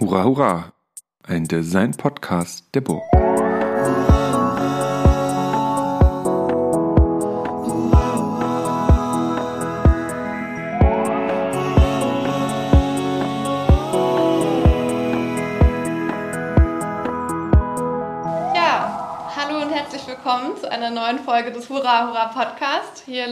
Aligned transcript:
Hurra, 0.00 0.22
hurra! 0.22 0.72
Ein 1.26 1.48
Design-Podcast 1.48 2.72
der 2.72 2.82
Burg. 2.82 3.02
Ja, 18.54 19.34
hallo 19.34 19.62
und 19.62 19.70
herzlich 19.70 20.06
willkommen 20.06 20.56
zu 20.60 20.70
einer 20.70 20.90
neuen 20.90 21.18
Folge 21.18 21.50
des 21.50 21.68
Hurra 21.68 22.06
Hurra 22.06 22.26
Podcast. 22.26 23.02
Hier 23.04 23.26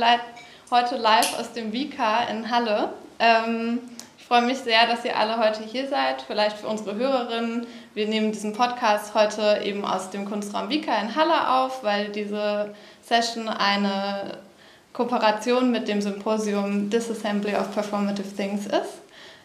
heute 0.73 0.97
live 0.97 1.39
aus 1.39 1.53
dem 1.53 1.73
Vika 1.73 2.25
in 2.25 2.51
Halle. 2.51 2.93
Ähm, 3.21 3.79
ich 4.27 4.29
freue 4.29 4.43
mich 4.43 4.59
sehr, 4.59 4.89
dass 4.89 5.05
ihr 5.05 5.17
alle 5.17 5.39
heute 5.39 5.63
hier 5.63 5.87
seid. 5.87 6.21
Vielleicht 6.21 6.57
für 6.57 6.67
unsere 6.67 6.97
Hörerinnen. 6.97 7.65
Wir 7.95 8.09
nehmen 8.09 8.33
diesen 8.33 8.55
Podcast 8.55 9.15
heute 9.15 9.61
eben 9.63 9.85
aus 9.85 10.11
dem 10.11 10.25
Kunstraum 10.25 10.69
Vika 10.69 11.01
in 11.01 11.15
Halle 11.15 11.49
auf, 11.49 11.85
weil 11.85 12.09
diese 12.09 12.75
Session 13.03 13.49
eine 13.49 14.39
Kooperation 14.93 15.71
mit 15.71 15.87
dem 15.87 16.03
Symposium 16.03 16.91
Disassembly 16.91 17.55
of 17.55 17.73
Performative 17.73 18.35
Things 18.35 18.67
ist. 18.67 19.01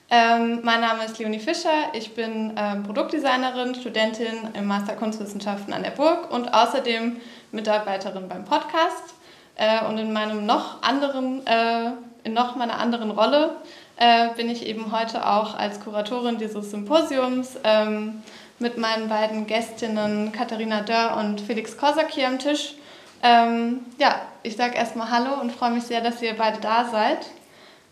Ähm, 0.10 0.62
mein 0.64 0.82
Name 0.82 1.06
ist 1.06 1.20
Leonie 1.20 1.38
Fischer, 1.38 1.94
ich 1.94 2.16
bin 2.16 2.56
ähm, 2.58 2.82
Produktdesignerin, 2.82 3.76
Studentin 3.76 4.50
im 4.56 4.66
Master 4.66 4.94
Kunstwissenschaften 4.94 5.74
an 5.74 5.84
der 5.84 5.92
Burg 5.92 6.34
und 6.34 6.56
außerdem 6.56 7.18
Mitarbeiterin 7.52 8.28
beim 8.28 8.46
Podcast. 8.46 9.14
Äh, 9.58 9.86
und 9.86 10.00
in 10.00 10.12
meinem 10.12 10.48
noch 10.48 10.82
anderen, 10.82 11.46
äh, 11.46 11.92
in 12.24 12.34
noch 12.34 12.56
meiner 12.56 12.80
anderen 12.80 13.12
Rolle 13.12 13.58
äh, 14.02 14.30
bin 14.36 14.50
ich 14.50 14.66
eben 14.66 14.92
heute 14.92 15.28
auch 15.28 15.56
als 15.56 15.80
Kuratorin 15.80 16.40
dieses 16.40 16.72
Symposiums 16.72 17.60
ähm, 17.64 18.24
mit 18.58 18.80
meinen 18.80 19.08
beiden 19.10 19.46
Gästinnen 19.46 20.32
Katharina 20.32 20.82
Dörr 20.82 21.18
und 21.18 21.40
Felix 21.40 21.78
Korsak 21.78 22.10
hier 22.10 22.28
am 22.28 22.40
Tisch. 22.40 22.74
Ähm, 23.22 23.82
ja, 24.00 24.20
ich 24.42 24.56
sage 24.56 24.76
erstmal 24.76 25.12
Hallo 25.12 25.40
und 25.40 25.52
freue 25.52 25.70
mich 25.70 25.84
sehr, 25.84 26.02
dass 26.02 26.20
ihr 26.24 26.36
beide 26.36 26.60
da 26.60 26.90
seid. 26.92 27.20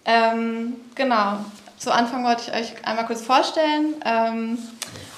Ähm, 0.03 0.78
genau, 0.95 1.45
zu 1.78 1.94
Anfang 1.94 2.25
wollte 2.25 2.41
ich 2.47 2.59
euch 2.59 2.88
einmal 2.88 3.06
kurz 3.06 3.22
vorstellen. 3.22 3.94
Ähm, 4.03 4.58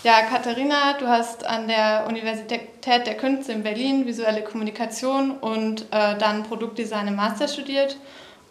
ja, 0.04 0.24
Katharina, 0.24 0.98
du 1.00 1.08
hast 1.08 1.46
an 1.46 1.70
der 1.70 2.06
Universität 2.10 3.06
der 3.06 3.16
Künste 3.16 3.54
in 3.54 3.64
Berlin 3.64 4.06
visuelle 4.06 4.42
Kommunikation 4.42 5.32
und 5.32 5.84
äh, 5.92 6.18
dann 6.18 6.44
Produktdesign 6.44 7.08
im 7.08 7.16
Master 7.16 7.48
studiert. 7.48 7.96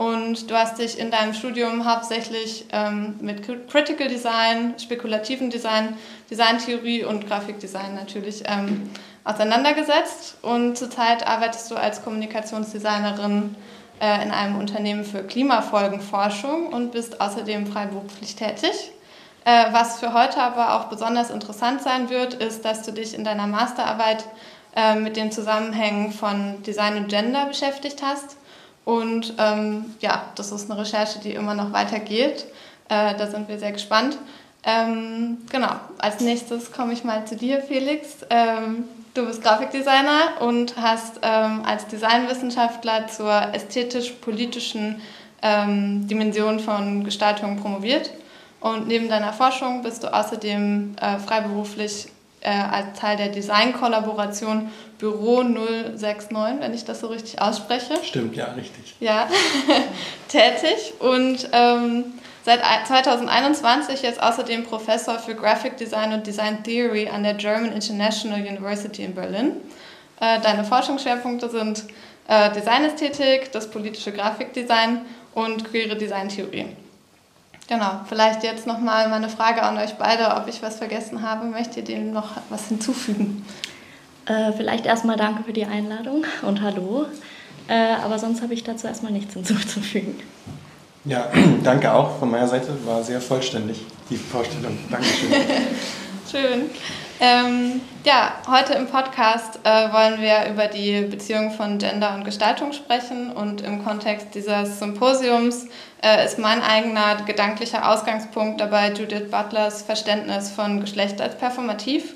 Und 0.00 0.50
du 0.50 0.56
hast 0.56 0.78
dich 0.78 0.98
in 0.98 1.10
deinem 1.10 1.34
Studium 1.34 1.84
hauptsächlich 1.84 2.64
ähm, 2.72 3.16
mit 3.20 3.42
Critical 3.68 4.08
Design, 4.08 4.72
spekulativen 4.78 5.50
Design, 5.50 5.94
Designtheorie 6.30 7.04
und 7.04 7.26
Grafikdesign 7.26 7.96
natürlich 7.96 8.44
ähm, 8.46 8.88
auseinandergesetzt. 9.24 10.38
Und 10.40 10.78
zurzeit 10.78 11.26
arbeitest 11.26 11.70
du 11.70 11.74
als 11.76 12.02
Kommunikationsdesignerin 12.02 13.54
äh, 14.00 14.22
in 14.22 14.30
einem 14.30 14.56
Unternehmen 14.56 15.04
für 15.04 15.22
Klimafolgenforschung 15.22 16.68
und 16.68 16.92
bist 16.92 17.20
außerdem 17.20 17.66
freiberuflich 17.66 18.36
tätig. 18.36 18.92
Äh, 19.44 19.66
was 19.72 20.00
für 20.00 20.14
heute 20.14 20.40
aber 20.40 20.76
auch 20.76 20.84
besonders 20.84 21.28
interessant 21.28 21.82
sein 21.82 22.08
wird, 22.08 22.32
ist, 22.32 22.64
dass 22.64 22.84
du 22.84 22.92
dich 22.92 23.14
in 23.14 23.22
deiner 23.22 23.46
Masterarbeit 23.46 24.24
äh, 24.74 24.94
mit 24.94 25.18
den 25.18 25.30
Zusammenhängen 25.30 26.10
von 26.10 26.62
Design 26.62 26.96
und 26.96 27.08
Gender 27.08 27.44
beschäftigt 27.44 28.00
hast. 28.02 28.38
Und 28.84 29.34
ähm, 29.38 29.94
ja, 30.00 30.24
das 30.34 30.52
ist 30.52 30.70
eine 30.70 30.80
Recherche, 30.80 31.18
die 31.20 31.32
immer 31.32 31.54
noch 31.54 31.72
weitergeht. 31.72 32.46
Äh, 32.88 33.14
da 33.16 33.26
sind 33.26 33.48
wir 33.48 33.58
sehr 33.58 33.72
gespannt. 33.72 34.18
Ähm, 34.62 35.38
genau, 35.50 35.72
als 35.98 36.20
nächstes 36.20 36.72
komme 36.72 36.92
ich 36.92 37.04
mal 37.04 37.24
zu 37.24 37.36
dir, 37.36 37.62
Felix. 37.62 38.18
Ähm, 38.28 38.84
du 39.14 39.26
bist 39.26 39.42
Grafikdesigner 39.42 40.40
und 40.40 40.76
hast 40.76 41.20
ähm, 41.22 41.62
als 41.64 41.86
Designwissenschaftler 41.86 43.08
zur 43.08 43.54
ästhetisch-politischen 43.54 45.00
ähm, 45.42 46.06
Dimension 46.08 46.60
von 46.60 47.04
Gestaltung 47.04 47.56
promoviert. 47.58 48.10
Und 48.60 48.88
neben 48.88 49.08
deiner 49.08 49.32
Forschung 49.32 49.82
bist 49.82 50.02
du 50.02 50.12
außerdem 50.12 50.96
äh, 51.00 51.18
freiberuflich 51.18 52.08
äh, 52.40 52.50
als 52.50 52.98
Teil 52.98 53.16
der 53.16 53.28
Designkollaboration 53.28 54.70
Büro 54.98 55.42
069, 55.42 56.60
wenn 56.60 56.74
ich 56.74 56.84
das 56.84 57.00
so 57.00 57.08
richtig 57.08 57.40
ausspreche. 57.40 57.94
Stimmt, 58.02 58.36
ja, 58.36 58.46
richtig. 58.52 58.94
Ja, 59.00 59.28
tätig 60.28 60.94
und 61.00 61.48
ähm, 61.52 62.04
seit 62.44 62.60
2021 62.86 64.02
jetzt 64.02 64.22
außerdem 64.22 64.64
Professor 64.64 65.18
für 65.18 65.34
Graphic 65.34 65.76
Design 65.76 66.12
und 66.12 66.26
Design 66.26 66.62
Theory 66.62 67.08
an 67.08 67.22
der 67.22 67.34
German 67.34 67.72
International 67.72 68.40
University 68.40 69.04
in 69.04 69.14
Berlin. 69.14 69.52
Äh, 70.20 70.40
deine 70.40 70.64
Forschungsschwerpunkte 70.64 71.48
sind 71.48 71.84
äh, 72.28 72.52
Designästhetik, 72.52 73.52
das 73.52 73.70
politische 73.70 74.12
Grafikdesign 74.12 75.00
und 75.34 75.64
queere 75.64 75.96
Designtheorie. 75.96 76.66
Genau, 77.70 78.00
vielleicht 78.08 78.42
jetzt 78.42 78.66
nochmal 78.66 79.08
meine 79.08 79.28
Frage 79.28 79.62
an 79.62 79.78
euch 79.78 79.94
beide, 79.94 80.34
ob 80.34 80.48
ich 80.48 80.60
was 80.60 80.78
vergessen 80.78 81.22
habe. 81.22 81.46
Möchtet 81.46 81.88
ihr 81.88 81.98
dem 81.98 82.12
noch 82.12 82.30
was 82.48 82.66
hinzufügen? 82.66 83.46
Äh, 84.26 84.50
vielleicht 84.50 84.86
erstmal 84.86 85.16
danke 85.16 85.44
für 85.44 85.52
die 85.52 85.64
Einladung 85.64 86.24
und 86.42 86.62
hallo. 86.62 87.06
Äh, 87.68 87.94
aber 88.04 88.18
sonst 88.18 88.42
habe 88.42 88.54
ich 88.54 88.64
dazu 88.64 88.88
erstmal 88.88 89.12
nichts 89.12 89.34
hinzuzufügen. 89.34 90.16
Ja, 91.04 91.28
danke 91.62 91.92
auch 91.92 92.18
von 92.18 92.32
meiner 92.32 92.48
Seite. 92.48 92.76
War 92.84 93.04
sehr 93.04 93.20
vollständig, 93.20 93.82
die 94.10 94.16
Vorstellung. 94.16 94.76
Dankeschön. 94.90 95.30
Schön. 96.28 96.70
Ähm, 97.22 97.82
ja, 98.02 98.32
heute 98.48 98.72
im 98.72 98.86
Podcast 98.86 99.60
äh, 99.64 99.92
wollen 99.92 100.22
wir 100.22 100.50
über 100.50 100.68
die 100.68 101.02
Beziehung 101.02 101.50
von 101.50 101.76
Gender 101.76 102.14
und 102.14 102.24
Gestaltung 102.24 102.72
sprechen 102.72 103.30
und 103.30 103.60
im 103.60 103.84
Kontext 103.84 104.28
dieses 104.34 104.78
Symposiums 104.78 105.66
äh, 106.02 106.24
ist 106.24 106.38
mein 106.38 106.62
eigener 106.62 107.16
gedanklicher 107.26 107.90
Ausgangspunkt 107.90 108.58
dabei 108.58 108.92
Judith 108.92 109.30
Butlers 109.30 109.82
Verständnis 109.82 110.50
von 110.50 110.80
Geschlecht 110.80 111.20
als 111.20 111.36
performativ. 111.36 112.14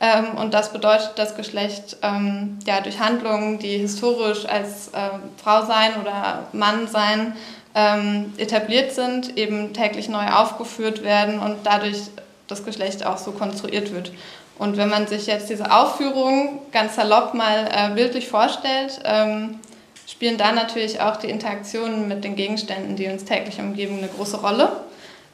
Ähm, 0.00 0.36
und 0.36 0.52
das 0.52 0.70
bedeutet, 0.70 1.12
dass 1.16 1.34
Geschlecht 1.34 1.96
ähm, 2.02 2.58
ja, 2.66 2.82
durch 2.82 3.00
Handlungen, 3.00 3.58
die 3.58 3.78
historisch 3.78 4.44
als 4.44 4.88
äh, 4.88 5.08
Frau 5.42 5.64
sein 5.64 5.92
oder 5.98 6.48
Mann 6.52 6.88
sein 6.88 7.36
ähm, 7.74 8.34
etabliert 8.36 8.92
sind, 8.92 9.38
eben 9.38 9.72
täglich 9.72 10.10
neu 10.10 10.26
aufgeführt 10.26 11.02
werden 11.02 11.38
und 11.38 11.56
dadurch 11.64 12.02
das 12.48 12.64
Geschlecht 12.64 13.04
auch 13.04 13.18
so 13.18 13.32
konstruiert 13.32 13.92
wird. 13.92 14.12
Und 14.58 14.76
wenn 14.76 14.88
man 14.88 15.06
sich 15.06 15.26
jetzt 15.26 15.50
diese 15.50 15.72
Aufführung 15.72 16.60
ganz 16.72 16.96
salopp 16.96 17.34
mal 17.34 17.68
äh, 17.72 17.94
bildlich 17.94 18.28
vorstellt, 18.28 19.00
ähm, 19.04 19.60
spielen 20.06 20.36
da 20.36 20.52
natürlich 20.52 21.00
auch 21.00 21.16
die 21.16 21.30
Interaktionen 21.30 22.08
mit 22.08 22.24
den 22.24 22.36
Gegenständen, 22.36 22.96
die 22.96 23.08
uns 23.08 23.24
täglich 23.24 23.58
umgeben, 23.58 23.98
eine 23.98 24.08
große 24.08 24.36
Rolle. 24.38 24.72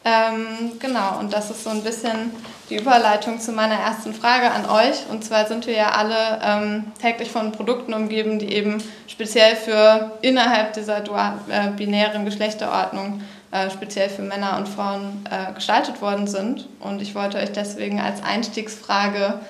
Ähm, 0.04 0.78
genau, 0.78 1.18
und 1.18 1.32
das 1.32 1.50
ist 1.50 1.64
so 1.64 1.70
ein 1.70 1.82
bisschen 1.82 2.30
die 2.70 2.76
Überleitung 2.76 3.40
zu 3.40 3.52
meiner 3.52 3.74
ersten 3.74 4.14
Frage 4.14 4.50
an 4.50 4.64
euch. 4.66 5.04
Und 5.10 5.24
zwar 5.24 5.46
sind 5.46 5.66
wir 5.66 5.74
ja 5.74 5.90
alle 5.90 6.40
ähm, 6.42 6.92
täglich 7.02 7.30
von 7.30 7.52
Produkten 7.52 7.92
umgeben, 7.92 8.38
die 8.38 8.52
eben 8.52 8.82
speziell 9.08 9.56
für 9.56 10.12
innerhalb 10.22 10.72
dieser 10.74 11.00
dual, 11.00 11.34
äh, 11.50 11.68
binären 11.70 12.24
Geschlechterordnung 12.24 13.22
äh, 13.50 13.70
speziell 13.70 14.08
für 14.08 14.22
Männer 14.22 14.56
und 14.58 14.68
Frauen 14.68 15.24
äh, 15.30 15.52
gestaltet 15.54 16.00
worden 16.02 16.26
sind. 16.26 16.68
Und 16.80 17.00
ich 17.00 17.14
wollte 17.14 17.38
euch 17.38 17.52
deswegen 17.52 18.00
als 18.00 18.22
Einstiegsfrage 18.22 19.40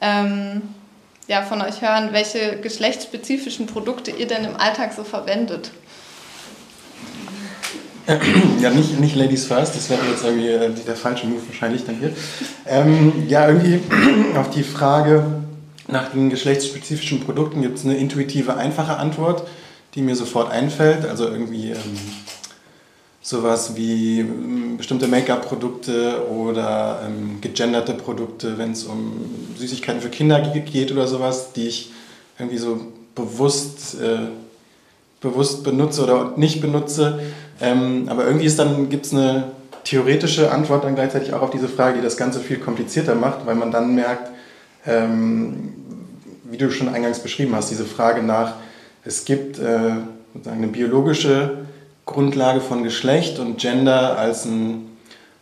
ähm, 0.00 0.62
ja, 1.28 1.42
von 1.42 1.60
euch 1.62 1.80
hören, 1.80 2.10
welche 2.12 2.60
geschlechtsspezifischen 2.60 3.66
Produkte 3.66 4.10
ihr 4.10 4.26
denn 4.26 4.44
im 4.44 4.56
Alltag 4.56 4.92
so 4.92 5.04
verwendet. 5.04 5.70
Ja, 8.60 8.70
nicht, 8.70 9.00
nicht 9.00 9.16
Ladies 9.16 9.46
First, 9.46 9.74
das 9.74 9.90
wäre 9.90 10.00
jetzt 10.08 10.24
irgendwie 10.24 10.48
äh, 10.48 10.70
der 10.70 10.94
falsche 10.94 11.26
Move 11.26 11.40
wahrscheinlich 11.48 11.84
dann 11.84 11.96
hier. 11.98 12.12
Ähm, 12.64 13.26
ja, 13.26 13.48
irgendwie 13.48 13.80
auf 14.36 14.50
die 14.50 14.62
Frage 14.62 15.24
nach 15.88 16.10
den 16.10 16.30
geschlechtsspezifischen 16.30 17.20
Produkten 17.20 17.62
gibt 17.62 17.78
es 17.78 17.84
eine 17.84 17.96
intuitive, 17.96 18.56
einfache 18.56 18.96
Antwort, 18.96 19.48
die 19.94 20.02
mir 20.02 20.14
sofort 20.14 20.52
einfällt. 20.52 21.04
Also 21.04 21.26
irgendwie 21.26 21.70
ähm, 21.70 21.98
sowas 23.26 23.74
wie 23.74 24.20
ähm, 24.20 24.76
bestimmte 24.76 25.08
Make-up-Produkte 25.08 26.24
oder 26.30 27.02
ähm, 27.04 27.40
gegenderte 27.40 27.94
Produkte, 27.94 28.56
wenn 28.56 28.70
es 28.70 28.84
um 28.84 29.28
Süßigkeiten 29.58 30.00
für 30.00 30.10
Kinder 30.10 30.40
geht 30.40 30.92
oder 30.92 31.08
sowas, 31.08 31.52
die 31.52 31.66
ich 31.66 31.90
irgendwie 32.38 32.58
so 32.58 32.80
bewusst, 33.16 34.00
äh, 34.00 34.28
bewusst 35.20 35.64
benutze 35.64 36.04
oder 36.04 36.34
nicht 36.36 36.60
benutze. 36.60 37.18
Ähm, 37.60 38.04
aber 38.08 38.26
irgendwie 38.26 38.46
ist 38.46 38.60
dann, 38.60 38.88
gibt 38.90 39.06
es 39.06 39.12
eine 39.12 39.50
theoretische 39.82 40.52
Antwort 40.52 40.84
dann 40.84 40.94
gleichzeitig 40.94 41.32
auch 41.34 41.42
auf 41.42 41.50
diese 41.50 41.68
Frage, 41.68 41.96
die 41.96 42.04
das 42.04 42.16
Ganze 42.16 42.38
viel 42.38 42.58
komplizierter 42.58 43.16
macht, 43.16 43.44
weil 43.44 43.56
man 43.56 43.72
dann 43.72 43.96
merkt, 43.96 44.30
ähm, 44.86 45.72
wie 46.44 46.58
du 46.58 46.70
schon 46.70 46.88
eingangs 46.88 47.18
beschrieben 47.18 47.56
hast, 47.56 47.72
diese 47.72 47.86
Frage 47.86 48.22
nach, 48.22 48.54
es 49.04 49.24
gibt 49.24 49.58
äh, 49.58 49.94
sozusagen 50.32 50.62
eine 50.62 50.68
biologische 50.68 51.66
Grundlage 52.06 52.60
von 52.60 52.84
Geschlecht 52.84 53.38
und 53.40 53.58
Gender 53.58 54.16
als 54.16 54.44
ein 54.44 54.96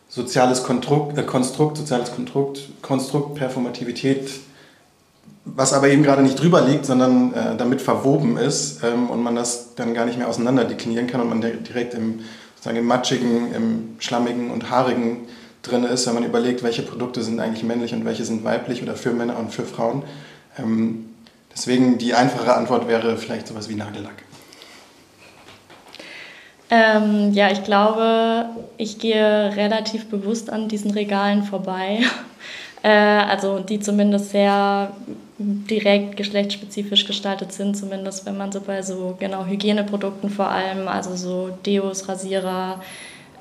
soziales 0.08 0.62
Konstrukt, 0.62 1.16
äh, 1.18 1.22
Konstrukt, 1.22 1.76
soziales 1.76 2.12
Konstrukt, 2.12 2.60
Konstrukt, 2.82 3.34
Performativität, 3.34 4.30
was 5.44 5.74
aber 5.74 5.88
eben 5.88 6.02
gerade 6.02 6.22
nicht 6.22 6.40
drüber 6.40 6.62
liegt, 6.62 6.86
sondern 6.86 7.34
äh, 7.34 7.56
damit 7.56 7.82
verwoben 7.82 8.38
ist 8.38 8.82
ähm, 8.82 9.10
und 9.10 9.22
man 9.22 9.36
das 9.36 9.74
dann 9.74 9.92
gar 9.92 10.06
nicht 10.06 10.16
mehr 10.16 10.28
auseinander 10.28 10.64
deklinieren 10.64 11.06
kann 11.06 11.20
und 11.20 11.28
man 11.28 11.40
direkt 11.40 11.92
im, 11.94 12.20
sozusagen 12.54 12.78
im 12.78 12.86
matschigen, 12.86 13.52
im 13.54 13.96
schlammigen 13.98 14.50
und 14.50 14.70
haarigen 14.70 15.28
drin 15.62 15.84
ist, 15.84 16.06
wenn 16.06 16.14
man 16.14 16.24
überlegt, 16.24 16.62
welche 16.62 16.82
Produkte 16.82 17.22
sind 17.22 17.40
eigentlich 17.40 17.62
männlich 17.62 17.92
und 17.92 18.04
welche 18.06 18.24
sind 18.24 18.42
weiblich 18.44 18.82
oder 18.82 18.96
für 18.96 19.12
Männer 19.12 19.38
und 19.38 19.52
für 19.52 19.64
Frauen. 19.64 20.02
Ähm, 20.58 21.10
deswegen 21.54 21.98
die 21.98 22.14
einfache 22.14 22.54
Antwort 22.54 22.88
wäre 22.88 23.18
vielleicht 23.18 23.48
sowas 23.48 23.68
wie 23.68 23.74
Nagellack. 23.74 24.23
Ähm, 26.70 27.32
ja, 27.32 27.50
ich 27.50 27.62
glaube, 27.62 28.46
ich 28.78 28.98
gehe 28.98 29.54
relativ 29.56 30.06
bewusst 30.06 30.50
an 30.50 30.68
diesen 30.68 30.90
Regalen 30.90 31.42
vorbei. 31.42 32.00
äh, 32.82 32.88
also 32.88 33.58
die 33.60 33.80
zumindest 33.80 34.30
sehr 34.30 34.90
direkt 35.38 36.16
geschlechtsspezifisch 36.16 37.06
gestaltet 37.06 37.52
sind, 37.52 37.76
zumindest 37.76 38.24
wenn 38.24 38.38
man 38.38 38.52
so 38.52 38.60
bei 38.60 38.82
so 38.82 39.16
genau 39.18 39.44
Hygieneprodukten 39.44 40.30
vor 40.30 40.48
allem, 40.48 40.88
also 40.88 41.16
so 41.16 41.58
Deos, 41.66 42.08
Rasierer, 42.08 42.80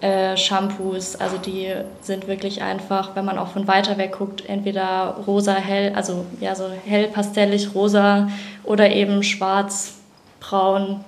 äh, 0.01 0.35
Shampoos, 0.35 1.15
also 1.15 1.37
die 1.37 1.71
sind 2.01 2.27
wirklich 2.27 2.61
einfach, 2.61 3.15
wenn 3.15 3.25
man 3.25 3.37
auch 3.37 3.49
von 3.49 3.67
weiter 3.67 3.97
weg 3.97 4.15
guckt, 4.17 4.43
entweder 4.49 5.17
rosa, 5.27 5.53
hell, 5.53 5.93
also 5.95 6.25
ja 6.41 6.55
so 6.55 6.65
hell 6.85 7.07
pastellig 7.07 7.73
rosa 7.73 8.29
oder 8.63 8.91
eben 8.91 9.23
schwarz, 9.23 9.93
braun, 10.39 11.05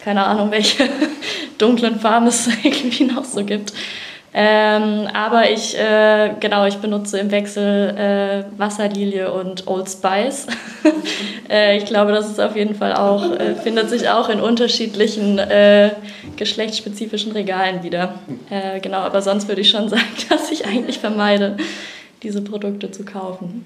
keine 0.00 0.26
Ahnung 0.26 0.50
welche 0.50 0.84
dunklen 1.58 2.00
Farben 2.00 2.26
es 2.26 2.48
irgendwie 2.62 3.04
noch 3.04 3.24
so 3.24 3.44
gibt. 3.44 3.72
Ähm, 4.36 5.06
aber 5.12 5.48
ich, 5.48 5.78
äh, 5.78 6.34
genau, 6.40 6.66
ich 6.66 6.78
benutze 6.78 7.20
im 7.20 7.30
Wechsel 7.30 7.96
äh, 7.96 8.58
Wasserlilie 8.58 9.32
und 9.32 9.68
Old 9.68 9.88
Spice. 9.88 10.48
äh, 11.48 11.78
ich 11.78 11.84
glaube, 11.84 12.10
das 12.10 12.28
ist 12.28 12.40
auf 12.40 12.56
jeden 12.56 12.74
Fall 12.74 12.94
auch, 12.94 13.30
äh, 13.30 13.54
findet 13.54 13.90
sich 13.90 14.08
auch 14.08 14.28
in 14.28 14.40
unterschiedlichen 14.40 15.38
äh, 15.38 15.92
geschlechtsspezifischen 16.34 17.30
Regalen 17.30 17.84
wieder. 17.84 18.14
Äh, 18.50 18.80
genau, 18.80 18.98
aber 18.98 19.22
sonst 19.22 19.46
würde 19.46 19.60
ich 19.60 19.70
schon 19.70 19.88
sagen, 19.88 20.02
dass 20.28 20.50
ich 20.50 20.66
eigentlich 20.66 20.98
vermeide, 20.98 21.56
diese 22.24 22.42
Produkte 22.42 22.90
zu 22.90 23.04
kaufen. 23.04 23.64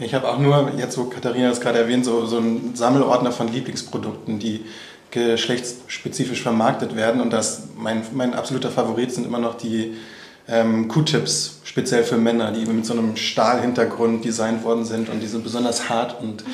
Ich 0.00 0.14
habe 0.14 0.28
auch 0.28 0.38
nur, 0.38 0.72
jetzt 0.78 0.98
wo 0.98 1.04
Katharina 1.04 1.50
es 1.50 1.60
gerade 1.60 1.78
erwähnt, 1.78 2.04
so, 2.04 2.26
so 2.26 2.38
einen 2.38 2.74
Sammelordner 2.74 3.30
von 3.30 3.52
Lieblingsprodukten, 3.52 4.40
die 4.40 4.64
geschlechtsspezifisch 5.10 6.42
vermarktet 6.42 6.96
werden. 6.96 7.20
Und 7.20 7.32
das, 7.32 7.68
mein, 7.76 8.02
mein 8.12 8.34
absoluter 8.34 8.70
Favorit 8.70 9.12
sind 9.12 9.26
immer 9.26 9.38
noch 9.38 9.56
die 9.56 9.96
ähm, 10.48 10.88
Q-Tips, 10.88 11.60
speziell 11.64 12.04
für 12.04 12.16
Männer, 12.16 12.52
die 12.52 12.64
mit 12.66 12.86
so 12.86 12.94
einem 12.94 13.16
Stahlhintergrund 13.16 14.24
designt 14.24 14.64
worden 14.64 14.84
sind 14.84 15.08
und 15.08 15.20
die 15.20 15.26
so 15.26 15.40
besonders 15.40 15.88
hart 15.88 16.20
und 16.20 16.44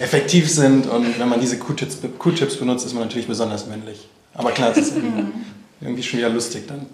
effektiv 0.00 0.50
sind. 0.50 0.86
Und 0.86 1.18
wenn 1.18 1.28
man 1.28 1.40
diese 1.40 1.58
Q-Tips 1.58 2.56
benutzt, 2.56 2.86
ist 2.86 2.94
man 2.94 3.04
natürlich 3.04 3.28
besonders 3.28 3.66
männlich. 3.66 4.08
Aber 4.34 4.50
klar, 4.50 4.70
es 4.70 4.78
ist 4.78 4.96
irgendwie, 4.96 5.32
irgendwie 5.80 6.02
schon 6.02 6.18
wieder 6.18 6.28
lustig 6.28 6.66
dann. 6.66 6.86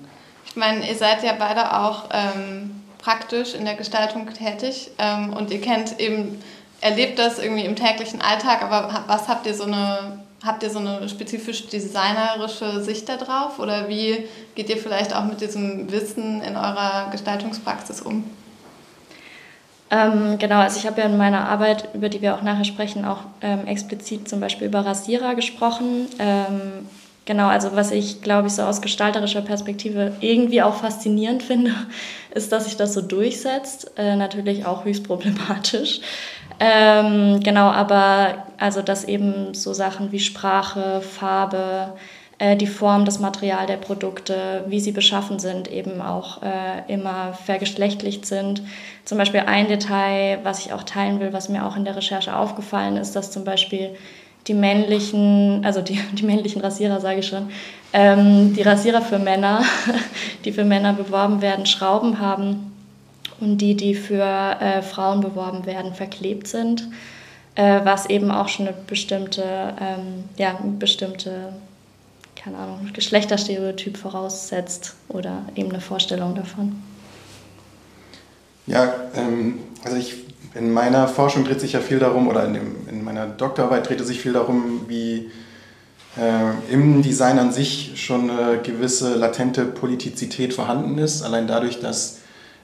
Ich 0.46 0.56
meine, 0.56 0.86
ihr 0.86 0.94
seid 0.94 1.22
ja 1.22 1.34
beide 1.38 1.78
auch 1.78 2.10
ähm, 2.12 2.82
praktisch 2.98 3.54
in 3.54 3.64
der 3.64 3.74
Gestaltung 3.74 4.28
tätig 4.32 4.90
ähm, 4.98 5.32
und 5.32 5.50
ihr 5.50 5.60
kennt 5.60 5.98
eben, 5.98 6.40
erlebt 6.80 7.18
das 7.18 7.38
irgendwie 7.38 7.64
im 7.64 7.76
täglichen 7.76 8.20
Alltag, 8.20 8.62
aber 8.62 9.04
was 9.06 9.28
habt 9.28 9.46
ihr 9.46 9.54
so 9.54 9.64
eine 9.64 10.20
Habt 10.44 10.64
ihr 10.64 10.70
so 10.70 10.80
eine 10.80 11.08
spezifisch 11.08 11.68
designerische 11.68 12.82
Sicht 12.82 13.08
darauf 13.08 13.60
oder 13.60 13.88
wie 13.88 14.26
geht 14.56 14.68
ihr 14.70 14.76
vielleicht 14.76 15.14
auch 15.14 15.24
mit 15.24 15.40
diesem 15.40 15.92
Wissen 15.92 16.42
in 16.42 16.56
eurer 16.56 17.10
Gestaltungspraxis 17.12 18.00
um? 18.00 18.24
Ähm, 19.92 20.38
genau, 20.38 20.56
also 20.56 20.78
ich 20.78 20.86
habe 20.86 21.00
ja 21.00 21.06
in 21.06 21.16
meiner 21.16 21.48
Arbeit, 21.48 21.90
über 21.94 22.08
die 22.08 22.22
wir 22.22 22.34
auch 22.34 22.42
nachher 22.42 22.64
sprechen, 22.64 23.04
auch 23.04 23.18
ähm, 23.42 23.66
explizit 23.66 24.28
zum 24.28 24.40
Beispiel 24.40 24.66
über 24.66 24.84
Rasierer 24.86 25.34
gesprochen. 25.34 26.06
Ähm, 26.18 26.88
genau, 27.26 27.48
also 27.48 27.76
was 27.76 27.90
ich, 27.92 28.22
glaube 28.22 28.48
ich, 28.48 28.54
so 28.54 28.62
aus 28.62 28.80
gestalterischer 28.80 29.42
Perspektive 29.42 30.16
irgendwie 30.20 30.62
auch 30.62 30.74
faszinierend 30.76 31.42
finde, 31.44 31.72
ist, 32.34 32.50
dass 32.50 32.64
sich 32.64 32.76
das 32.76 32.94
so 32.94 33.02
durchsetzt. 33.02 33.92
Äh, 33.96 34.16
natürlich 34.16 34.64
auch 34.64 34.86
höchst 34.86 35.04
problematisch. 35.04 36.00
Ähm, 36.64 37.40
genau, 37.40 37.70
aber 37.70 38.44
also 38.56 38.82
dass 38.82 39.02
eben 39.02 39.52
so 39.52 39.72
Sachen 39.72 40.12
wie 40.12 40.20
Sprache, 40.20 41.00
Farbe, 41.00 41.94
äh, 42.38 42.56
die 42.56 42.68
Form, 42.68 43.04
das 43.04 43.18
Material 43.18 43.66
der 43.66 43.78
Produkte, 43.78 44.64
wie 44.68 44.78
sie 44.78 44.92
beschaffen 44.92 45.40
sind, 45.40 45.66
eben 45.66 46.00
auch 46.00 46.40
äh, 46.42 46.84
immer 46.86 47.32
vergeschlechtlicht 47.32 48.26
sind. 48.26 48.62
Zum 49.04 49.18
Beispiel 49.18 49.40
ein 49.40 49.66
Detail, 49.66 50.38
was 50.44 50.64
ich 50.64 50.72
auch 50.72 50.84
teilen 50.84 51.18
will, 51.18 51.32
was 51.32 51.48
mir 51.48 51.66
auch 51.66 51.76
in 51.76 51.84
der 51.84 51.96
Recherche 51.96 52.36
aufgefallen 52.36 52.96
ist, 52.96 53.16
dass 53.16 53.32
zum 53.32 53.42
Beispiel 53.42 53.96
die 54.46 54.54
männlichen, 54.54 55.64
also 55.64 55.82
die, 55.82 55.98
die 56.12 56.24
männlichen 56.24 56.62
Rasierer, 56.62 57.00
sage 57.00 57.18
ich 57.18 57.26
schon, 57.26 57.50
ähm, 57.92 58.54
die 58.54 58.62
Rasierer 58.62 59.02
für 59.02 59.18
Männer, 59.18 59.64
die 60.44 60.52
für 60.52 60.64
Männer 60.64 60.92
beworben 60.92 61.42
werden, 61.42 61.66
Schrauben 61.66 62.20
haben 62.20 62.71
und 63.42 63.58
die, 63.58 63.74
die 63.74 63.96
für 63.96 64.22
äh, 64.22 64.82
Frauen 64.82 65.20
beworben 65.20 65.66
werden, 65.66 65.94
verklebt 65.94 66.46
sind, 66.46 66.88
äh, 67.56 67.80
was 67.82 68.06
eben 68.06 68.30
auch 68.30 68.48
schon 68.48 68.68
eine 68.68 68.76
bestimmte, 68.86 69.42
ähm, 69.80 70.24
ja, 70.36 70.56
bestimmte, 70.78 71.52
keine 72.36 72.56
Ahnung, 72.56 72.88
Geschlechterstereotyp 72.92 73.96
voraussetzt 73.96 74.94
oder 75.08 75.42
eben 75.56 75.70
eine 75.70 75.80
Vorstellung 75.80 76.36
davon. 76.36 76.80
Ja, 78.68 78.94
ähm, 79.16 79.58
also 79.84 79.96
ich, 79.96 80.14
in 80.54 80.72
meiner 80.72 81.08
Forschung 81.08 81.44
dreht 81.44 81.60
sich 81.60 81.72
ja 81.72 81.80
viel 81.80 81.98
darum, 81.98 82.28
oder 82.28 82.46
in, 82.46 82.54
dem, 82.54 82.88
in 82.88 83.02
meiner 83.02 83.26
Doktorarbeit 83.26 83.88
dreht 83.88 84.00
es 84.00 84.06
sich 84.06 84.20
viel 84.20 84.34
darum, 84.34 84.82
wie 84.86 85.32
äh, 86.16 86.72
im 86.72 87.02
Design 87.02 87.40
an 87.40 87.50
sich 87.50 88.00
schon 88.00 88.30
eine 88.30 88.58
gewisse 88.58 89.16
latente 89.16 89.64
Politizität 89.64 90.54
vorhanden 90.54 90.98
ist, 90.98 91.22
allein 91.22 91.48
dadurch, 91.48 91.80
dass 91.80 92.21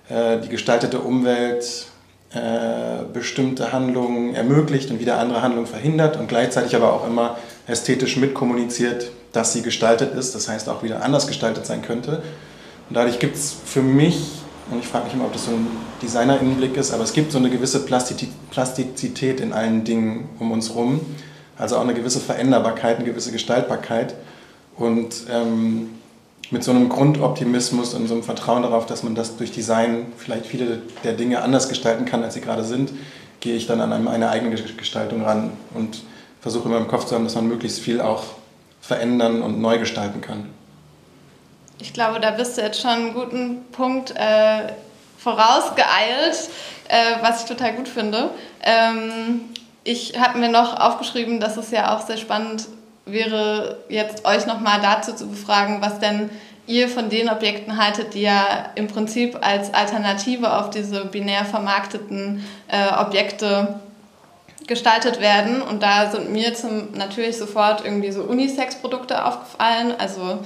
äh, 0.08 0.40
die 0.40 0.48
gestaltete 0.48 1.00
Umwelt 1.00 1.86
äh, 2.34 3.04
bestimmte 3.12 3.72
Handlungen 3.72 4.34
ermöglicht 4.34 4.90
und 4.90 5.00
wieder 5.00 5.18
andere 5.18 5.40
Handlungen 5.40 5.66
verhindert 5.66 6.18
und 6.18 6.28
gleichzeitig 6.28 6.76
aber 6.76 6.92
auch 6.92 7.06
immer 7.06 7.38
ästhetisch 7.66 8.16
mitkommuniziert, 8.18 9.10
dass 9.32 9.52
sie 9.52 9.62
gestaltet 9.62 10.14
ist, 10.14 10.34
das 10.34 10.48
heißt 10.48 10.68
auch 10.68 10.82
wieder 10.82 11.02
anders 11.02 11.26
gestaltet 11.26 11.64
sein 11.66 11.82
könnte. 11.82 12.22
Und 12.88 12.96
dadurch 12.96 13.18
gibt 13.18 13.36
es 13.36 13.54
für 13.64 13.82
mich, 13.82 14.42
und 14.70 14.80
ich 14.80 14.86
frage 14.86 15.06
mich 15.06 15.14
immer, 15.14 15.24
ob 15.24 15.32
das 15.32 15.46
so 15.46 15.52
ein 15.52 15.66
Designer-Innenblick 16.02 16.76
ist, 16.76 16.92
aber 16.92 17.04
es 17.04 17.12
gibt 17.12 17.32
so 17.32 17.38
eine 17.38 17.50
gewisse 17.50 17.86
Plastizität 17.86 19.40
in 19.40 19.52
allen 19.52 19.84
Dingen 19.84 20.28
um 20.38 20.52
uns 20.52 20.70
herum, 20.70 21.00
also 21.56 21.76
auch 21.76 21.82
eine 21.82 21.94
gewisse 21.94 22.20
Veränderbarkeit, 22.20 22.96
eine 22.96 23.06
gewisse 23.06 23.32
Gestaltbarkeit. 23.32 24.14
Und 24.76 25.24
ähm, 25.30 25.97
mit 26.50 26.64
so 26.64 26.70
einem 26.70 26.88
Grundoptimismus 26.88 27.94
und 27.94 28.06
so 28.06 28.14
einem 28.14 28.22
Vertrauen 28.22 28.62
darauf, 28.62 28.86
dass 28.86 29.02
man 29.02 29.14
das 29.14 29.36
durch 29.36 29.52
Design 29.52 30.12
vielleicht 30.16 30.46
viele 30.46 30.82
der 31.04 31.12
Dinge 31.12 31.42
anders 31.42 31.68
gestalten 31.68 32.04
kann, 32.04 32.22
als 32.22 32.34
sie 32.34 32.40
gerade 32.40 32.64
sind, 32.64 32.92
gehe 33.40 33.54
ich 33.54 33.66
dann 33.66 33.80
an 33.80 34.02
meine 34.02 34.30
eigene 34.30 34.54
Gestaltung 34.54 35.24
ran 35.24 35.52
und 35.74 36.02
versuche 36.40 36.68
immer 36.68 36.78
im 36.78 36.88
Kopf 36.88 37.04
zu 37.04 37.14
haben, 37.14 37.24
dass 37.24 37.34
man 37.34 37.48
möglichst 37.48 37.80
viel 37.80 38.00
auch 38.00 38.24
verändern 38.80 39.42
und 39.42 39.60
neu 39.60 39.78
gestalten 39.78 40.20
kann. 40.20 40.48
Ich 41.80 41.92
glaube, 41.92 42.20
da 42.20 42.32
bist 42.32 42.56
du 42.56 42.62
jetzt 42.62 42.80
schon 42.80 42.90
einen 42.90 43.14
guten 43.14 43.64
Punkt 43.70 44.12
äh, 44.16 44.72
vorausgeeilt, 45.18 46.48
äh, 46.88 47.22
was 47.22 47.42
ich 47.42 47.48
total 47.48 47.74
gut 47.74 47.88
finde. 47.88 48.30
Ähm, 48.62 49.42
ich 49.84 50.18
habe 50.18 50.38
mir 50.38 50.48
noch 50.48 50.78
aufgeschrieben, 50.78 51.38
dass 51.38 51.56
es 51.56 51.70
ja 51.70 51.94
auch 51.94 52.04
sehr 52.04 52.16
spannend 52.16 52.66
wäre 53.12 53.78
jetzt 53.88 54.24
euch 54.24 54.46
nochmal 54.46 54.80
dazu 54.80 55.14
zu 55.14 55.28
befragen, 55.28 55.80
was 55.80 55.98
denn 55.98 56.30
ihr 56.66 56.88
von 56.88 57.08
den 57.08 57.30
Objekten 57.30 57.82
haltet, 57.82 58.14
die 58.14 58.22
ja 58.22 58.70
im 58.74 58.88
Prinzip 58.88 59.38
als 59.40 59.72
Alternative 59.72 60.58
auf 60.58 60.70
diese 60.70 61.06
binär 61.06 61.44
vermarkteten 61.44 62.44
äh, 62.68 62.92
Objekte 63.00 63.80
gestaltet 64.66 65.20
werden. 65.20 65.62
Und 65.62 65.82
da 65.82 66.10
sind 66.10 66.30
mir 66.30 66.54
zum, 66.54 66.92
natürlich 66.92 67.38
sofort 67.38 67.84
irgendwie 67.84 68.12
so 68.12 68.22
Unisex-Produkte 68.22 69.24
aufgefallen. 69.24 69.94
Also 69.98 70.40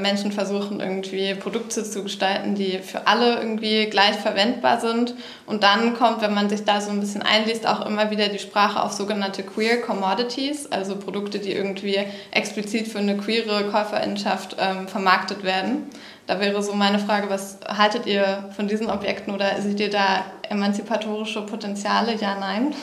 Menschen 0.00 0.32
versuchen 0.32 0.80
irgendwie 0.80 1.34
Produkte 1.34 1.84
zu 1.84 2.02
gestalten, 2.02 2.54
die 2.54 2.78
für 2.78 3.06
alle 3.06 3.36
irgendwie 3.36 3.86
gleich 3.86 4.16
verwendbar 4.16 4.80
sind. 4.80 5.14
Und 5.44 5.62
dann 5.64 5.94
kommt, 5.94 6.22
wenn 6.22 6.32
man 6.32 6.48
sich 6.48 6.64
da 6.64 6.80
so 6.80 6.90
ein 6.90 7.00
bisschen 7.00 7.20
einliest, 7.20 7.66
auch 7.66 7.84
immer 7.84 8.10
wieder 8.10 8.28
die 8.28 8.38
Sprache 8.38 8.82
auf 8.82 8.92
sogenannte 8.92 9.42
Queer 9.42 9.82
Commodities, 9.82 10.72
also 10.72 10.96
Produkte, 10.96 11.38
die 11.40 11.52
irgendwie 11.52 11.98
explizit 12.30 12.88
für 12.88 13.00
eine 13.00 13.18
queere 13.18 13.64
Käuferinnenschaft 13.64 14.56
ähm, 14.58 14.88
vermarktet 14.88 15.44
werden. 15.44 15.90
Da 16.26 16.40
wäre 16.40 16.62
so 16.62 16.72
meine 16.72 16.98
Frage, 16.98 17.28
was 17.28 17.58
haltet 17.68 18.06
ihr 18.06 18.48
von 18.56 18.68
diesen 18.68 18.88
Objekten 18.88 19.32
oder 19.34 19.60
seht 19.60 19.78
ihr 19.78 19.90
da 19.90 20.24
emanzipatorische 20.48 21.42
Potenziale? 21.42 22.14
Ja, 22.16 22.36
nein? 22.40 22.74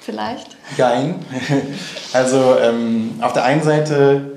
Vielleicht? 0.00 0.56
Jein. 0.76 1.16
Also 2.12 2.56
ähm, 2.58 3.18
auf 3.20 3.34
der 3.34 3.44
einen 3.44 3.62
Seite 3.62 4.35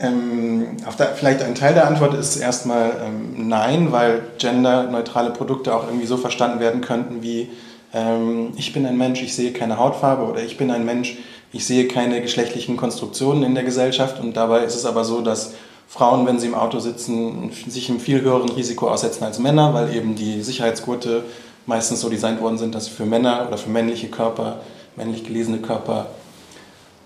Ähm, 0.00 0.76
der, 0.98 1.14
vielleicht 1.14 1.42
ein 1.42 1.54
Teil 1.54 1.74
der 1.74 1.86
Antwort 1.86 2.14
ist 2.14 2.36
erstmal 2.36 2.92
ähm, 3.04 3.48
nein, 3.48 3.92
weil 3.92 4.22
genderneutrale 4.38 5.30
Produkte 5.30 5.74
auch 5.74 5.86
irgendwie 5.86 6.06
so 6.06 6.16
verstanden 6.16 6.58
werden 6.58 6.80
könnten 6.80 7.22
wie 7.22 7.48
ähm, 7.94 8.52
ich 8.56 8.72
bin 8.72 8.84
ein 8.86 8.98
Mensch, 8.98 9.22
ich 9.22 9.34
sehe 9.34 9.52
keine 9.52 9.78
Hautfarbe 9.78 10.24
oder 10.24 10.42
ich 10.42 10.56
bin 10.56 10.70
ein 10.70 10.84
Mensch, 10.84 11.16
ich 11.52 11.64
sehe 11.64 11.86
keine 11.86 12.20
geschlechtlichen 12.20 12.76
Konstruktionen 12.76 13.44
in 13.44 13.54
der 13.54 13.62
Gesellschaft. 13.62 14.20
Und 14.20 14.36
dabei 14.36 14.64
ist 14.64 14.74
es 14.74 14.84
aber 14.84 15.04
so, 15.04 15.20
dass 15.20 15.54
Frauen, 15.86 16.26
wenn 16.26 16.40
sie 16.40 16.48
im 16.48 16.54
Auto 16.54 16.80
sitzen, 16.80 17.52
sich 17.68 17.88
einem 17.88 18.00
viel 18.00 18.20
höheren 18.20 18.48
Risiko 18.48 18.90
aussetzen 18.90 19.22
als 19.22 19.38
Männer, 19.38 19.72
weil 19.72 19.94
eben 19.94 20.16
die 20.16 20.42
Sicherheitsgurte 20.42 21.22
meistens 21.66 22.00
so 22.00 22.08
designt 22.08 22.40
worden 22.40 22.58
sind, 22.58 22.74
dass 22.74 22.86
sie 22.86 22.90
für 22.90 23.06
Männer 23.06 23.46
oder 23.46 23.56
für 23.56 23.70
männliche 23.70 24.08
Körper, 24.08 24.60
männlich 24.96 25.24
gelesene 25.24 25.58
Körper 25.58 26.06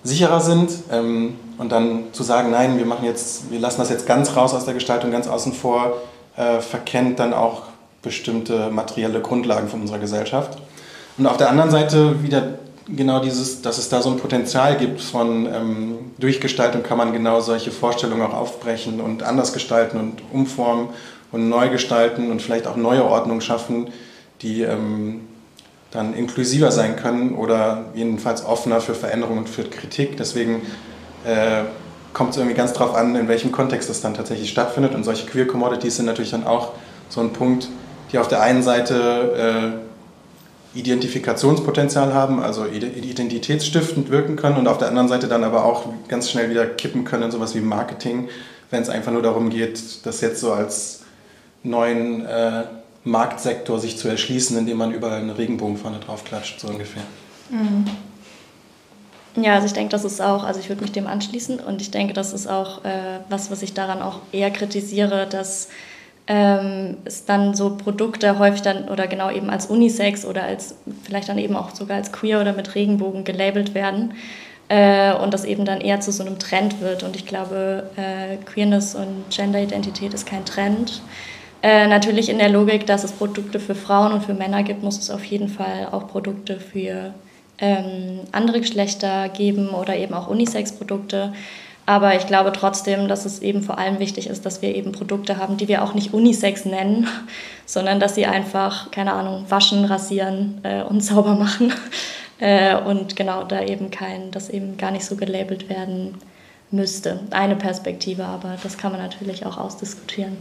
sicherer 0.05 0.41
sind. 0.41 0.71
Ähm, 0.91 1.37
und 1.59 1.73
dann 1.73 2.13
zu 2.13 2.23
sagen, 2.23 2.51
nein, 2.51 2.79
wir 2.79 2.87
machen 2.87 3.05
jetzt, 3.05 3.51
wir 3.51 3.59
lassen 3.59 3.81
das 3.81 3.91
jetzt 3.91 4.07
ganz 4.07 4.37
raus 4.37 4.55
aus 4.55 4.65
der 4.65 4.75
Gestaltung, 4.75 5.11
ganz 5.11 5.27
außen 5.27 5.53
vor, 5.53 5.95
äh, 6.37 6.61
verkennt 6.61 7.19
dann 7.19 7.35
auch 7.35 7.63
bestimmte 8.01 8.71
materielle 8.71 9.21
Grundlagen 9.21 9.69
von 9.69 9.81
unserer 9.81 9.99
Gesellschaft. 9.99 10.59
Und 11.17 11.27
auf 11.27 11.37
der 11.37 11.51
anderen 11.51 11.71
Seite 11.71 12.23
wieder 12.23 12.59
genau 12.89 13.21
dieses, 13.21 13.61
dass 13.61 13.79
es 13.79 13.89
da 13.89 14.01
so 14.01 14.11
ein 14.11 14.19
Potenzial 14.19 14.77
gibt 14.77 15.01
von 15.01 15.47
ähm, 15.47 15.99
Durchgestaltung 16.19 16.83
kann 16.83 16.97
man 16.97 17.13
genau 17.13 17.41
solche 17.41 17.71
Vorstellungen 17.71 18.23
auch 18.23 18.35
aufbrechen 18.35 19.01
und 19.01 19.23
anders 19.23 19.53
gestalten 19.53 19.99
und 19.99 20.23
umformen 20.33 20.89
und 21.33 21.49
neu 21.49 21.69
gestalten 21.69 22.31
und 22.31 22.41
vielleicht 22.41 22.67
auch 22.67 22.77
neue 22.77 23.05
Ordnungen 23.05 23.41
schaffen, 23.41 23.89
die 24.41 24.63
ähm, 24.63 25.28
dann 25.91 26.15
inklusiver 26.15 26.71
sein 26.71 26.97
können 26.97 27.35
oder 27.35 27.87
jedenfalls 27.95 28.45
offener 28.45 28.81
für 28.81 28.95
Veränderungen 28.95 29.41
und 29.41 29.49
für 29.49 29.65
Kritik. 29.65 30.17
Deswegen 30.17 30.63
äh, 31.25 31.65
kommt 32.13 32.31
es 32.31 32.37
irgendwie 32.37 32.57
ganz 32.57 32.73
drauf 32.73 32.95
an, 32.95 33.17
in 33.17 33.29
welchem 33.29 33.53
Kontext 33.53 33.89
das 33.89 34.01
dann 34.01 34.15
tatsächlich 34.15 34.51
stattfindet. 34.51 34.95
Und 34.95 35.05
solche 35.05 35.27
Queer 35.27 35.47
Commodities 35.47 35.97
sind 35.97 36.07
natürlich 36.07 36.31
dann 36.31 36.47
auch 36.47 36.73
so 37.09 37.21
ein 37.21 37.33
Punkt, 37.33 37.69
die 38.13 38.19
auf 38.19 38.29
der 38.29 38.43
einen 38.43 38.63
Seite 38.63 39.83
äh, 40.75 40.79
Identifikationspotenzial 40.79 42.13
haben, 42.13 42.43
also 42.43 42.67
identitätsstiftend 42.67 44.11
wirken 44.11 44.37
können 44.37 44.59
und 44.59 44.69
auf 44.69 44.79
der 44.79 44.89
anderen 44.89 45.09
Seite 45.09 45.27
dann 45.27 45.43
aber 45.43 45.65
auch 45.65 45.87
ganz 46.09 46.31
schnell 46.31 46.51
wieder 46.51 46.67
kippen 46.67 47.05
können 47.05 47.25
in 47.25 47.31
sowas 47.31 47.55
wie 47.55 47.61
Marketing, 47.61 48.29
wenn 48.71 48.83
es 48.83 48.91
einfach 48.91 49.11
nur 49.11 49.23
darum 49.23 49.49
geht, 49.49 50.05
das 50.05 50.21
jetzt 50.21 50.41
so 50.41 50.53
als 50.53 51.01
neuen 51.63 52.27
äh, 52.27 52.65
Marktsektor 53.05 53.79
sich 53.79 53.97
zu 53.97 54.09
erschließen, 54.09 54.57
indem 54.59 54.79
man 54.79 54.93
überall 54.93 55.21
eine 55.21 55.37
Regenbogenfahne 55.39 55.99
draufklatscht, 56.01 56.61
so 56.61 56.69
ungefähr. 56.69 57.03
Mhm. 57.51 57.85
Ja, 59.37 59.55
also 59.55 59.67
ich 59.67 59.73
denke, 59.73 59.91
das 59.91 60.05
ist 60.05 60.21
auch, 60.21 60.43
also 60.43 60.59
ich 60.59 60.69
würde 60.69 60.83
mich 60.83 60.93
dem 60.93 61.07
anschließen 61.07 61.61
und 61.61 61.81
ich 61.81 61.91
denke, 61.91 62.13
das 62.13 62.33
ist 62.33 62.49
auch 62.49 62.85
äh, 62.85 63.21
was, 63.29 63.51
was 63.51 63.63
ich 63.63 63.73
daran 63.73 64.03
auch 64.03 64.21
eher 64.33 64.51
kritisiere, 64.51 65.27
dass 65.27 65.69
ähm, 66.27 66.97
es 67.05 67.25
dann 67.25 67.55
so 67.55 67.77
Produkte 67.77 68.39
häufig 68.39 68.63
dann 68.63 68.89
oder 68.89 69.07
genau 69.07 69.31
eben 69.31 69.49
als 69.49 69.67
Unisex 69.67 70.25
oder 70.25 70.43
als 70.43 70.75
vielleicht 71.05 71.29
dann 71.29 71.39
eben 71.39 71.57
auch 71.57 71.75
sogar 71.75 71.97
als 71.97 72.13
queer 72.13 72.41
oder 72.41 72.53
mit 72.53 72.75
Regenbogen 72.75 73.25
gelabelt 73.25 73.75
werden 73.75 74.15
äh, 74.69 75.13
und 75.15 75.33
das 75.33 75.45
eben 75.45 75.65
dann 75.65 75.81
eher 75.81 76.01
zu 76.01 76.11
so 76.11 76.25
einem 76.25 76.39
Trend 76.39 76.81
wird 76.81 77.03
und 77.03 77.15
ich 77.15 77.25
glaube, 77.25 77.91
äh, 77.97 78.37
Queerness 78.45 78.95
und 78.95 79.25
Genderidentität 79.31 80.15
ist 80.15 80.27
kein 80.27 80.45
Trend. 80.45 81.01
Äh, 81.63 81.89
natürlich 81.89 82.29
in 82.29 82.39
der 82.39 82.51
Logik, 82.51 82.87
dass 82.87 83.05
es 83.05 83.13
Produkte 83.13 83.59
für 83.59 83.75
Frauen 83.75 84.13
und 84.13 84.23
für 84.23 84.35
Männer 84.35 84.63
gibt, 84.63 84.83
muss 84.83 84.99
es 84.99 85.11
auf 85.11 85.25
jeden 85.25 85.49
Fall 85.49 85.89
auch 85.91 86.07
Produkte 86.07 86.61
für 86.61 87.13
ähm, 87.59 88.21
andere 88.31 88.61
Geschlechter 88.61 89.29
geben 89.29 89.71
oder 89.71 89.97
eben 89.97 90.15
auch 90.15 90.29
Unisex-Produkte. 90.29 91.33
Aber 91.85 92.15
ich 92.15 92.27
glaube 92.27 92.53
trotzdem, 92.53 93.09
dass 93.09 93.25
es 93.25 93.41
eben 93.41 93.63
vor 93.63 93.79
allem 93.79 93.99
wichtig 93.99 94.29
ist, 94.29 94.45
dass 94.45 94.63
wir 94.63 94.75
eben 94.75 94.93
Produkte 94.93 95.39
haben, 95.39 95.57
die 95.57 95.69
wir 95.69 95.83
auch 95.83 95.95
nicht 95.95 96.13
Unisex 96.13 96.65
nennen, 96.65 97.09
sondern 97.67 97.99
dass 97.99 98.15
sie 98.15 98.27
einfach, 98.27 98.91
keine 98.91 99.15
Ahnung, 99.15 99.47
waschen, 99.49 99.85
rasieren 99.85 100.61
äh, 100.63 100.83
und 100.83 101.01
sauber 101.03 101.35
machen. 101.35 101.73
äh, 102.39 102.77
und 102.77 103.17
genau 103.17 103.43
da 103.43 103.63
eben 103.63 103.91
kein, 103.91 104.31
das 104.31 104.49
eben 104.49 104.77
gar 104.77 104.93
nicht 104.93 105.07
so 105.07 105.17
gelabelt 105.17 105.69
werden 105.69 106.19
müsste. 106.71 107.21
Eine 107.31 107.57
Perspektive, 107.57 108.25
aber 108.27 108.57
das 108.63 108.79
kann 108.79 108.93
man 108.93 109.01
natürlich 109.01 109.47
auch 109.47 109.57
ausdiskutieren. 109.57 110.37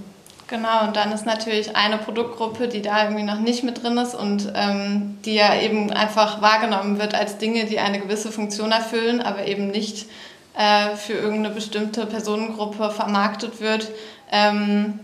Genau, 0.47 0.85
und 0.85 0.95
dann 0.95 1.11
ist 1.11 1.25
natürlich 1.25 1.75
eine 1.75 1.97
Produktgruppe, 1.97 2.69
die 2.69 2.81
da 2.81 3.03
irgendwie 3.03 3.23
noch 3.23 3.39
nicht 3.39 3.63
mit 3.63 3.83
drin 3.83 3.97
ist 3.97 4.15
und 4.15 4.51
ähm, 4.55 5.17
die 5.25 5.35
ja 5.35 5.53
eben 5.59 5.91
einfach 5.91 6.41
wahrgenommen 6.41 6.99
wird 6.99 7.13
als 7.13 7.37
Dinge, 7.37 7.65
die 7.65 7.79
eine 7.79 7.99
gewisse 7.99 8.31
Funktion 8.31 8.71
erfüllen, 8.71 9.21
aber 9.21 9.45
eben 9.45 9.67
nicht 9.67 10.07
äh, 10.57 10.95
für 10.95 11.13
irgendeine 11.13 11.53
bestimmte 11.53 12.05
Personengruppe 12.05 12.91
vermarktet 12.91 13.59
wird. 13.59 13.91
Ähm, 14.31 14.99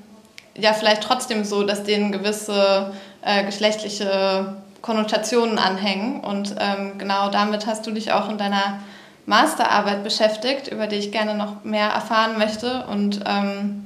ja, 0.56 0.72
vielleicht 0.72 1.04
trotzdem 1.04 1.44
so, 1.44 1.64
dass 1.64 1.84
denen 1.84 2.14
gewisse 2.14 2.94
äh, 3.22 3.44
geschlechtliche 3.44 4.56
Konnotationen 4.82 5.58
anhängen. 5.58 6.22
Und 6.22 6.56
ähm, 6.58 6.98
genau 6.98 7.30
damit 7.30 7.68
hast 7.68 7.86
du 7.86 7.92
dich 7.92 8.14
auch 8.14 8.30
in 8.30 8.38
deiner 8.38 8.80
Masterarbeit 9.26 10.04
beschäftigt, 10.04 10.70
über 10.70 10.88
die 10.88 10.98
ich 10.98 11.12
gerne 11.12 11.36
noch 11.36 11.66
mehr 11.66 11.90
erfahren 11.90 12.38
möchte. 12.38 12.86
Und 12.88 13.22
ähm, 13.26 13.86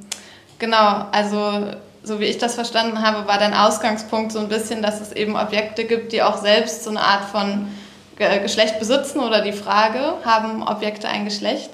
Genau, 0.60 1.06
also 1.12 1.72
so 2.04 2.20
wie 2.20 2.26
ich 2.26 2.38
das 2.38 2.56
verstanden 2.56 3.02
habe, 3.02 3.28
war 3.28 3.38
dein 3.38 3.54
Ausgangspunkt 3.54 4.32
so 4.32 4.40
ein 4.40 4.48
bisschen, 4.48 4.82
dass 4.82 5.02
es 5.02 5.12
eben 5.12 5.36
Objekte 5.36 5.86
gibt, 5.86 6.14
die 6.14 6.24
auch 6.24 6.38
selbst 6.38 6.84
so 6.84 6.90
eine 6.90 7.02
Art 7.02 7.26
von 7.26 7.68
Geschlecht 8.16 8.80
besitzen 8.80 9.20
oder 9.20 9.42
die 9.42 9.52
Frage, 9.52 10.14
haben 10.26 10.64
Objekte 10.64 11.08
ein 11.08 11.26
Geschlecht? 11.26 11.70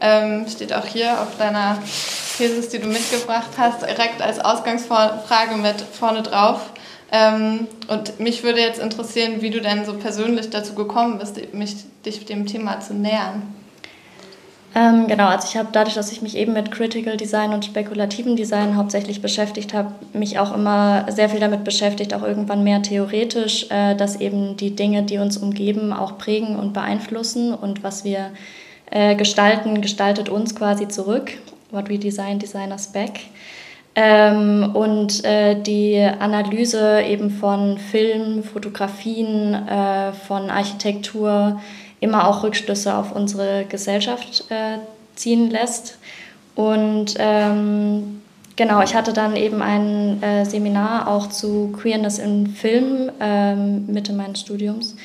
Ähm, 0.00 0.46
steht 0.48 0.72
auch 0.72 0.86
hier 0.86 1.20
auf 1.20 1.38
deiner 1.38 1.78
Thesis, 2.36 2.68
die 2.68 2.80
du 2.80 2.88
mitgebracht 2.88 3.50
hast, 3.56 3.82
direkt 3.82 4.20
als 4.20 4.40
Ausgangsfrage 4.40 5.54
mit 5.56 5.80
vorne 5.80 6.22
drauf. 6.22 6.60
Ähm, 7.12 7.68
und 7.86 8.18
mich 8.18 8.42
würde 8.42 8.60
jetzt 8.60 8.80
interessieren, 8.80 9.40
wie 9.40 9.50
du 9.50 9.60
denn 9.60 9.84
so 9.84 9.94
persönlich 9.94 10.50
dazu 10.50 10.74
gekommen 10.74 11.18
bist, 11.18 11.54
mich, 11.54 11.76
dich 12.04 12.24
dem 12.24 12.46
Thema 12.46 12.80
zu 12.80 12.92
nähern. 12.92 13.54
Ähm, 14.76 15.06
genau, 15.06 15.28
also 15.28 15.46
ich 15.48 15.56
habe 15.56 15.68
dadurch, 15.70 15.94
dass 15.94 16.10
ich 16.10 16.20
mich 16.20 16.36
eben 16.36 16.52
mit 16.52 16.72
Critical 16.72 17.16
Design 17.16 17.52
und 17.52 17.64
spekulativen 17.64 18.34
Design 18.34 18.76
hauptsächlich 18.76 19.22
beschäftigt 19.22 19.72
habe, 19.72 19.92
mich 20.12 20.40
auch 20.40 20.52
immer 20.52 21.06
sehr 21.12 21.28
viel 21.28 21.38
damit 21.38 21.62
beschäftigt, 21.62 22.12
auch 22.12 22.24
irgendwann 22.24 22.64
mehr 22.64 22.82
theoretisch, 22.82 23.70
äh, 23.70 23.94
dass 23.94 24.20
eben 24.20 24.56
die 24.56 24.74
Dinge, 24.74 25.04
die 25.04 25.18
uns 25.18 25.36
umgeben, 25.36 25.92
auch 25.92 26.18
prägen 26.18 26.56
und 26.56 26.72
beeinflussen 26.72 27.54
und 27.54 27.84
was 27.84 28.04
wir 28.04 28.30
äh, 28.90 29.14
gestalten, 29.14 29.80
gestaltet 29.80 30.28
uns 30.28 30.56
quasi 30.56 30.88
zurück. 30.88 31.32
What 31.70 31.88
we 31.88 31.98
design, 31.98 32.40
design 32.40 32.72
us 32.72 32.88
back. 32.88 33.20
Ähm, 33.96 34.72
und 34.74 35.24
äh, 35.24 35.60
die 35.60 36.00
Analyse 36.00 37.02
eben 37.02 37.30
von 37.30 37.78
Film, 37.78 38.42
Fotografien, 38.42 39.54
äh, 39.54 40.12
von 40.12 40.50
Architektur, 40.50 41.60
immer 42.04 42.28
auch 42.28 42.42
Rückschlüsse 42.42 42.94
auf 42.94 43.12
unsere 43.12 43.64
Gesellschaft 43.64 44.44
äh, 44.50 44.78
ziehen 45.16 45.50
lässt. 45.50 45.98
Und 46.54 47.14
ähm, 47.18 48.22
genau, 48.56 48.82
ich 48.82 48.94
hatte 48.94 49.12
dann 49.12 49.34
eben 49.34 49.62
ein 49.62 50.22
äh, 50.22 50.44
Seminar 50.44 51.08
auch 51.08 51.28
zu 51.28 51.72
Queerness 51.72 52.18
im 52.18 52.46
Film 52.46 53.10
ähm, 53.20 53.86
Mitte 53.86 54.12
meines 54.12 54.40
Studiums, 54.40 54.96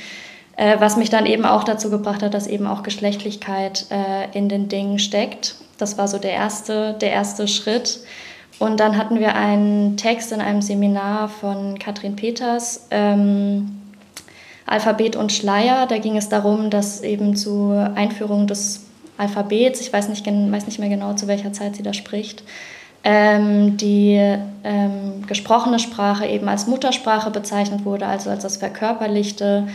äh, 0.57 0.75
was 0.79 0.97
mich 0.97 1.09
dann 1.09 1.25
eben 1.25 1.45
auch 1.45 1.63
dazu 1.63 1.89
gebracht 1.89 2.21
hat, 2.21 2.33
dass 2.33 2.47
eben 2.47 2.67
auch 2.67 2.83
Geschlechtlichkeit 2.83 3.85
äh, 3.89 4.37
in 4.37 4.49
den 4.49 4.67
Dingen 4.67 4.99
steckt. 4.99 5.55
Das 5.77 5.97
war 5.97 6.07
so 6.07 6.17
der 6.17 6.33
erste, 6.33 6.93
der 6.99 7.11
erste 7.11 7.47
Schritt. 7.47 8.01
Und 8.59 8.81
dann 8.81 8.97
hatten 8.97 9.21
wir 9.21 9.35
einen 9.35 9.95
Text 9.95 10.33
in 10.33 10.41
einem 10.41 10.61
Seminar 10.61 11.29
von 11.29 11.79
Katrin 11.79 12.17
Peters. 12.17 12.87
Ähm, 12.91 13.79
Alphabet 14.69 15.15
und 15.15 15.31
Schleier. 15.31 15.87
Da 15.87 15.97
ging 15.97 16.15
es 16.15 16.29
darum, 16.29 16.69
dass 16.69 17.01
eben 17.01 17.35
zur 17.35 17.91
Einführung 17.95 18.47
des 18.47 18.85
Alphabets, 19.17 19.81
ich 19.81 19.91
weiß 19.91 20.09
nicht, 20.09 20.25
weiß 20.25 20.65
nicht 20.65 20.79
mehr 20.79 20.89
genau, 20.89 21.13
zu 21.13 21.27
welcher 21.27 21.51
Zeit 21.51 21.75
sie 21.75 21.83
da 21.83 21.93
spricht, 21.93 22.43
ähm, 23.03 23.77
die 23.77 24.15
ähm, 24.63 25.25
gesprochene 25.27 25.79
Sprache 25.79 26.25
eben 26.25 26.47
als 26.47 26.67
Muttersprache 26.67 27.31
bezeichnet 27.31 27.85
wurde, 27.85 28.05
also 28.05 28.29
als 28.29 28.43
das 28.43 28.57
Verkörperlichte 28.57 29.67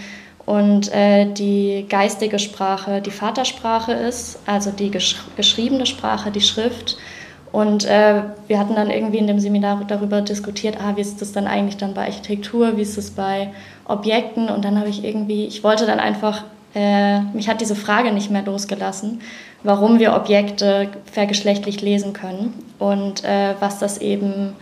und 0.46 0.92
äh, 0.92 1.26
die 1.32 1.86
geistige 1.88 2.38
Sprache 2.38 3.00
die 3.00 3.10
Vatersprache 3.10 3.92
ist, 3.92 4.38
also 4.46 4.70
die 4.70 4.90
gesch 4.90 5.16
geschriebene 5.36 5.86
Sprache, 5.86 6.30
die 6.30 6.42
Schrift. 6.42 6.96
Und 7.50 7.84
äh, 7.84 8.22
wir 8.48 8.58
hatten 8.58 8.74
dann 8.74 8.90
irgendwie 8.90 9.18
in 9.18 9.28
dem 9.28 9.38
Seminar 9.38 9.80
darüber 9.86 10.20
diskutiert, 10.20 10.76
ah, 10.80 10.96
wie 10.96 11.00
ist 11.00 11.20
das 11.20 11.32
dann 11.32 11.46
eigentlich 11.46 11.76
dann 11.76 11.94
bei 11.94 12.06
Architektur, 12.06 12.76
wie 12.76 12.82
ist 12.82 12.98
es 12.98 13.12
bei 13.12 13.52
Objekten 13.86 14.48
und 14.48 14.64
dann 14.64 14.78
habe 14.78 14.88
ich 14.88 15.04
irgendwie, 15.04 15.46
ich 15.46 15.62
wollte 15.62 15.86
dann 15.86 16.00
einfach, 16.00 16.44
äh, 16.74 17.20
mich 17.20 17.48
hat 17.48 17.60
diese 17.60 17.76
Frage 17.76 18.12
nicht 18.12 18.30
mehr 18.30 18.42
losgelassen, 18.42 19.20
warum 19.62 19.98
wir 19.98 20.14
Objekte 20.14 20.88
vergeschlechtlich 21.10 21.80
lesen 21.80 22.12
können 22.12 22.54
und 22.78 23.24
äh, 23.24 23.54
was 23.60 23.78
das 23.78 23.98
eben 23.98 24.54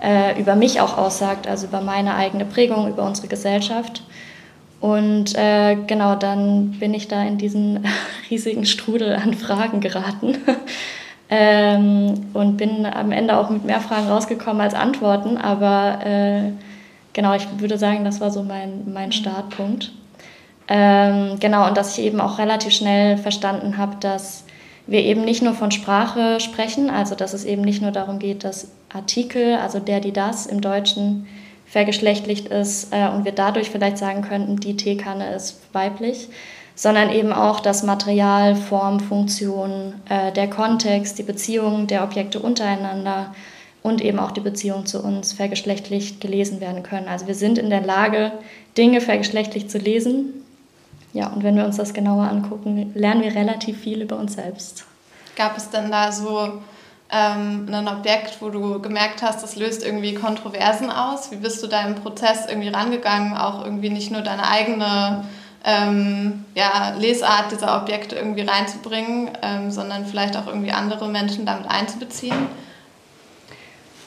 äh, 0.00 0.40
über 0.40 0.54
mich 0.54 0.80
auch 0.80 0.96
aussagt, 0.96 1.46
also 1.46 1.66
über 1.66 1.80
meine 1.80 2.14
eigene 2.14 2.44
Prägung, 2.44 2.88
über 2.88 3.04
unsere 3.04 3.28
Gesellschaft. 3.28 4.02
Und 4.80 5.34
äh, 5.34 5.76
genau, 5.86 6.14
dann 6.14 6.72
bin 6.72 6.94
ich 6.94 7.08
da 7.08 7.22
in 7.22 7.36
diesen 7.38 7.84
riesigen 8.30 8.64
Strudel 8.64 9.14
an 9.16 9.34
Fragen 9.34 9.80
geraten. 9.80 10.38
Ähm, 11.30 12.28
und 12.32 12.56
bin 12.56 12.86
am 12.86 13.12
Ende 13.12 13.36
auch 13.36 13.50
mit 13.50 13.62
mehr 13.62 13.82
Fragen 13.82 14.08
rausgekommen 14.08 14.62
als 14.62 14.72
Antworten, 14.72 15.36
aber 15.36 15.98
äh, 16.02 16.52
genau, 17.12 17.34
ich 17.34 17.46
würde 17.58 17.78
sagen, 17.78 18.04
das 18.04 18.20
war 18.20 18.30
so 18.30 18.42
mein, 18.42 18.92
mein 18.92 19.12
Startpunkt. 19.12 19.92
Ähm, 20.68 21.38
genau, 21.40 21.66
und 21.66 21.76
dass 21.76 21.96
ich 21.96 22.04
eben 22.04 22.20
auch 22.20 22.38
relativ 22.38 22.72
schnell 22.72 23.16
verstanden 23.16 23.78
habe, 23.78 23.96
dass 24.00 24.44
wir 24.86 25.00
eben 25.00 25.24
nicht 25.24 25.42
nur 25.42 25.54
von 25.54 25.70
Sprache 25.70 26.40
sprechen, 26.40 26.90
also 26.90 27.14
dass 27.14 27.34
es 27.34 27.44
eben 27.44 27.62
nicht 27.62 27.82
nur 27.82 27.90
darum 27.90 28.18
geht, 28.18 28.44
dass 28.44 28.68
Artikel, 28.92 29.56
also 29.56 29.80
der, 29.80 30.00
die, 30.00 30.12
das 30.12 30.46
im 30.46 30.60
Deutschen 30.60 31.26
vergeschlechtlicht 31.66 32.48
ist 32.48 32.92
äh, 32.92 33.08
und 33.08 33.24
wir 33.24 33.32
dadurch 33.32 33.70
vielleicht 33.70 33.98
sagen 33.98 34.22
könnten, 34.22 34.56
die 34.56 34.76
Teekanne 34.76 35.34
ist 35.34 35.60
weiblich, 35.74 36.28
sondern 36.74 37.10
eben 37.10 37.32
auch 37.32 37.60
das 37.60 37.82
Material, 37.82 38.54
Form, 38.54 39.00
Funktion, 39.00 39.94
äh, 40.08 40.32
der 40.32 40.48
Kontext, 40.48 41.18
die 41.18 41.22
Beziehungen 41.22 41.86
der 41.86 42.04
Objekte 42.04 42.40
untereinander 42.40 43.34
und 43.82 44.00
eben 44.00 44.18
auch 44.18 44.32
die 44.32 44.40
Beziehung 44.40 44.86
zu 44.86 45.02
uns 45.02 45.32
vergeschlechtlicht 45.32 46.20
gelesen 46.20 46.60
werden 46.60 46.82
können. 46.82 47.08
Also 47.08 47.26
wir 47.26 47.34
sind 47.34 47.58
in 47.58 47.70
der 47.70 47.80
Lage, 47.80 48.32
Dinge 48.76 49.00
vergeschlechtlicht 49.00 49.70
zu 49.70 49.78
lesen. 49.78 50.44
Ja, 51.12 51.28
und 51.28 51.42
wenn 51.42 51.56
wir 51.56 51.64
uns 51.64 51.76
das 51.76 51.94
genauer 51.94 52.24
angucken, 52.28 52.92
lernen 52.94 53.22
wir 53.22 53.34
relativ 53.34 53.80
viel 53.80 54.02
über 54.02 54.16
uns 54.18 54.34
selbst. 54.34 54.84
Gab 55.36 55.56
es 55.56 55.70
denn 55.70 55.90
da 55.90 56.12
so 56.12 56.60
ähm, 57.10 57.66
ein 57.72 57.88
Objekt, 57.88 58.38
wo 58.40 58.50
du 58.50 58.80
gemerkt 58.80 59.22
hast, 59.22 59.42
das 59.42 59.56
löst 59.56 59.84
irgendwie 59.84 60.14
Kontroversen 60.14 60.90
aus? 60.90 61.30
Wie 61.30 61.36
bist 61.36 61.62
du 61.62 61.66
da 61.66 61.86
im 61.86 61.94
Prozess 61.94 62.46
irgendwie 62.48 62.68
rangegangen, 62.68 63.36
auch 63.36 63.64
irgendwie 63.64 63.90
nicht 63.90 64.10
nur 64.10 64.20
deine 64.20 64.46
eigene 64.48 65.24
ähm, 65.64 66.44
ja, 66.54 66.94
Lesart 66.98 67.52
dieser 67.52 67.80
Objekte 67.80 68.16
irgendwie 68.16 68.42
reinzubringen, 68.42 69.30
ähm, 69.42 69.70
sondern 69.70 70.04
vielleicht 70.06 70.36
auch 70.36 70.46
irgendwie 70.46 70.72
andere 70.72 71.08
Menschen 71.08 71.46
damit 71.46 71.68
einzubeziehen? 71.70 72.46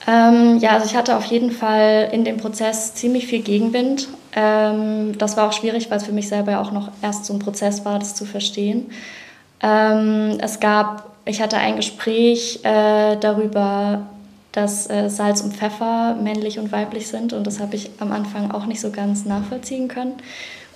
Ähm, 0.08 0.58
ja, 0.58 0.72
also 0.72 0.86
ich 0.86 0.96
hatte 0.96 1.16
auf 1.16 1.26
jeden 1.26 1.52
Fall 1.52 2.10
in 2.12 2.24
dem 2.26 2.38
Prozess 2.38 2.96
ziemlich 2.96 3.28
viel 3.28 3.42
Gegenwind. 3.42 4.08
Ähm, 4.36 5.18
das 5.18 5.38
war 5.38 5.48
auch 5.48 5.54
schwierig, 5.54 5.90
weil 5.92 5.98
es 5.98 6.06
für 6.06 6.12
mich 6.12 6.28
selber 6.28 6.60
auch 6.60 6.72
noch 6.72 6.90
erst 7.02 7.26
so 7.26 7.34
ein 7.34 7.40
Prozess 7.40 7.86
war, 7.86 8.00
das 8.00 8.16
zu 8.16 8.26
verstehen. 8.26 8.90
Ähm, 9.62 10.38
es 10.42 10.60
gab 10.60 11.12
ich 11.26 11.42
hatte 11.42 11.58
ein 11.58 11.76
Gespräch 11.76 12.60
äh, 12.64 13.16
darüber, 13.18 14.08
dass 14.52 14.90
äh, 14.90 15.10
Salz 15.10 15.42
und 15.42 15.56
Pfeffer 15.56 16.16
männlich 16.16 16.60
und 16.60 16.72
weiblich 16.72 17.08
sind 17.08 17.34
und 17.34 17.46
das 17.48 17.60
habe 17.60 17.76
ich 17.76 17.92
am 18.00 18.12
Anfang 18.12 18.52
auch 18.52 18.66
nicht 18.66 18.82
so 18.82 18.92
ganz 18.92 19.26
nachvollziehen 19.26 19.88
können. 19.88 20.14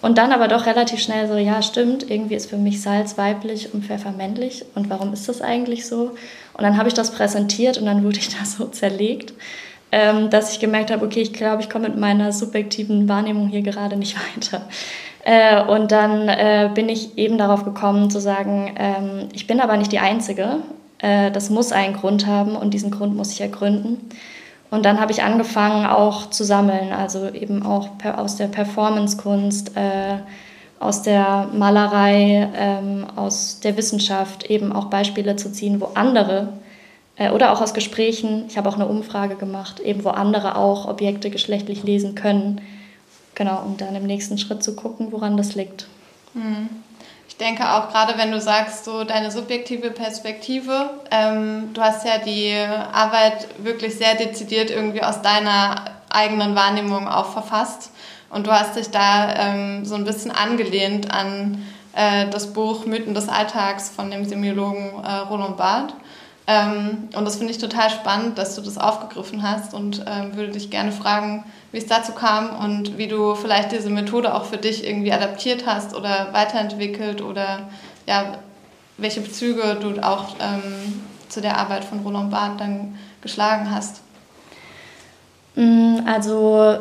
Und 0.02 0.18
dann 0.18 0.32
aber 0.32 0.48
doch 0.48 0.66
relativ 0.68 1.00
schnell 1.00 1.28
so, 1.28 1.36
ja 1.36 1.62
stimmt, 1.62 2.10
irgendwie 2.10 2.36
ist 2.36 2.50
für 2.50 2.58
mich 2.58 2.82
Salz 2.82 3.18
weiblich 3.18 3.74
und 3.74 3.86
Pfeffer 3.86 4.12
männlich 4.12 4.66
und 4.76 4.90
warum 4.90 5.14
ist 5.14 5.28
das 5.28 5.42
eigentlich 5.42 5.88
so? 5.88 6.12
Und 6.58 6.64
dann 6.64 6.78
habe 6.78 6.88
ich 6.88 6.94
das 6.94 7.12
präsentiert 7.12 7.78
und 7.78 7.86
dann 7.86 8.04
wurde 8.04 8.20
ich 8.20 8.30
da 8.38 8.46
so 8.46 8.66
zerlegt, 8.66 9.34
ähm, 9.92 10.30
dass 10.30 10.52
ich 10.52 10.60
gemerkt 10.60 10.92
habe, 10.92 11.06
okay, 11.06 11.22
ich 11.22 11.34
glaube, 11.34 11.62
ich 11.62 11.70
komme 11.70 11.90
mit 11.90 11.98
meiner 11.98 12.32
subjektiven 12.32 13.08
Wahrnehmung 13.08 13.48
hier 13.48 13.62
gerade 13.62 13.96
nicht 13.96 14.16
weiter. 14.36 14.62
Äh, 15.24 15.64
und 15.64 15.92
dann 15.92 16.28
äh, 16.28 16.70
bin 16.74 16.90
ich 16.90 17.18
eben 17.18 17.38
darauf 17.38 17.66
gekommen 17.66 18.10
zu 18.10 18.20
sagen, 18.20 18.76
ähm, 18.78 19.30
ich 19.34 19.48
bin 19.48 19.60
aber 19.60 19.78
nicht 19.78 19.92
die 19.92 20.00
Einzige. 20.00 20.58
Äh, 21.00 21.32
das 21.32 21.50
muss 21.50 21.72
einen 21.72 21.96
Grund 21.96 22.28
haben 22.28 22.56
und 22.56 22.74
diesen 22.74 22.92
Grund 22.92 23.16
muss 23.16 23.32
ich 23.32 23.42
ergründen. 23.42 23.98
Und 24.72 24.86
dann 24.86 25.00
habe 25.00 25.12
ich 25.12 25.24
angefangen 25.24 25.86
auch 25.86 26.30
zu 26.30 26.44
sammeln, 26.44 26.92
also 26.92 27.30
eben 27.30 27.64
auch 27.64 27.90
aus 28.18 28.36
der 28.36 28.48
Performancekunst, 28.48 29.72
aus 30.86 31.02
der 31.02 31.50
Malerei, 31.54 32.50
ähm, 32.56 33.06
aus 33.16 33.60
der 33.60 33.76
Wissenschaft 33.78 34.50
eben 34.50 34.72
auch 34.72 34.86
Beispiele 34.86 35.36
zu 35.36 35.52
ziehen, 35.52 35.82
wo 35.82 35.92
andere 35.96 36.54
äh, 37.18 37.32
oder 37.32 37.52
auch 37.52 37.62
aus 37.62 37.74
Gesprächen, 37.74 38.46
ich 38.48 38.58
habe 38.58 38.70
auch 38.70 38.76
eine 38.76 38.88
Umfrage 38.88 39.36
gemacht, 39.36 39.80
eben 39.80 40.04
wo 40.04 40.10
andere 40.10 40.56
auch 40.56 40.88
Objekte 40.88 41.30
geschlechtlich 41.30 41.84
lesen 41.84 42.16
können 42.16 42.62
Genau, 43.36 43.62
um 43.64 43.76
dann 43.76 43.96
im 43.96 44.08
nächsten 44.08 44.38
Schritt 44.38 44.64
zu 44.64 44.76
gucken, 44.76 45.12
woran 45.12 45.36
das 45.38 45.56
liegt. 45.56 45.88
Hm. 46.34 46.70
Ich 47.28 47.36
denke 47.38 47.70
auch 47.70 47.90
gerade, 47.90 48.18
wenn 48.18 48.32
du 48.32 48.40
sagst, 48.40 48.86
so 48.86 49.04
deine 49.04 49.30
subjektive 49.30 49.92
Perspektive, 49.92 50.92
ähm, 51.12 51.72
du 51.74 51.82
hast 51.82 52.06
ja 52.06 52.18
die 52.18 52.54
Arbeit 52.94 53.48
wirklich 53.58 53.96
sehr 53.96 54.16
dezidiert 54.16 54.72
irgendwie 54.72 55.04
aus 55.04 55.22
deiner 55.22 55.84
eigenen 56.10 56.56
Wahrnehmung 56.56 57.10
auch 57.10 57.34
verfasst. 57.34 57.92
Und 58.30 58.48
du 58.48 58.52
hast 58.52 58.76
dich 58.76 58.90
da 58.90 59.34
ähm, 59.36 59.86
so 59.86 59.96
ein 59.96 60.04
bisschen 60.04 60.32
angelehnt 60.32 61.12
an 61.12 61.64
äh, 61.94 62.28
das 62.30 62.54
Buch 62.54 62.86
Mythen 62.86 63.14
des 63.14 63.30
Alltags 63.30 63.90
von 63.90 64.12
dem 64.12 64.26
Semiologen 64.26 64.92
äh, 65.04 65.12
Roland 65.30 65.58
Barth. 65.58 65.94
Ähm, 66.48 67.10
und 67.16 67.26
das 67.26 67.38
finde 67.38 67.52
ich 67.52 67.58
total 67.58 67.90
spannend, 67.90 68.38
dass 68.38 68.56
du 68.56 68.62
das 68.62 68.78
aufgegriffen 68.78 69.42
hast 69.42 69.74
und 69.74 70.06
ähm, 70.06 70.36
würde 70.36 70.52
dich 70.52 70.70
gerne 70.70 70.92
fragen, 70.92 71.44
wie 71.72 71.80
es 71.80 71.88
dazu 71.88 72.12
kam 72.12 72.56
und 72.64 72.98
wie 73.00 73.08
du 73.08 73.34
vielleicht 73.34 73.72
diese 73.72 73.90
Methode 73.90 74.34
auch 74.34 74.46
für 74.46 74.58
dich 74.58 74.86
irgendwie 74.86 75.12
adaptiert 75.12 75.66
hast 75.66 75.96
oder 75.96 76.30
weiterentwickelt 76.34 77.22
oder 77.22 77.70
ja, 78.06 78.38
welche 78.98 79.22
Bezüge 79.22 79.78
du 79.82 80.00
auch 80.04 80.36
ähm, 80.40 81.02
zu 81.30 81.42
der 81.42 81.58
Arbeit 81.58 81.84
von 81.84 82.00
Roland 82.02 82.30
Barth 82.30 82.60
dann 82.60 82.98
geschlagen 83.22 83.72
hast. 83.72 84.02
Mm, 85.56 86.02
also 86.06 86.78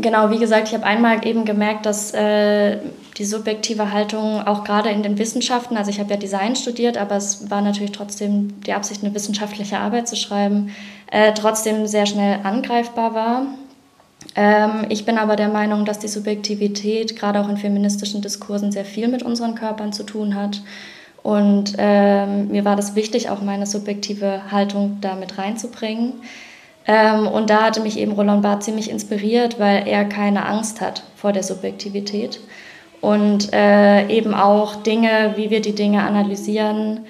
genau, 0.00 0.30
wie 0.30 0.38
gesagt, 0.38 0.68
ich 0.68 0.74
habe 0.74 0.84
einmal 0.84 1.26
eben 1.26 1.44
gemerkt, 1.44 1.86
dass 1.86 2.12
äh, 2.14 2.78
die 3.16 3.24
subjektive 3.24 3.92
Haltung 3.92 4.46
auch 4.46 4.64
gerade 4.64 4.90
in 4.90 5.02
den 5.02 5.18
Wissenschaften, 5.18 5.76
also 5.76 5.90
ich 5.90 6.00
habe 6.00 6.10
ja 6.10 6.16
Design 6.16 6.56
studiert, 6.56 6.96
aber 6.96 7.16
es 7.16 7.50
war 7.50 7.62
natürlich 7.62 7.92
trotzdem 7.92 8.60
die 8.62 8.72
Absicht, 8.72 9.02
eine 9.02 9.14
wissenschaftliche 9.14 9.78
Arbeit 9.78 10.08
zu 10.08 10.16
schreiben, 10.16 10.74
äh, 11.10 11.32
trotzdem 11.34 11.86
sehr 11.86 12.06
schnell 12.06 12.40
angreifbar 12.44 13.14
war. 13.14 13.46
Ähm, 14.34 14.86
ich 14.88 15.04
bin 15.04 15.18
aber 15.18 15.36
der 15.36 15.48
Meinung, 15.48 15.84
dass 15.84 15.98
die 15.98 16.08
Subjektivität 16.08 17.16
gerade 17.16 17.40
auch 17.40 17.48
in 17.48 17.56
feministischen 17.56 18.22
Diskursen 18.22 18.72
sehr 18.72 18.84
viel 18.84 19.08
mit 19.08 19.22
unseren 19.22 19.54
Körpern 19.54 19.92
zu 19.92 20.04
tun 20.04 20.34
hat. 20.34 20.62
Und 21.22 21.74
ähm, 21.78 22.48
mir 22.48 22.64
war 22.64 22.76
das 22.76 22.94
wichtig, 22.94 23.30
auch 23.30 23.42
meine 23.42 23.66
subjektive 23.66 24.50
Haltung 24.50 24.98
da 25.00 25.14
mit 25.14 25.38
reinzubringen. 25.38 26.14
Ähm, 26.88 27.26
und 27.26 27.50
da 27.50 27.64
hatte 27.64 27.82
mich 27.82 27.98
eben 27.98 28.12
Roland 28.12 28.42
Barth 28.42 28.64
ziemlich 28.64 28.90
inspiriert, 28.90 29.60
weil 29.60 29.86
er 29.86 30.06
keine 30.06 30.46
Angst 30.46 30.80
hat 30.80 31.04
vor 31.14 31.32
der 31.32 31.42
Subjektivität. 31.42 32.40
Und 33.00 33.52
äh, 33.52 34.08
eben 34.08 34.34
auch 34.34 34.74
Dinge, 34.76 35.34
wie 35.36 35.50
wir 35.50 35.60
die 35.60 35.74
Dinge 35.74 36.02
analysieren, 36.02 37.00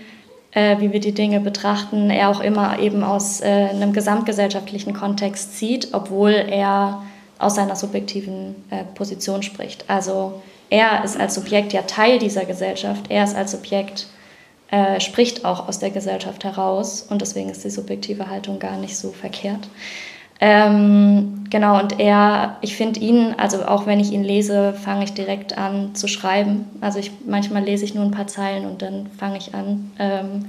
äh, 0.51 0.81
wie 0.81 0.93
wir 0.93 1.01
die 1.01 1.14
Dinge 1.14 1.41
betrachten, 1.41 2.11
er 2.11 2.29
auch 2.29 2.41
immer 2.41 2.79
eben 2.81 3.05
aus 3.05 3.41
äh, 3.41 3.69
einem 3.71 3.93
gesamtgesellschaftlichen 3.93 4.93
Kontext 4.93 5.57
zieht, 5.57 5.88
obwohl 5.93 6.33
er 6.33 7.03
aus 7.38 7.55
seiner 7.55 7.77
subjektiven 7.77 8.57
Position 8.97 9.45
spricht. 9.45 9.85
Also 9.87 10.43
er 10.71 11.05
ist 11.05 11.19
als 11.19 11.37
Subjekt 11.37 11.73
ja 11.73 11.83
Teil 11.83 12.19
dieser 12.19 12.45
Gesellschaft, 12.45 13.05
er 13.11 13.23
ist 13.23 13.37
als 13.37 13.53
Subjekt, 13.53 14.09
äh, 14.71 15.01
spricht 15.01 15.45
auch 15.45 15.69
aus 15.69 15.79
der 15.79 15.91
Gesellschaft 15.91 16.45
heraus 16.45 17.07
und 17.09 17.23
deswegen 17.23 17.49
ist 17.49 17.65
die 17.65 17.71
subjektive 17.71 18.29
Haltung 18.29 18.59
gar 18.59 18.77
nicht 18.77 18.97
so 18.97 19.11
verkehrt. 19.11 19.69
Ähm, 20.41 21.45
genau, 21.51 21.81
und 21.81 21.99
er, 21.99 22.59
ich 22.61 22.77
finde 22.77 23.01
ihn, 23.01 23.35
also 23.39 23.65
auch 23.65 23.87
wenn 23.87 23.99
ich 23.99 24.13
ihn 24.13 24.23
lese, 24.23 24.73
fange 24.73 25.05
ich 25.05 25.13
direkt 25.13 25.59
an 25.59 25.95
zu 25.95 26.07
schreiben. 26.07 26.67
Also 26.81 27.01
ich, 27.01 27.11
manchmal 27.27 27.65
lese 27.65 27.85
ich 27.85 27.95
nur 27.95 28.05
ein 28.05 28.13
paar 28.13 28.29
Zeilen 28.29 28.65
und 28.65 28.83
dann 28.83 29.09
fange 29.19 29.39
ich 29.39 29.55
an, 29.55 29.91
ähm, 29.99 30.47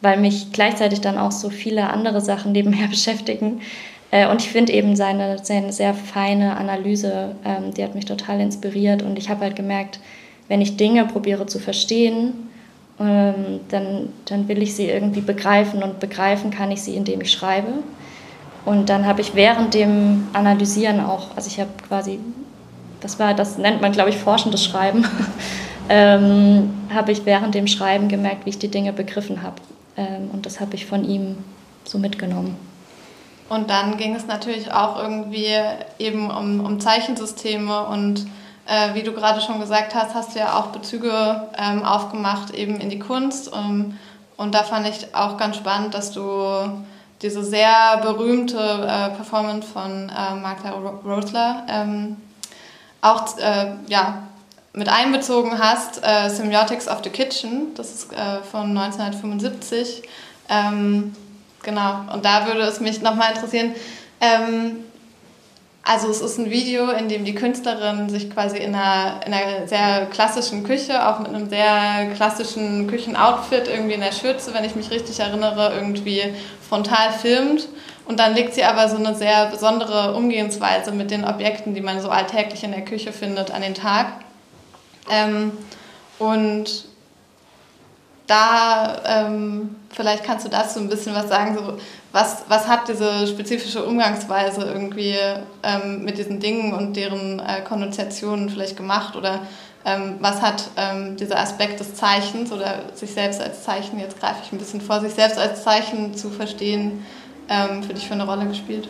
weil 0.00 0.18
mich 0.18 0.52
gleichzeitig 0.52 1.00
dann 1.00 1.18
auch 1.18 1.32
so 1.32 1.50
viele 1.50 1.90
andere 1.90 2.20
Sachen 2.20 2.52
nebenher 2.52 2.86
beschäftigen. 2.90 3.62
Äh, 4.12 4.28
und 4.28 4.42
ich 4.42 4.50
finde 4.50 4.72
eben 4.72 4.94
seine, 4.94 5.38
seine 5.42 5.72
sehr 5.72 5.94
feine 5.94 6.56
Analyse, 6.56 7.34
ähm, 7.44 7.74
die 7.74 7.82
hat 7.82 7.96
mich 7.96 8.04
total 8.04 8.40
inspiriert 8.40 9.02
und 9.02 9.18
ich 9.18 9.28
habe 9.28 9.40
halt 9.40 9.56
gemerkt, 9.56 9.98
wenn 10.46 10.60
ich 10.60 10.76
Dinge 10.76 11.04
probiere 11.06 11.46
zu 11.46 11.58
verstehen, 11.58 12.50
ähm, 13.02 13.60
dann, 13.68 14.08
dann 14.26 14.48
will 14.48 14.62
ich 14.62 14.74
sie 14.74 14.88
irgendwie 14.88 15.20
begreifen 15.20 15.82
und 15.82 16.00
begreifen 16.00 16.50
kann 16.50 16.70
ich 16.70 16.82
sie, 16.82 16.96
indem 16.96 17.20
ich 17.20 17.32
schreibe. 17.32 17.72
Und 18.64 18.88
dann 18.88 19.06
habe 19.06 19.20
ich 19.20 19.34
während 19.34 19.74
dem 19.74 20.28
Analysieren 20.32 21.00
auch, 21.00 21.36
also 21.36 21.48
ich 21.48 21.58
habe 21.58 21.70
quasi, 21.88 22.20
das 23.00 23.18
war, 23.18 23.34
das 23.34 23.58
nennt 23.58 23.80
man, 23.80 23.92
glaube 23.92 24.10
ich, 24.10 24.16
forschendes 24.16 24.64
Schreiben, 24.64 25.04
ähm, 25.88 26.70
habe 26.94 27.12
ich 27.12 27.24
während 27.26 27.54
dem 27.54 27.66
Schreiben 27.66 28.08
gemerkt, 28.08 28.46
wie 28.46 28.50
ich 28.50 28.58
die 28.58 28.68
Dinge 28.68 28.92
begriffen 28.92 29.42
habe. 29.42 29.56
Ähm, 29.96 30.30
und 30.32 30.46
das 30.46 30.60
habe 30.60 30.74
ich 30.74 30.86
von 30.86 31.04
ihm 31.04 31.38
so 31.84 31.98
mitgenommen. 31.98 32.56
Und 33.48 33.68
dann 33.68 33.98
ging 33.98 34.14
es 34.14 34.26
natürlich 34.26 34.72
auch 34.72 34.98
irgendwie 34.98 35.48
eben 35.98 36.30
um, 36.30 36.64
um 36.64 36.80
Zeichensysteme 36.80 37.84
und 37.86 38.26
äh, 38.72 38.94
wie 38.94 39.02
du 39.02 39.12
gerade 39.12 39.42
schon 39.42 39.60
gesagt 39.60 39.94
hast, 39.94 40.14
hast 40.14 40.34
du 40.34 40.38
ja 40.38 40.58
auch 40.58 40.68
Bezüge 40.68 41.48
ähm, 41.58 41.84
aufgemacht 41.84 42.54
eben 42.54 42.80
in 42.80 42.88
die 42.88 42.98
Kunst. 42.98 43.52
Um, 43.52 43.98
und 44.38 44.54
da 44.54 44.62
fand 44.62 44.88
ich 44.88 45.14
auch 45.14 45.36
ganz 45.36 45.56
spannend, 45.56 45.92
dass 45.92 46.10
du 46.12 46.82
diese 47.20 47.44
sehr 47.44 47.98
berühmte 48.02 48.58
äh, 48.58 49.14
Performance 49.14 49.68
von 49.68 50.08
äh, 50.08 50.34
Martha 50.34 50.70
Rosler 50.70 51.66
ähm, 51.68 52.16
auch 53.02 53.36
äh, 53.38 53.72
ja, 53.88 54.22
mit 54.72 54.88
einbezogen 54.88 55.58
hast, 55.58 56.00
äh, 56.02 56.30
Semiotics 56.30 56.88
of 56.88 57.00
the 57.04 57.10
Kitchen, 57.10 57.74
das 57.76 57.92
ist 57.92 58.12
äh, 58.12 58.42
von 58.50 58.76
1975. 58.76 60.02
Ähm, 60.48 61.14
genau, 61.62 62.00
und 62.12 62.24
da 62.24 62.46
würde 62.46 62.62
es 62.62 62.80
mich 62.80 63.02
nochmal 63.02 63.32
interessieren, 63.32 63.74
ähm, 64.20 64.76
also 65.84 66.08
es 66.08 66.20
ist 66.20 66.38
ein 66.38 66.50
Video, 66.50 66.90
in 66.90 67.08
dem 67.08 67.24
die 67.24 67.34
Künstlerin 67.34 68.08
sich 68.08 68.30
quasi 68.30 68.58
in 68.58 68.74
einer, 68.74 69.20
in 69.26 69.34
einer 69.34 69.66
sehr 69.66 70.06
klassischen 70.06 70.62
Küche, 70.62 71.08
auch 71.08 71.18
mit 71.18 71.28
einem 71.28 71.48
sehr 71.48 72.12
klassischen 72.14 72.86
Küchenoutfit, 72.86 73.66
irgendwie 73.66 73.94
in 73.94 74.00
der 74.00 74.12
Schürze, 74.12 74.54
wenn 74.54 74.64
ich 74.64 74.76
mich 74.76 74.90
richtig 74.90 75.18
erinnere, 75.18 75.72
irgendwie 75.74 76.34
frontal 76.68 77.12
filmt. 77.12 77.68
Und 78.04 78.20
dann 78.20 78.34
legt 78.34 78.54
sie 78.54 78.64
aber 78.64 78.88
so 78.88 78.96
eine 78.96 79.14
sehr 79.14 79.46
besondere 79.46 80.14
Umgehensweise 80.14 80.92
mit 80.92 81.10
den 81.10 81.24
Objekten, 81.24 81.74
die 81.74 81.80
man 81.80 82.00
so 82.00 82.10
alltäglich 82.10 82.62
in 82.62 82.70
der 82.70 82.84
Küche 82.84 83.12
findet, 83.12 83.50
an 83.50 83.62
den 83.62 83.74
Tag. 83.74 84.06
Ähm, 85.10 85.52
und 86.18 86.84
da, 88.28 89.02
ähm, 89.04 89.76
vielleicht 89.90 90.24
kannst 90.24 90.46
du 90.46 90.50
so 90.50 90.80
ein 90.80 90.88
bisschen 90.88 91.14
was 91.14 91.28
sagen, 91.28 91.56
so, 91.56 91.78
was, 92.12 92.44
was 92.48 92.68
hat 92.68 92.88
diese 92.88 93.26
spezifische 93.26 93.84
Umgangsweise 93.84 94.62
irgendwie 94.62 95.16
ähm, 95.62 96.04
mit 96.04 96.18
diesen 96.18 96.40
Dingen 96.40 96.74
und 96.74 96.94
deren 96.94 97.40
äh, 97.40 97.62
Konnotationen 97.62 98.50
vielleicht 98.50 98.76
gemacht 98.76 99.16
oder 99.16 99.40
ähm, 99.84 100.16
was 100.20 100.40
hat 100.42 100.64
ähm, 100.76 101.16
dieser 101.16 101.40
Aspekt 101.40 101.80
des 101.80 101.94
Zeichens 101.94 102.52
oder 102.52 102.82
sich 102.94 103.12
selbst 103.12 103.40
als 103.40 103.64
Zeichen, 103.64 103.98
jetzt 103.98 104.20
greife 104.20 104.36
ich 104.44 104.52
ein 104.52 104.58
bisschen 104.58 104.80
vor, 104.80 105.00
sich 105.00 105.14
selbst 105.14 105.38
als 105.38 105.64
Zeichen 105.64 106.14
zu 106.14 106.30
verstehen, 106.30 107.04
ähm, 107.48 107.82
für 107.82 107.94
dich 107.94 108.06
für 108.06 108.14
eine 108.14 108.26
Rolle 108.26 108.46
gespielt? 108.46 108.88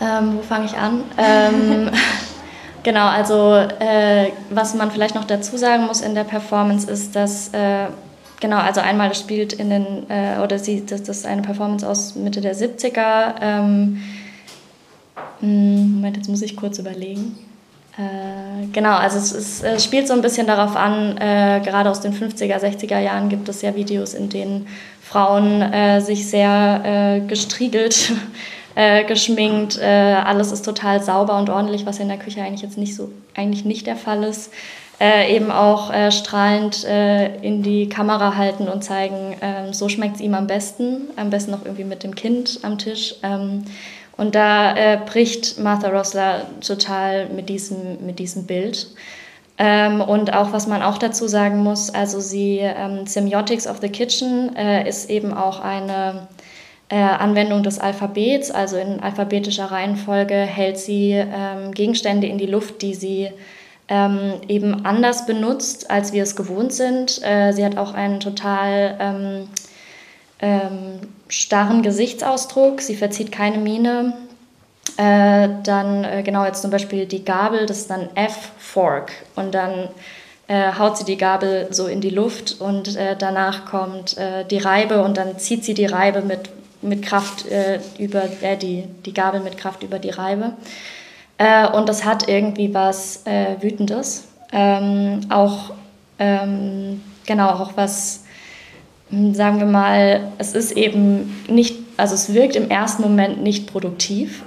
Ähm, 0.00 0.38
wo 0.38 0.42
fange 0.42 0.66
ich 0.66 0.76
an? 0.76 1.04
Ähm, 1.16 1.90
genau, 2.82 3.06
also 3.06 3.54
äh, 3.54 4.32
was 4.50 4.74
man 4.74 4.90
vielleicht 4.90 5.14
noch 5.14 5.24
dazu 5.24 5.56
sagen 5.56 5.86
muss 5.86 6.00
in 6.00 6.14
der 6.14 6.24
Performance 6.24 6.90
ist, 6.90 7.14
dass 7.16 7.48
äh, 7.54 7.86
Genau, 8.42 8.56
also 8.56 8.80
einmal 8.80 9.08
das 9.08 9.20
spielt 9.20 9.52
in 9.52 9.70
den, 9.70 10.10
äh, 10.10 10.40
oder 10.42 10.58
sie, 10.58 10.84
das, 10.84 11.04
das 11.04 11.18
ist 11.18 11.26
eine 11.26 11.42
Performance 11.42 11.88
aus 11.88 12.16
Mitte 12.16 12.40
der 12.40 12.56
70er. 12.56 13.34
Ähm, 13.40 14.02
hm, 15.38 15.94
Moment, 15.94 16.16
jetzt 16.16 16.28
muss 16.28 16.42
ich 16.42 16.56
kurz 16.56 16.80
überlegen. 16.80 17.38
Äh, 17.96 18.66
genau, 18.72 18.96
also 18.96 19.18
es, 19.18 19.30
ist, 19.30 19.62
es, 19.62 19.84
spielt 19.84 20.08
so 20.08 20.14
ein 20.14 20.22
bisschen 20.22 20.48
darauf 20.48 20.74
an, 20.74 21.16
äh, 21.18 21.60
gerade 21.64 21.88
aus 21.88 22.00
den 22.00 22.12
50er, 22.12 22.58
60er 22.58 22.98
Jahren 22.98 23.28
gibt 23.28 23.48
es 23.48 23.62
ja 23.62 23.76
Videos, 23.76 24.12
in 24.12 24.28
denen 24.28 24.66
Frauen 25.00 25.62
äh, 25.62 26.00
sich 26.00 26.28
sehr 26.28 26.80
äh, 26.84 27.20
gestriegelt, 27.20 28.10
äh, 28.74 29.04
geschminkt, 29.04 29.78
alles 29.80 30.50
ist 30.50 30.64
total 30.64 31.00
sauber 31.00 31.38
und 31.38 31.48
ordentlich, 31.48 31.86
was 31.86 32.00
in 32.00 32.08
der 32.08 32.18
Küche 32.18 32.42
eigentlich 32.42 32.62
jetzt 32.62 32.76
nicht 32.76 32.96
so, 32.96 33.12
eigentlich 33.36 33.64
nicht 33.64 33.86
der 33.86 33.96
Fall 33.96 34.24
ist 34.24 34.50
äh, 35.02 35.34
eben 35.34 35.50
auch 35.50 35.92
äh, 35.92 36.12
strahlend 36.12 36.84
äh, 36.84 37.34
in 37.38 37.64
die 37.64 37.88
Kamera 37.88 38.36
halten 38.36 38.68
und 38.68 38.84
zeigen, 38.84 39.36
ähm, 39.42 39.72
so 39.72 39.88
schmeckt 39.88 40.16
es 40.16 40.20
ihm 40.20 40.34
am 40.34 40.46
besten, 40.46 41.08
am 41.16 41.28
besten 41.28 41.50
noch 41.50 41.64
irgendwie 41.64 41.82
mit 41.82 42.04
dem 42.04 42.14
Kind 42.14 42.60
am 42.62 42.78
Tisch. 42.78 43.16
Ähm, 43.24 43.64
und 44.16 44.36
da 44.36 44.76
äh, 44.76 45.00
bricht 45.04 45.58
Martha 45.58 45.88
Rosler 45.88 46.42
total 46.64 47.26
mit 47.30 47.48
diesem, 47.48 48.06
mit 48.06 48.20
diesem 48.20 48.46
Bild. 48.46 48.90
Ähm, 49.58 50.00
und 50.00 50.32
auch, 50.34 50.52
was 50.52 50.68
man 50.68 50.82
auch 50.82 50.98
dazu 50.98 51.26
sagen 51.26 51.64
muss, 51.64 51.90
also 51.90 52.20
sie, 52.20 52.58
ähm, 52.60 53.04
Semiotics 53.04 53.66
of 53.66 53.78
the 53.80 53.88
Kitchen 53.88 54.54
äh, 54.54 54.88
ist 54.88 55.10
eben 55.10 55.34
auch 55.34 55.60
eine 55.60 56.28
Anwendung 56.90 57.62
des 57.62 57.78
Alphabets, 57.78 58.50
also 58.50 58.76
in 58.76 59.00
alphabetischer 59.00 59.64
Reihenfolge 59.64 60.34
hält 60.34 60.76
sie 60.76 61.12
ähm, 61.12 61.72
Gegenstände 61.72 62.26
in 62.26 62.36
die 62.36 62.44
Luft, 62.44 62.82
die 62.82 62.92
sie 62.92 63.30
ähm, 63.92 64.40
eben 64.48 64.86
anders 64.86 65.26
benutzt, 65.26 65.90
als 65.90 66.14
wir 66.14 66.22
es 66.22 66.34
gewohnt 66.34 66.72
sind. 66.72 67.20
Äh, 67.22 67.52
sie 67.52 67.62
hat 67.62 67.76
auch 67.76 67.92
einen 67.92 68.20
total 68.20 68.96
ähm, 68.98 69.48
ähm, 70.40 71.00
starren 71.28 71.82
Gesichtsausdruck, 71.82 72.80
sie 72.80 72.96
verzieht 72.96 73.30
keine 73.30 73.58
Miene. 73.58 74.14
Äh, 74.96 75.48
dann 75.62 76.04
äh, 76.04 76.22
genau 76.24 76.46
jetzt 76.46 76.62
zum 76.62 76.70
Beispiel 76.70 77.04
die 77.04 77.22
Gabel, 77.22 77.66
das 77.66 77.80
ist 77.80 77.90
dann 77.90 78.08
F-Fork 78.14 79.12
und 79.36 79.54
dann 79.54 79.88
äh, 80.48 80.72
haut 80.78 80.96
sie 80.96 81.04
die 81.04 81.18
Gabel 81.18 81.68
so 81.70 81.86
in 81.86 82.00
die 82.00 82.10
Luft 82.10 82.62
und 82.62 82.96
äh, 82.96 83.14
danach 83.18 83.66
kommt 83.66 84.16
äh, 84.16 84.46
die 84.46 84.58
Reibe 84.58 85.02
und 85.02 85.18
dann 85.18 85.38
zieht 85.38 85.64
sie 85.64 85.74
die 85.74 85.86
Reibe 85.86 86.22
mit, 86.22 86.48
mit 86.80 87.02
Kraft 87.02 87.44
über, 87.98 88.22
die, 88.60 88.84
die 89.06 89.14
Gabel 89.14 89.40
mit 89.40 89.56
Kraft 89.56 89.82
über 89.82 90.00
die 90.00 90.10
Reibe. 90.10 90.54
Äh, 91.42 91.66
und 91.66 91.88
das 91.88 92.04
hat 92.04 92.28
irgendwie 92.28 92.72
was 92.72 93.26
äh, 93.26 93.56
Wütendes. 93.60 94.28
Ähm, 94.52 95.22
auch, 95.28 95.72
ähm, 96.20 97.02
genau, 97.26 97.48
auch 97.48 97.72
was, 97.74 98.22
hm, 99.10 99.34
sagen 99.34 99.58
wir 99.58 99.66
mal, 99.66 100.28
es 100.38 100.54
ist 100.54 100.70
eben 100.72 101.42
nicht, 101.48 101.78
also 101.96 102.14
es 102.14 102.32
wirkt 102.32 102.54
im 102.54 102.70
ersten 102.70 103.02
Moment 103.02 103.42
nicht 103.42 103.66
produktiv. 103.66 104.44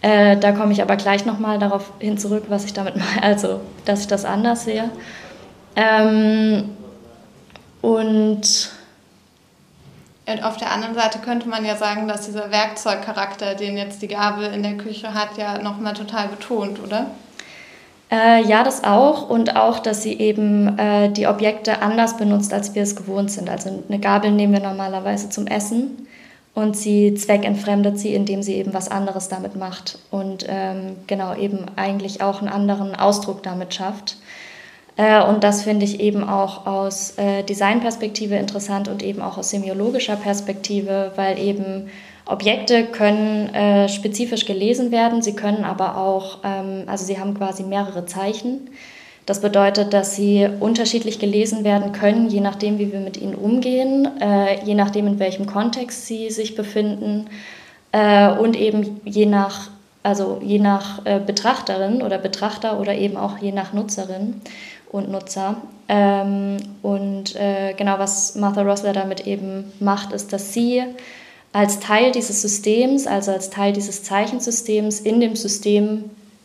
Äh, 0.00 0.36
da 0.36 0.50
komme 0.50 0.72
ich 0.72 0.82
aber 0.82 0.96
gleich 0.96 1.24
nochmal 1.24 1.60
darauf 1.60 1.92
hin 2.00 2.18
zurück, 2.18 2.46
was 2.48 2.64
ich 2.64 2.72
damit 2.72 2.96
meine, 2.96 3.22
also 3.22 3.60
dass 3.84 4.00
ich 4.00 4.08
das 4.08 4.24
anders 4.24 4.64
sehe. 4.64 4.90
Ähm, 5.76 6.70
und 7.80 8.08
und 8.40 8.72
auf 10.42 10.56
der 10.56 10.70
anderen 10.72 10.94
Seite 10.94 11.18
könnte 11.18 11.48
man 11.48 11.64
ja 11.64 11.76
sagen, 11.76 12.08
dass 12.08 12.26
dieser 12.26 12.50
Werkzeugcharakter, 12.50 13.54
den 13.54 13.76
jetzt 13.76 14.02
die 14.02 14.08
Gabel 14.08 14.52
in 14.52 14.62
der 14.62 14.76
Küche 14.76 15.14
hat, 15.14 15.36
ja 15.36 15.58
nochmal 15.58 15.94
total 15.94 16.28
betont, 16.28 16.80
oder? 16.82 17.06
Äh, 18.10 18.44
ja, 18.44 18.62
das 18.64 18.84
auch. 18.84 19.28
Und 19.28 19.56
auch, 19.56 19.78
dass 19.78 20.02
sie 20.02 20.18
eben 20.18 20.78
äh, 20.78 21.10
die 21.10 21.26
Objekte 21.26 21.82
anders 21.82 22.16
benutzt, 22.16 22.52
als 22.52 22.74
wir 22.74 22.82
es 22.82 22.96
gewohnt 22.96 23.30
sind. 23.30 23.50
Also 23.50 23.84
eine 23.88 23.98
Gabel 23.98 24.30
nehmen 24.32 24.52
wir 24.52 24.60
normalerweise 24.60 25.28
zum 25.28 25.46
Essen 25.46 26.06
und 26.54 26.76
sie 26.76 27.14
zweckentfremdet 27.14 27.98
sie, 27.98 28.14
indem 28.14 28.42
sie 28.42 28.54
eben 28.54 28.74
was 28.74 28.90
anderes 28.90 29.28
damit 29.28 29.56
macht 29.56 29.98
und 30.10 30.44
ähm, 30.48 30.96
genau 31.06 31.34
eben 31.36 31.66
eigentlich 31.76 32.22
auch 32.22 32.40
einen 32.40 32.48
anderen 32.48 32.96
Ausdruck 32.96 33.42
damit 33.42 33.74
schafft. 33.74 34.16
Äh, 34.98 35.22
und 35.22 35.44
das 35.44 35.62
finde 35.62 35.84
ich 35.86 36.00
eben 36.00 36.28
auch 36.28 36.66
aus 36.66 37.14
äh, 37.16 37.42
Designperspektive 37.44 38.34
interessant 38.34 38.88
und 38.88 39.02
eben 39.02 39.22
auch 39.22 39.38
aus 39.38 39.50
semiologischer 39.50 40.16
Perspektive, 40.16 41.12
weil 41.16 41.38
eben 41.38 41.88
Objekte 42.26 42.84
können 42.84 43.54
äh, 43.54 43.88
spezifisch 43.88 44.44
gelesen 44.44 44.90
werden, 44.90 45.22
sie 45.22 45.34
können 45.34 45.64
aber 45.64 45.96
auch, 45.96 46.38
ähm, 46.44 46.82
also 46.86 47.06
sie 47.06 47.18
haben 47.18 47.34
quasi 47.34 47.62
mehrere 47.62 48.04
Zeichen. 48.04 48.68
Das 49.24 49.40
bedeutet, 49.40 49.92
dass 49.92 50.16
sie 50.16 50.48
unterschiedlich 50.58 51.18
gelesen 51.18 51.62
werden 51.62 51.92
können, 51.92 52.28
je 52.28 52.40
nachdem, 52.40 52.78
wie 52.78 52.92
wir 52.92 53.00
mit 53.00 53.18
ihnen 53.18 53.34
umgehen, 53.34 54.08
je 54.64 54.74
nachdem, 54.74 55.06
in 55.06 55.18
welchem 55.18 55.44
Kontext 55.44 56.06
sie 56.06 56.30
sich 56.30 56.54
befinden 56.54 57.26
und 58.40 58.56
eben 58.56 59.02
je 59.04 59.26
nach, 59.26 59.68
also 60.02 60.40
je 60.42 60.58
nach 60.58 61.02
Betrachterin 61.02 62.00
oder 62.00 62.16
Betrachter 62.16 62.80
oder 62.80 62.94
eben 62.94 63.18
auch 63.18 63.36
je 63.36 63.52
nach 63.52 63.74
Nutzerin 63.74 64.40
und 64.90 65.10
Nutzer. 65.10 65.56
Ähm, 65.88 66.58
und 66.82 67.36
äh, 67.36 67.74
genau, 67.74 67.98
was 67.98 68.34
Martha 68.34 68.62
Rosler 68.62 68.92
damit 68.92 69.26
eben 69.26 69.72
macht, 69.80 70.12
ist, 70.12 70.32
dass 70.32 70.52
sie 70.52 70.82
als 71.52 71.80
Teil 71.80 72.12
dieses 72.12 72.42
Systems, 72.42 73.06
also 73.06 73.32
als 73.32 73.50
Teil 73.50 73.72
dieses 73.72 74.02
Zeichensystems 74.02 75.00
in 75.00 75.20
dem 75.20 75.34
System 75.34 76.04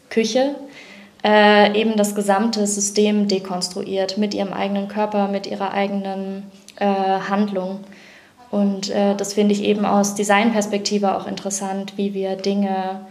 Küche, 0.09 0.55
äh, 1.23 1.79
eben 1.79 1.97
das 1.97 2.15
gesamte 2.15 2.65
System 2.67 3.27
dekonstruiert 3.27 4.17
mit 4.17 4.33
ihrem 4.33 4.53
eigenen 4.53 4.87
Körper, 4.87 5.27
mit 5.27 5.47
ihrer 5.47 5.71
eigenen 5.73 6.43
äh, 6.77 6.85
Handlung. 6.85 7.79
Und 8.51 8.89
äh, 8.91 9.15
das 9.15 9.33
finde 9.33 9.53
ich 9.53 9.63
eben 9.63 9.85
aus 9.85 10.15
Designperspektive 10.15 11.17
auch 11.17 11.27
interessant, 11.27 11.93
wie 11.97 12.13
wir 12.13 12.35
Dinge 12.35 13.01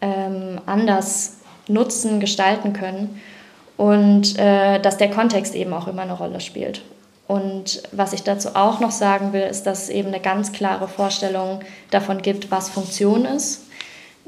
ähm, 0.00 0.60
anders 0.66 1.38
nutzen, 1.68 2.20
gestalten 2.20 2.72
können 2.72 3.20
und 3.76 4.38
äh, 4.38 4.80
dass 4.80 4.96
der 4.96 5.10
Kontext 5.10 5.54
eben 5.54 5.72
auch 5.72 5.88
immer 5.88 6.02
eine 6.02 6.14
Rolle 6.14 6.40
spielt. 6.40 6.82
Und 7.28 7.82
was 7.92 8.12
ich 8.12 8.22
dazu 8.22 8.50
auch 8.54 8.80
noch 8.80 8.92
sagen 8.92 9.32
will, 9.32 9.42
ist, 9.42 9.64
dass 9.64 9.84
es 9.84 9.88
eben 9.88 10.08
eine 10.08 10.20
ganz 10.20 10.52
klare 10.52 10.86
Vorstellung 10.86 11.60
davon 11.90 12.22
gibt, 12.22 12.50
was 12.50 12.70
Funktion 12.70 13.24
ist. 13.24 13.62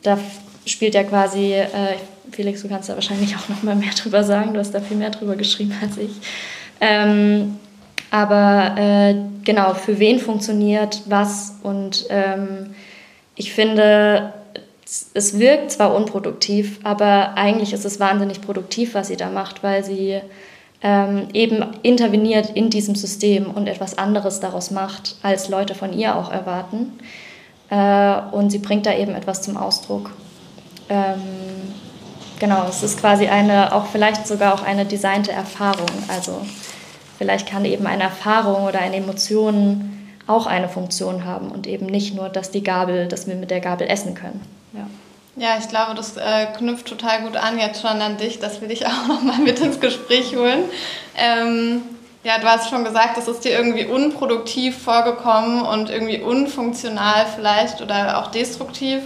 Da 0.03 0.19
spielt 0.67 0.95
ja 0.95 1.05
quasi, 1.05 1.53
äh, 1.55 1.67
Felix, 2.33 2.63
du 2.63 2.69
kannst 2.69 2.89
da 2.89 2.95
wahrscheinlich 2.95 3.37
auch 3.37 3.49
noch 3.49 3.63
mal 3.63 3.77
mehr 3.77 3.93
drüber 3.93 4.25
sagen, 4.25 4.53
du 4.53 4.61
hast 4.61 4.73
da 4.73 4.81
viel 4.81 4.97
mehr 4.97 5.11
drüber 5.11 5.37
geschrieben 5.37 5.75
als 5.81 5.97
ich. 5.97 6.11
Ähm, 6.81 7.59
aber 8.11 8.75
äh, 8.77 9.15
genau, 9.45 9.75
für 9.75 9.99
wen 9.99 10.19
funktioniert 10.19 11.03
was 11.07 11.55
und 11.63 12.07
ähm, 12.11 12.75
ich 13.37 13.53
finde, 13.53 14.33
es 15.13 15.39
wirkt 15.39 15.73
zwar 15.73 15.95
unproduktiv, 15.95 16.81
aber 16.83 17.35
eigentlich 17.37 17.73
ist 17.73 17.85
es 17.85 18.01
wahnsinnig 18.01 18.41
produktiv, 18.41 18.95
was 18.95 19.09
sie 19.09 19.17
da 19.17 19.29
macht, 19.29 19.63
weil 19.63 19.85
sie 19.85 20.21
ähm, 20.83 21.29
eben 21.35 21.65
interveniert 21.83 22.51
in 22.51 22.71
diesem 22.71 22.95
System 22.95 23.51
und 23.51 23.67
etwas 23.67 23.99
anderes 23.99 24.41
daraus 24.41 24.71
macht, 24.71 25.17
als 25.23 25.49
Leute 25.49 25.75
von 25.75 25.93
ihr 25.93 26.17
auch 26.17 26.31
erwarten. 26.31 26.99
Äh, 27.69 28.35
und 28.35 28.51
sie 28.51 28.59
bringt 28.59 28.87
da 28.87 28.95
eben 28.95 29.15
etwas 29.15 29.43
zum 29.43 29.59
Ausdruck. 29.59 30.11
Ähm, 30.89 31.21
genau, 32.39 32.65
es 32.67 32.83
ist 32.83 32.99
quasi 32.99 33.27
eine, 33.27 33.75
auch 33.75 33.87
vielleicht 33.87 34.27
sogar 34.27 34.55
auch 34.55 34.63
eine 34.63 34.87
designte 34.87 35.33
Erfahrung. 35.33 35.91
Also 36.09 36.41
vielleicht 37.19 37.47
kann 37.47 37.67
eben 37.67 37.87
eine 37.87 38.05
Erfahrung 38.05 38.65
oder 38.65 38.81
eine 38.81 38.97
Emotion 38.97 39.95
auch 40.27 40.47
eine 40.47 40.69
Funktion 40.69 41.25
haben 41.25 41.51
und 41.51 41.67
eben 41.67 41.87
nicht 41.87 42.15
nur, 42.15 42.29
dass 42.29 42.51
die 42.51 42.63
Gabel, 42.63 43.09
dass 43.09 43.27
wir 43.27 43.35
mit 43.35 43.51
der 43.51 43.61
Gabel 43.61 43.89
essen 43.89 44.15
können. 44.15 44.58
Ja. 44.73 44.87
Ja, 45.37 45.57
ich 45.57 45.69
glaube, 45.69 45.95
das 45.95 46.17
äh, 46.17 46.47
knüpft 46.57 46.89
total 46.89 47.23
gut 47.23 47.37
an 47.37 47.61
jetzt 47.61 47.81
schon 47.81 48.03
an 48.03 48.17
dich, 48.17 48.41
dass 48.41 48.61
wir 48.61 48.67
dich 48.67 48.87
auch 48.87 49.07
nochmal 49.07 49.39
mit 49.39 49.61
ins 49.61 49.79
Gespräch 49.79 50.35
holen. 50.35 50.65
Ähm, 51.17 51.83
ja, 52.25 52.39
du 52.39 52.47
hast 52.49 52.69
schon 52.69 52.85
gesagt, 52.85 53.17
es 53.17 53.29
ist 53.29 53.45
dir 53.45 53.53
irgendwie 53.53 53.87
unproduktiv 53.87 54.77
vorgekommen 54.77 55.63
und 55.63 55.91
irgendwie 55.91 56.21
unfunktional 56.21 57.27
vielleicht 57.35 57.81
oder 57.81 58.19
auch 58.19 58.33
destruktiv. 58.33 59.01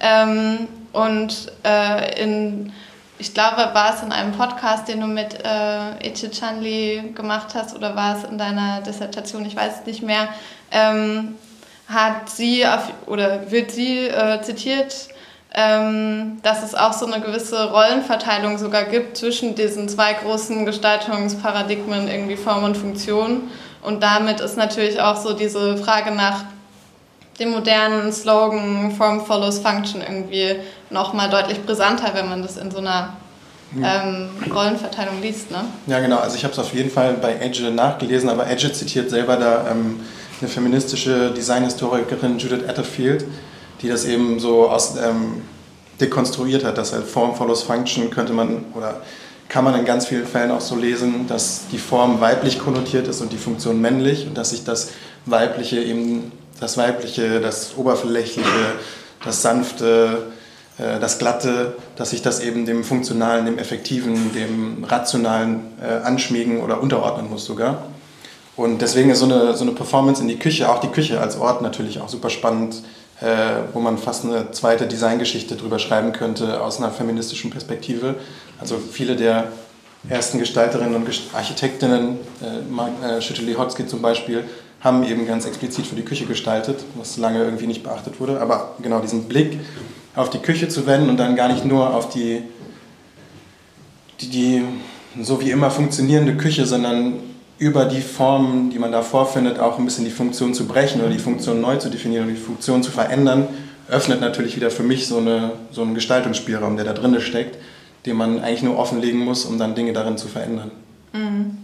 Ähm, 0.00 0.68
und 0.92 1.52
äh, 1.64 2.22
in, 2.22 2.72
ich 3.18 3.32
glaube, 3.32 3.70
war 3.72 3.94
es 3.94 4.02
in 4.02 4.12
einem 4.12 4.32
Podcast, 4.32 4.86
den 4.88 5.00
du 5.00 5.06
mit 5.06 5.34
äh, 5.44 5.96
Eche 6.00 6.30
Chanli 6.30 7.12
gemacht 7.14 7.54
hast 7.54 7.74
oder 7.74 7.96
war 7.96 8.18
es 8.18 8.24
in 8.24 8.36
deiner 8.36 8.82
Dissertation, 8.82 9.46
ich 9.46 9.56
weiß 9.56 9.80
es 9.80 9.86
nicht 9.86 10.02
mehr, 10.02 10.28
ähm, 10.70 11.36
hat 11.90 12.30
sie 12.30 12.66
auf, 12.66 12.92
oder 13.06 13.50
wird 13.50 13.70
sie 13.70 14.06
äh, 14.06 14.40
zitiert, 14.42 15.08
ähm, 15.52 16.38
dass 16.42 16.62
es 16.62 16.74
auch 16.74 16.92
so 16.92 17.06
eine 17.06 17.20
gewisse 17.20 17.70
Rollenverteilung 17.70 18.58
sogar 18.58 18.84
gibt 18.84 19.16
zwischen 19.16 19.56
diesen 19.56 19.88
zwei 19.88 20.12
großen 20.12 20.64
Gestaltungsparadigmen, 20.64 22.08
irgendwie 22.08 22.36
Form 22.36 22.62
und 22.62 22.76
Funktion. 22.76 23.50
Und 23.82 24.02
damit 24.02 24.40
ist 24.40 24.56
natürlich 24.56 25.00
auch 25.00 25.16
so 25.16 25.32
diese 25.32 25.76
Frage 25.76 26.12
nach 26.12 26.44
dem 27.40 27.50
modernen 27.50 28.12
Slogan 28.12 28.92
Form 28.92 29.24
follows 29.24 29.58
Function 29.58 30.02
irgendwie 30.02 30.56
nochmal 30.90 31.30
deutlich 31.30 31.64
brisanter, 31.64 32.12
wenn 32.14 32.28
man 32.28 32.42
das 32.42 32.56
in 32.58 32.70
so 32.70 32.78
einer 32.78 33.14
ähm, 33.82 34.28
Rollenverteilung 34.52 35.22
liest. 35.22 35.50
Ne? 35.50 35.64
Ja, 35.86 36.00
genau. 36.00 36.18
Also 36.18 36.36
ich 36.36 36.44
habe 36.44 36.52
es 36.52 36.58
auf 36.58 36.74
jeden 36.74 36.90
Fall 36.90 37.14
bei 37.14 37.34
Edge 37.34 37.70
nachgelesen, 37.70 38.28
aber 38.28 38.48
Edge 38.48 38.72
zitiert 38.72 39.10
selber 39.10 39.36
da 39.36 39.70
ähm, 39.70 40.00
eine 40.40 40.50
feministische 40.50 41.30
Designhistorikerin 41.30 42.38
Judith 42.38 42.68
Atterfield, 42.68 43.24
die 43.82 43.88
das 43.88 44.04
eben 44.04 44.40
so 44.40 44.68
aus, 44.68 44.96
ähm, 44.96 45.42
dekonstruiert 46.00 46.64
hat, 46.64 46.78
dass 46.78 46.92
halt 46.92 47.04
Form 47.04 47.34
follows 47.34 47.62
Function 47.62 48.10
könnte 48.10 48.32
man 48.32 48.64
oder 48.74 49.00
kann 49.48 49.64
man 49.64 49.78
in 49.78 49.84
ganz 49.84 50.06
vielen 50.06 50.26
Fällen 50.26 50.52
auch 50.52 50.60
so 50.60 50.76
lesen, 50.76 51.26
dass 51.26 51.62
die 51.72 51.78
Form 51.78 52.20
weiblich 52.20 52.58
konnotiert 52.58 53.08
ist 53.08 53.20
und 53.20 53.32
die 53.32 53.36
Funktion 53.36 53.80
männlich 53.80 54.26
und 54.26 54.38
dass 54.38 54.50
sich 54.50 54.64
das 54.64 54.90
Weibliche 55.26 55.82
eben, 55.82 56.32
das 56.60 56.76
Weibliche, 56.76 57.40
das 57.40 57.76
Oberflächliche, 57.76 58.48
das 59.24 59.42
Sanfte, 59.42 60.22
äh, 60.78 61.00
das 61.00 61.18
Glatte, 61.18 61.74
dass 61.96 62.10
sich 62.10 62.22
das 62.22 62.40
eben 62.40 62.64
dem 62.64 62.84
Funktionalen, 62.84 63.44
dem 63.44 63.58
Effektiven, 63.58 64.32
dem 64.32 64.84
Rationalen 64.84 65.60
äh, 65.82 66.06
anschmiegen 66.06 66.60
oder 66.60 66.80
unterordnen 66.80 67.28
muss 67.28 67.44
sogar. 67.44 67.82
Und 68.60 68.82
deswegen 68.82 69.10
ist 69.10 69.20
so 69.20 69.24
eine, 69.24 69.56
so 69.56 69.64
eine 69.64 69.72
Performance 69.72 70.20
in 70.20 70.28
die 70.28 70.38
Küche, 70.38 70.70
auch 70.70 70.80
die 70.80 70.88
Küche 70.88 71.20
als 71.20 71.38
Ort 71.38 71.62
natürlich 71.62 72.00
auch 72.00 72.08
super 72.08 72.30
spannend 72.30 72.82
äh, 73.20 73.74
wo 73.74 73.80
man 73.80 73.98
fast 73.98 74.24
eine 74.24 74.50
zweite 74.50 74.86
Designgeschichte 74.86 75.56
drüber 75.56 75.78
schreiben 75.78 76.12
könnte 76.12 76.62
aus 76.62 76.78
einer 76.78 76.90
feministischen 76.90 77.50
Perspektive. 77.50 78.14
Also 78.58 78.78
viele 78.78 79.14
der 79.14 79.52
ersten 80.08 80.38
Gestalterinnen 80.38 80.94
und 80.94 81.06
Architektinnen, 81.34 82.18
äh, 82.42 83.16
äh, 83.16 83.20
Schütteli-Hotzky 83.20 83.86
zum 83.86 84.00
Beispiel, 84.00 84.44
haben 84.80 85.04
eben 85.04 85.26
ganz 85.26 85.44
explizit 85.44 85.86
für 85.86 85.96
die 85.96 86.04
Küche 86.04 86.24
gestaltet, 86.24 86.82
was 86.94 87.18
lange 87.18 87.44
irgendwie 87.44 87.66
nicht 87.66 87.82
beachtet 87.82 88.18
wurde. 88.20 88.40
Aber 88.40 88.76
genau 88.80 89.00
diesen 89.00 89.24
Blick 89.24 89.58
auf 90.16 90.30
die 90.30 90.38
Küche 90.38 90.68
zu 90.68 90.86
wenden 90.86 91.10
und 91.10 91.18
dann 91.18 91.36
gar 91.36 91.48
nicht 91.52 91.66
nur 91.66 91.94
auf 91.94 92.08
die, 92.08 92.42
die, 94.22 94.30
die 94.30 94.64
so 95.22 95.42
wie 95.42 95.50
immer 95.50 95.70
funktionierende 95.70 96.38
Küche, 96.38 96.64
sondern 96.64 97.29
über 97.60 97.84
die 97.84 98.00
Formen, 98.00 98.70
die 98.70 98.78
man 98.78 98.90
da 98.90 99.02
vorfindet, 99.02 99.60
auch 99.60 99.78
ein 99.78 99.84
bisschen 99.84 100.06
die 100.06 100.10
Funktion 100.10 100.54
zu 100.54 100.66
brechen 100.66 101.02
oder 101.02 101.10
die 101.10 101.18
Funktion 101.18 101.60
neu 101.60 101.76
zu 101.76 101.90
definieren 101.90 102.24
oder 102.24 102.32
die 102.32 102.40
Funktion 102.40 102.82
zu 102.82 102.90
verändern, 102.90 103.48
öffnet 103.86 104.22
natürlich 104.22 104.56
wieder 104.56 104.70
für 104.70 104.82
mich 104.82 105.06
so, 105.06 105.18
eine, 105.18 105.52
so 105.70 105.82
einen 105.82 105.94
Gestaltungsspielraum, 105.94 106.76
der 106.76 106.86
da 106.86 106.94
drin 106.94 107.20
steckt, 107.20 107.58
den 108.06 108.16
man 108.16 108.40
eigentlich 108.40 108.62
nur 108.62 108.78
offenlegen 108.78 109.20
muss, 109.20 109.44
um 109.44 109.58
dann 109.58 109.74
Dinge 109.74 109.92
darin 109.92 110.16
zu 110.16 110.26
verändern. 110.26 110.70
Mhm. 111.12 111.58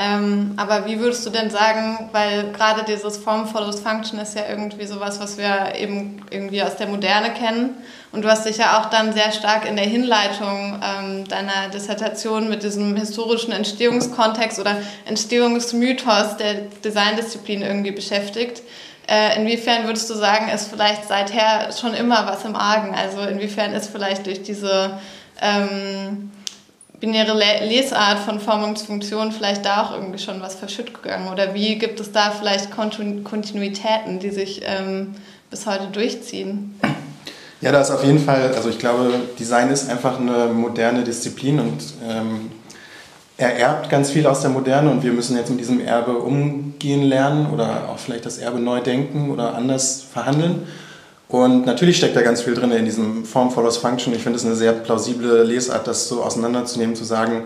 Ähm, 0.00 0.52
aber 0.56 0.86
wie 0.86 1.00
würdest 1.00 1.26
du 1.26 1.30
denn 1.30 1.50
sagen, 1.50 2.08
weil 2.12 2.52
gerade 2.52 2.84
dieses 2.84 3.18
Form 3.18 3.48
follows 3.48 3.80
Function 3.80 4.20
ist 4.20 4.36
ja 4.36 4.42
irgendwie 4.48 4.86
sowas, 4.86 5.18
was 5.18 5.36
wir 5.38 5.74
eben 5.74 6.22
irgendwie 6.30 6.62
aus 6.62 6.76
der 6.76 6.86
Moderne 6.86 7.34
kennen. 7.34 7.70
Und 8.12 8.22
du 8.22 8.30
hast 8.30 8.46
dich 8.46 8.58
ja 8.58 8.78
auch 8.78 8.90
dann 8.90 9.12
sehr 9.12 9.32
stark 9.32 9.68
in 9.68 9.74
der 9.74 9.84
Hinleitung 9.84 10.80
ähm, 10.82 11.26
deiner 11.26 11.68
Dissertation 11.74 12.48
mit 12.48 12.62
diesem 12.62 12.94
historischen 12.94 13.50
Entstehungskontext 13.50 14.60
oder 14.60 14.76
Entstehungsmythos 15.04 16.36
der 16.36 16.54
Designdisziplin 16.84 17.62
irgendwie 17.62 17.90
beschäftigt. 17.90 18.62
Äh, 19.08 19.40
inwiefern 19.40 19.86
würdest 19.86 20.08
du 20.10 20.14
sagen, 20.14 20.48
ist 20.48 20.70
vielleicht 20.70 21.08
seither 21.08 21.72
schon 21.72 21.94
immer 21.94 22.24
was 22.24 22.44
im 22.44 22.54
Argen? 22.54 22.94
Also 22.94 23.22
inwiefern 23.22 23.72
ist 23.72 23.90
vielleicht 23.90 24.26
durch 24.26 24.44
diese 24.44 25.00
ähm, 25.42 26.30
binäre 27.00 27.34
Lesart 27.34 28.18
von 28.18 28.40
Formungsfunktion 28.40 29.32
vielleicht 29.32 29.64
da 29.64 29.82
auch 29.82 29.92
irgendwie 29.92 30.18
schon 30.18 30.40
was 30.40 30.54
verschütt 30.54 30.94
gegangen? 30.94 31.28
Oder 31.32 31.54
wie 31.54 31.78
gibt 31.78 32.00
es 32.00 32.12
da 32.12 32.30
vielleicht 32.30 32.70
Kontinuitäten, 32.70 34.18
die 34.18 34.30
sich 34.30 34.62
ähm, 34.64 35.14
bis 35.50 35.66
heute 35.66 35.86
durchziehen? 35.88 36.78
Ja, 37.60 37.72
da 37.72 37.80
ist 37.80 37.90
auf 37.90 38.04
jeden 38.04 38.20
Fall, 38.20 38.52
also 38.54 38.68
ich 38.68 38.78
glaube, 38.78 39.12
Design 39.38 39.70
ist 39.70 39.90
einfach 39.90 40.20
eine 40.20 40.46
moderne 40.52 41.02
Disziplin 41.02 41.58
und 41.58 41.82
ähm, 42.08 42.50
er 43.36 43.56
erbt 43.56 43.88
ganz 43.88 44.10
viel 44.10 44.26
aus 44.26 44.40
der 44.40 44.50
Moderne 44.50 44.90
und 44.90 45.02
wir 45.02 45.12
müssen 45.12 45.36
jetzt 45.36 45.50
mit 45.50 45.60
diesem 45.60 45.80
Erbe 45.80 46.18
umgehen 46.18 47.02
lernen 47.02 47.50
oder 47.52 47.88
auch 47.88 47.98
vielleicht 47.98 48.26
das 48.26 48.38
Erbe 48.38 48.58
neu 48.58 48.80
denken 48.80 49.30
oder 49.30 49.54
anders 49.54 50.04
verhandeln. 50.12 50.66
Und 51.28 51.66
natürlich 51.66 51.98
steckt 51.98 52.16
da 52.16 52.22
ganz 52.22 52.40
viel 52.40 52.54
drin 52.54 52.72
in 52.72 52.86
diesem 52.86 53.24
Form 53.24 53.50
follows 53.50 53.76
Function. 53.76 54.14
Ich 54.14 54.22
finde 54.22 54.38
es 54.38 54.46
eine 54.46 54.56
sehr 54.56 54.72
plausible 54.72 55.44
Lesart, 55.44 55.86
das 55.86 56.08
so 56.08 56.22
auseinanderzunehmen, 56.22 56.96
zu 56.96 57.04
sagen, 57.04 57.42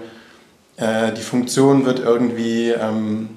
äh, 0.77 1.13
die 1.13 1.23
Funktion 1.23 1.85
wird 1.85 1.99
irgendwie 1.99 2.71
ähm, 2.71 3.29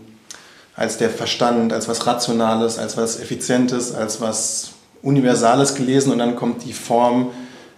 als 0.75 0.97
der 0.97 1.10
Verstand, 1.10 1.73
als 1.73 1.88
was 1.88 2.05
Rationales, 2.05 2.77
als 2.77 2.95
was 2.95 3.19
Effizientes, 3.19 3.93
als 3.93 4.21
was 4.21 4.71
Universales 5.01 5.75
gelesen 5.75 6.12
und 6.12 6.19
dann 6.19 6.36
kommt 6.36 6.63
die 6.65 6.73
Form, 6.73 7.31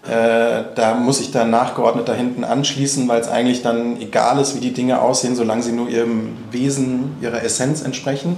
äh, 0.07 0.63
da 0.75 0.95
muss 0.95 1.19
ich 1.19 1.31
dann 1.31 1.49
nachgeordnet 1.49 2.07
da 2.07 2.13
hinten 2.13 2.43
anschließen, 2.43 3.07
weil 3.07 3.21
es 3.21 3.27
eigentlich 3.27 3.61
dann 3.61 4.01
egal 4.01 4.39
ist, 4.39 4.55
wie 4.55 4.59
die 4.59 4.73
Dinge 4.73 5.01
aussehen, 5.01 5.35
solange 5.35 5.63
sie 5.63 5.73
nur 5.73 5.89
ihrem 5.89 6.37
Wesen, 6.51 7.17
ihrer 7.21 7.43
Essenz 7.43 7.81
entsprechen. 7.81 8.37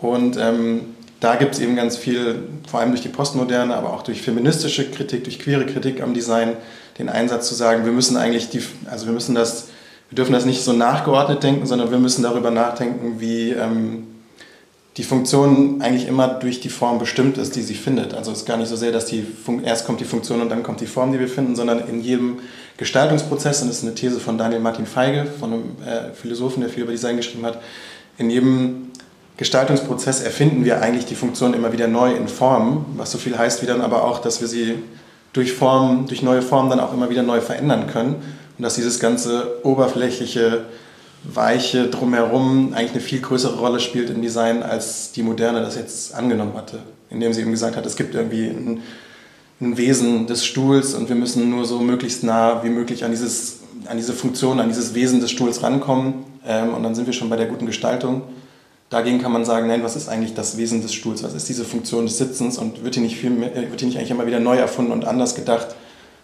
Und 0.00 0.36
ähm, 0.38 0.93
da 1.24 1.36
gibt 1.36 1.54
es 1.54 1.60
eben 1.60 1.74
ganz 1.74 1.96
viel, 1.96 2.36
vor 2.68 2.80
allem 2.80 2.90
durch 2.90 3.00
die 3.00 3.08
Postmoderne, 3.08 3.74
aber 3.74 3.94
auch 3.94 4.02
durch 4.02 4.20
feministische 4.20 4.90
Kritik, 4.90 5.24
durch 5.24 5.38
queere 5.38 5.64
Kritik 5.64 6.02
am 6.02 6.12
Design, 6.12 6.52
den 6.98 7.08
Einsatz 7.08 7.48
zu 7.48 7.54
sagen, 7.54 7.86
wir 7.86 7.92
müssen 7.92 8.18
eigentlich 8.18 8.50
die, 8.50 8.62
also 8.90 9.06
wir 9.06 9.14
müssen 9.14 9.34
das, 9.34 9.68
wir 10.10 10.16
dürfen 10.16 10.34
das 10.34 10.44
nicht 10.44 10.62
so 10.62 10.74
nachgeordnet 10.74 11.42
denken, 11.42 11.64
sondern 11.64 11.90
wir 11.90 11.98
müssen 11.98 12.22
darüber 12.22 12.50
nachdenken, 12.50 13.20
wie 13.20 13.52
ähm, 13.52 14.06
die 14.98 15.02
Funktion 15.02 15.80
eigentlich 15.80 16.06
immer 16.06 16.28
durch 16.28 16.60
die 16.60 16.68
Form 16.68 16.98
bestimmt 16.98 17.38
ist, 17.38 17.56
die 17.56 17.62
sie 17.62 17.74
findet. 17.74 18.12
Also 18.12 18.30
es 18.30 18.40
ist 18.40 18.46
gar 18.46 18.58
nicht 18.58 18.68
so 18.68 18.76
sehr, 18.76 18.92
dass 18.92 19.06
die 19.06 19.22
Fun 19.22 19.64
erst 19.64 19.86
kommt 19.86 20.00
die 20.00 20.04
Funktion 20.04 20.42
und 20.42 20.50
dann 20.50 20.62
kommt 20.62 20.82
die 20.82 20.86
Form, 20.86 21.10
die 21.10 21.18
wir 21.18 21.28
finden, 21.28 21.56
sondern 21.56 21.88
in 21.88 22.02
jedem 22.02 22.40
Gestaltungsprozess, 22.76 23.62
und 23.62 23.68
das 23.68 23.78
ist 23.78 23.84
eine 23.84 23.94
These 23.94 24.20
von 24.20 24.36
Daniel 24.36 24.60
Martin 24.60 24.84
Feige, 24.84 25.24
von 25.40 25.54
einem 25.54 25.62
äh, 25.86 26.12
Philosophen, 26.12 26.60
der 26.60 26.68
viel 26.68 26.82
über 26.82 26.92
Design 26.92 27.16
geschrieben 27.16 27.46
hat, 27.46 27.62
in 28.18 28.28
jedem 28.28 28.90
Gestaltungsprozess 29.36 30.22
erfinden 30.22 30.64
wir 30.64 30.80
eigentlich 30.80 31.06
die 31.06 31.16
Funktion 31.16 31.54
immer 31.54 31.72
wieder 31.72 31.88
neu 31.88 32.14
in 32.14 32.28
Form, 32.28 32.86
was 32.96 33.10
so 33.10 33.18
viel 33.18 33.36
heißt 33.36 33.62
wie 33.62 33.66
dann 33.66 33.80
aber 33.80 34.04
auch, 34.04 34.20
dass 34.20 34.40
wir 34.40 34.48
sie 34.48 34.76
durch 35.32 35.52
Form, 35.52 36.06
durch 36.06 36.22
neue 36.22 36.42
Formen 36.42 36.70
dann 36.70 36.80
auch 36.80 36.92
immer 36.92 37.10
wieder 37.10 37.24
neu 37.24 37.40
verändern 37.40 37.88
können 37.88 38.14
und 38.56 38.62
dass 38.62 38.76
dieses 38.76 39.00
ganze 39.00 39.64
oberflächliche, 39.64 40.66
weiche 41.24 41.88
drumherum 41.88 42.74
eigentlich 42.74 42.92
eine 42.92 43.00
viel 43.00 43.20
größere 43.20 43.58
Rolle 43.58 43.80
spielt 43.80 44.10
im 44.10 44.22
Design, 44.22 44.62
als 44.62 45.10
die 45.12 45.22
Moderne 45.22 45.62
das 45.62 45.74
jetzt 45.74 46.14
angenommen 46.14 46.52
hatte, 46.54 46.80
indem 47.10 47.32
sie 47.32 47.40
eben 47.40 47.50
gesagt 47.50 47.76
hat, 47.76 47.86
es 47.86 47.96
gibt 47.96 48.14
irgendwie 48.14 48.46
ein, 48.46 48.82
ein 49.60 49.76
Wesen 49.76 50.26
des 50.26 50.44
Stuhls 50.44 50.94
und 50.94 51.08
wir 51.08 51.16
müssen 51.16 51.50
nur 51.50 51.64
so 51.64 51.80
möglichst 51.80 52.22
nah 52.22 52.62
wie 52.62 52.68
möglich 52.68 53.04
an 53.04 53.10
dieses 53.10 53.60
an 53.86 53.96
diese 53.96 54.12
Funktion, 54.12 54.60
an 54.60 54.68
dieses 54.68 54.94
Wesen 54.94 55.20
des 55.20 55.30
Stuhls 55.30 55.62
rankommen 55.62 56.24
ähm, 56.46 56.74
und 56.74 56.82
dann 56.82 56.94
sind 56.94 57.06
wir 57.06 57.12
schon 57.12 57.28
bei 57.28 57.36
der 57.36 57.46
guten 57.46 57.66
Gestaltung. 57.66 58.22
Dagegen 58.94 59.20
kann 59.20 59.32
man 59.32 59.44
sagen, 59.44 59.66
nein, 59.66 59.82
was 59.82 59.96
ist 59.96 60.08
eigentlich 60.08 60.34
das 60.34 60.56
Wesen 60.56 60.80
des 60.80 60.94
Stuhls? 60.94 61.24
Was 61.24 61.34
ist 61.34 61.48
diese 61.48 61.64
Funktion 61.64 62.06
des 62.06 62.16
Sitzens? 62.16 62.58
Und 62.58 62.84
wird 62.84 62.94
hier 62.94 63.02
nicht, 63.02 63.16
viel 63.16 63.30
mehr, 63.30 63.50
äh, 63.56 63.68
wird 63.68 63.80
hier 63.80 63.88
nicht 63.88 63.98
eigentlich 63.98 64.12
immer 64.12 64.24
wieder 64.24 64.38
neu 64.38 64.56
erfunden 64.56 64.92
und 64.92 65.04
anders 65.04 65.34
gedacht? 65.34 65.66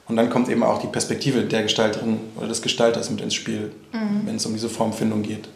Und 0.07 0.15
dann 0.15 0.31
kommt 0.31 0.49
eben 0.49 0.63
auch 0.63 0.79
die 0.81 0.87
Perspektive 0.87 1.43
der 1.43 1.65
Gestalterin 1.65 2.21
oder 2.37 2.47
des 2.47 2.63
Gestalters 2.63 3.11
mit 3.11 3.23
ins 3.23 3.35
Spiel, 3.35 3.73
mhm. 3.91 4.23
wenn 4.25 4.37
es 4.37 4.47
um 4.47 4.53
diese 4.53 4.69
Formfindung 4.69 5.23
geht. 5.23 5.49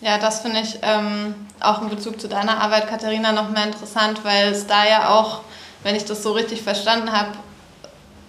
Ja, 0.00 0.18
das 0.18 0.42
finde 0.42 0.60
ich 0.60 0.78
ähm, 0.82 1.34
auch 1.58 1.82
in 1.82 1.88
Bezug 1.88 2.20
zu 2.20 2.28
deiner 2.28 2.60
Arbeit, 2.60 2.86
Katharina, 2.86 3.32
noch 3.32 3.50
mehr 3.50 3.64
interessant, 3.64 4.20
weil 4.22 4.52
es 4.52 4.68
da 4.68 4.86
ja 4.86 5.18
auch, 5.18 5.40
wenn 5.82 5.96
ich 5.96 6.04
das 6.04 6.22
so 6.22 6.30
richtig 6.30 6.62
verstanden 6.62 7.10
habe, 7.10 7.30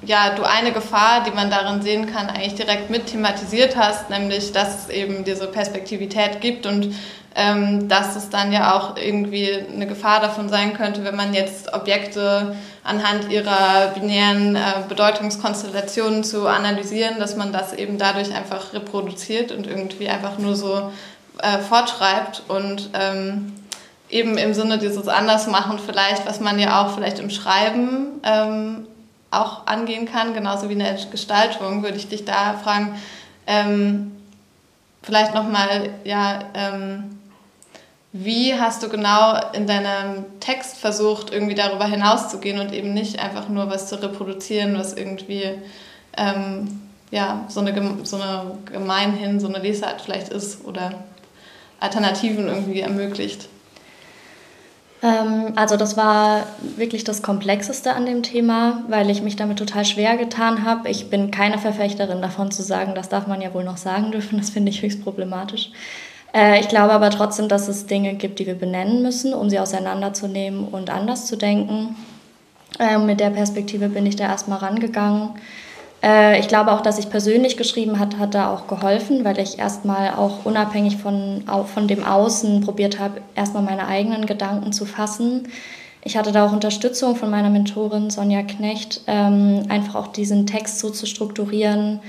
ja, 0.03 0.35
du 0.35 0.43
eine 0.43 0.71
Gefahr, 0.71 1.23
die 1.23 1.31
man 1.31 1.49
darin 1.49 1.81
sehen 1.81 2.05
kann, 2.05 2.29
eigentlich 2.29 2.55
direkt 2.55 2.89
mit 2.89 3.07
thematisiert 3.07 3.75
hast, 3.75 4.09
nämlich 4.09 4.51
dass 4.51 4.83
es 4.83 4.89
eben 4.89 5.23
diese 5.23 5.47
Perspektivität 5.47 6.39
gibt 6.41 6.65
und 6.65 6.93
ähm, 7.35 7.87
dass 7.87 8.15
es 8.15 8.29
dann 8.29 8.51
ja 8.51 8.75
auch 8.75 8.97
irgendwie 8.97 9.51
eine 9.51 9.85
Gefahr 9.85 10.19
davon 10.19 10.49
sein 10.49 10.73
könnte, 10.73 11.03
wenn 11.03 11.15
man 11.15 11.33
jetzt 11.33 11.71
Objekte 11.73 12.55
anhand 12.83 13.31
ihrer 13.31 13.91
binären 13.93 14.55
äh, 14.55 14.59
Bedeutungskonstellationen 14.89 16.23
zu 16.23 16.47
analysieren, 16.47 17.19
dass 17.19 17.35
man 17.35 17.51
das 17.53 17.73
eben 17.73 17.99
dadurch 17.99 18.33
einfach 18.33 18.73
reproduziert 18.73 19.51
und 19.51 19.67
irgendwie 19.67 20.09
einfach 20.09 20.39
nur 20.39 20.55
so 20.55 20.91
äh, 21.39 21.59
fortschreibt 21.59 22.43
und 22.47 22.89
ähm, 22.93 23.53
eben 24.09 24.37
im 24.37 24.53
Sinne 24.55 24.79
dieses 24.79 25.07
Andersmachen 25.07 25.77
vielleicht, 25.77 26.25
was 26.25 26.39
man 26.39 26.57
ja 26.57 26.81
auch 26.81 26.95
vielleicht 26.95 27.19
im 27.19 27.29
Schreiben 27.29 28.19
ähm, 28.23 28.87
auch 29.31 29.67
angehen 29.67 30.05
kann, 30.05 30.33
genauso 30.33 30.69
wie 30.69 30.73
in 30.73 30.79
der 30.79 30.97
Gestaltung, 31.11 31.83
würde 31.83 31.97
ich 31.97 32.07
dich 32.07 32.25
da 32.25 32.53
fragen, 32.53 32.95
ähm, 33.45 34.11
vielleicht 35.03 35.33
nochmal, 35.33 35.89
ja, 36.03 36.39
ähm, 36.53 37.19
wie 38.13 38.53
hast 38.53 38.81
du 38.81 38.89
genau 38.89 39.39
in 39.53 39.67
deinem 39.67 40.39
Text 40.39 40.77
versucht, 40.77 41.31
irgendwie 41.31 41.55
darüber 41.55 41.85
hinauszugehen 41.85 42.59
und 42.59 42.73
eben 42.73 42.93
nicht 42.93 43.19
einfach 43.19 43.49
nur 43.49 43.69
was 43.69 43.87
zu 43.87 44.01
reproduzieren, 44.01 44.77
was 44.77 44.93
irgendwie 44.93 45.51
ähm, 46.15 46.81
ja, 47.11 47.45
so, 47.47 47.59
eine, 47.59 48.05
so 48.05 48.15
eine 48.17 48.57
gemeinhin, 48.65 49.39
so 49.39 49.47
eine 49.47 49.59
Lesart 49.59 50.01
vielleicht 50.01 50.29
ist 50.29 50.65
oder 50.65 50.93
Alternativen 51.79 52.47
irgendwie 52.47 52.81
ermöglicht? 52.81 53.47
Ähm, 55.07 55.53
also 55.55 55.77
das 55.77 55.95
war 55.95 56.43
wirklich 56.75 57.03
das 57.03 57.21
Komplexeste 57.21 57.93
an 57.93 58.05
dem 58.05 58.23
Thema, 58.23 58.83
weil 58.89 59.09
ich 59.09 59.21
mich 59.21 59.35
damit 59.35 59.57
total 59.57 59.85
schwer 59.85 60.17
getan 60.17 60.65
habe. 60.65 60.89
Ich 60.89 61.09
bin 61.09 61.31
keine 61.31 61.57
Verfechterin 61.57 62.21
davon 62.21 62.51
zu 62.51 62.61
sagen, 62.61 62.93
das 62.93 63.09
darf 63.09 63.27
man 63.27 63.41
ja 63.41 63.53
wohl 63.53 63.63
noch 63.63 63.77
sagen 63.77 64.11
dürfen, 64.11 64.37
das 64.37 64.49
finde 64.49 64.69
ich 64.69 64.81
höchst 64.81 65.03
problematisch. 65.03 65.71
Äh, 66.33 66.59
ich 66.59 66.67
glaube 66.67 66.91
aber 66.91 67.09
trotzdem, 67.09 67.47
dass 67.47 67.67
es 67.69 67.85
Dinge 67.85 68.15
gibt, 68.15 68.39
die 68.39 68.47
wir 68.47 68.55
benennen 68.55 69.01
müssen, 69.01 69.33
um 69.33 69.49
sie 69.49 69.59
auseinanderzunehmen 69.59 70.67
und 70.67 70.89
anders 70.89 71.25
zu 71.25 71.37
denken. 71.37 71.95
Äh, 72.79 72.97
mit 72.97 73.21
der 73.21 73.29
Perspektive 73.29 73.87
bin 73.89 74.05
ich 74.05 74.17
da 74.17 74.25
erstmal 74.25 74.59
rangegangen. 74.59 75.29
Äh, 76.03 76.39
ich 76.39 76.47
glaube 76.47 76.71
auch, 76.71 76.81
dass 76.81 76.99
ich 76.99 77.09
persönlich 77.09 77.57
geschrieben 77.57 77.99
hat, 77.99 78.17
hat 78.17 78.33
da 78.35 78.53
auch 78.53 78.67
geholfen, 78.67 79.23
weil 79.23 79.39
ich 79.39 79.59
erstmal 79.59 80.13
auch 80.13 80.45
unabhängig 80.45 80.97
von, 80.97 81.43
von 81.73 81.87
dem 81.87 82.03
Außen 82.03 82.61
probiert 82.61 82.99
habe, 82.99 83.21
erstmal 83.35 83.63
meine 83.63 83.87
eigenen 83.87 84.25
Gedanken 84.25 84.73
zu 84.73 84.85
fassen. 84.85 85.47
Ich 86.03 86.15
hatte 86.15 86.31
da 86.31 86.45
auch 86.45 86.53
Unterstützung 86.53 87.15
von 87.15 87.29
meiner 87.29 87.49
Mentorin 87.49 88.09
Sonja 88.09 88.43
Knecht, 88.43 89.01
ähm, 89.07 89.63
einfach 89.67 89.95
auch 89.95 90.07
diesen 90.07 90.45
Text 90.45 90.79
so 90.79 90.89
zu 90.89 91.05
strukturieren, 91.05 91.99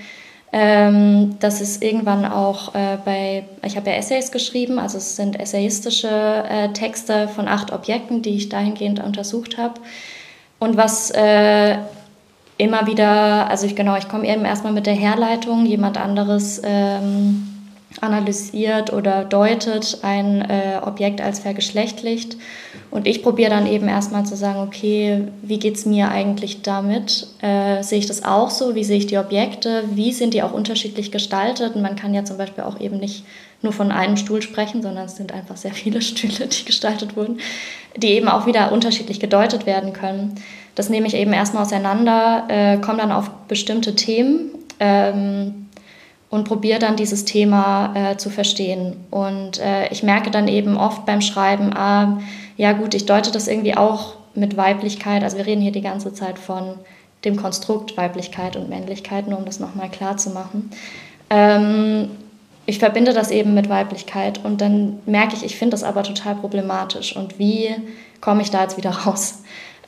ähm, 0.51 1.37
das 1.41 1.61
ist 1.61 1.83
irgendwann 1.83 2.25
auch 2.25 2.75
äh, 2.75 2.97
bei, 3.05 3.45
ich 3.63 3.77
habe 3.77 3.91
ja 3.91 3.97
Essays 3.97 4.33
geschrieben, 4.33 4.79
also 4.79 4.97
es 4.97 5.17
sind 5.17 5.39
essayistische 5.39 6.09
äh, 6.09 6.73
Texte 6.73 7.29
von 7.29 7.49
acht 7.49 7.71
Objekten, 7.71 8.23
die 8.23 8.37
ich 8.37 8.49
dahingehend 8.49 9.03
untersucht 9.05 9.59
habe. 9.59 9.75
Und 10.59 10.77
was 10.77 11.13
immer 12.59 12.87
wieder, 12.87 13.49
also 13.49 13.67
ich 13.67 13.77
genau, 13.77 13.97
ich 13.97 14.09
komme 14.09 14.29
eben 14.29 14.45
erstmal 14.45 14.73
mit 14.73 14.87
der 14.87 14.95
Herleitung, 14.95 15.65
jemand 15.65 15.97
anderes 15.97 16.61
ähm, 16.65 17.49
analysiert 18.01 18.93
oder 18.93 19.25
deutet 19.25 19.99
ein 20.03 20.43
äh, 20.43 20.81
Objekt 20.83 21.21
als 21.21 21.41
vergeschlechtlicht. 21.41 22.37
Und 22.91 23.07
ich 23.07 23.23
probiere 23.23 23.51
dann 23.51 23.67
eben 23.67 23.89
erstmal 23.89 24.25
zu 24.25 24.37
sagen, 24.37 24.61
okay, 24.61 25.25
wie 25.43 25.59
geht 25.59 25.77
es 25.77 25.87
mir 25.87 26.11
eigentlich 26.11 26.63
damit? 26.63 27.27
Äh, 27.41 27.83
sehe 27.83 27.99
ich 27.99 28.07
das 28.07 28.25
auch 28.25 28.51
so? 28.51 28.75
Wie 28.75 28.85
sehe 28.85 28.99
ich 28.99 29.07
die 29.07 29.19
Objekte? 29.19 29.85
Wie 29.93 30.13
sind 30.13 30.33
die 30.35 30.43
auch 30.43 30.53
unterschiedlich 30.53 31.13
gestaltet? 31.13 31.75
Und 31.75 31.83
man 31.83 31.97
kann 31.97 32.15
ja 32.15 32.25
zum 32.25 32.39
Beispiel 32.39 32.65
auch 32.65 32.81
eben 32.81 32.99
nicht 32.99 33.25
nur 33.61 33.73
von 33.73 33.91
einem 33.91 34.17
Stuhl 34.17 34.41
sprechen, 34.41 34.83
sondern 34.83 35.07
es 35.07 35.17
sind 35.17 35.33
einfach 35.33 35.57
sehr 35.57 35.73
viele 35.73 36.01
Stühle, 36.03 36.47
die 36.47 36.65
gestaltet 36.65 37.17
wurden, 37.17 37.41
die 37.97 38.09
eben 38.09 38.29
auch 38.29 38.47
wieder 38.47 38.73
unterschiedlich 38.73 39.21
gedeutet 39.21 39.67
werden 39.67 39.93
können. 39.93 40.37
Das 40.79 40.89
nehme 40.89 41.07
ich 41.07 41.15
eben 41.15 41.33
erstmal 41.33 41.65
auseinander, 41.65 42.45
äh, 42.49 42.79
komme 42.79 42.99
dann 42.99 43.13
auf 43.13 43.31
bestimmte 43.49 43.95
Themen. 43.97 44.51
Ähm, 44.81 45.69
und 46.31 46.45
probiere 46.45 46.79
dann 46.79 46.97
dieses 46.97 47.25
Thema 47.25 47.95
äh, 47.95 48.17
zu 48.17 48.29
verstehen. 48.29 48.97
Und 49.11 49.59
äh, 49.59 49.89
ich 49.89 50.03
merke 50.03 50.31
dann 50.31 50.47
eben 50.47 50.77
oft 50.77 51.07
beim 51.07 51.21
Schreiben, 51.21 51.73
ah, 51.75 52.19
ja 52.57 52.73
gut, 52.73 52.95
ich 52.95 53.07
deute 53.07 53.31
das 53.31 53.49
irgendwie 53.49 53.77
auch 53.77 54.17
mit 54.35 54.57
Weiblichkeit. 54.57 55.23
Also 55.23 55.39
wir 55.39 55.47
reden 55.47 55.63
hier 55.63 55.73
die 55.73 55.81
ganze 55.81 56.13
Zeit 56.13 56.39
von 56.39 56.75
dem 57.25 57.37
Konstrukt 57.37 57.97
Weiblichkeit 57.97 58.57
und 58.57 58.69
Männlichkeit, 58.69 59.27
nur 59.27 59.39
um 59.39 59.45
das 59.45 59.59
nochmal 59.59 59.89
klar 59.89 60.17
zu 60.19 60.31
machen. 60.31 60.71
Ähm, 61.31 62.11
ich 62.67 62.79
verbinde 62.79 63.15
das 63.15 63.31
eben 63.31 63.55
mit 63.55 63.71
Weiblichkeit 63.71 64.45
und 64.45 64.61
dann 64.61 65.01
merke 65.07 65.35
ich, 65.35 65.43
ich 65.43 65.57
finde 65.57 65.71
das 65.73 65.83
aber 65.83 66.03
total 66.03 66.35
problematisch. 66.35 67.17
Und 67.17 67.39
wie 67.39 67.75
komme 68.21 68.43
ich 68.43 68.51
da 68.51 68.63
jetzt 68.63 68.77
wieder 68.77 68.91
raus? 69.07 69.43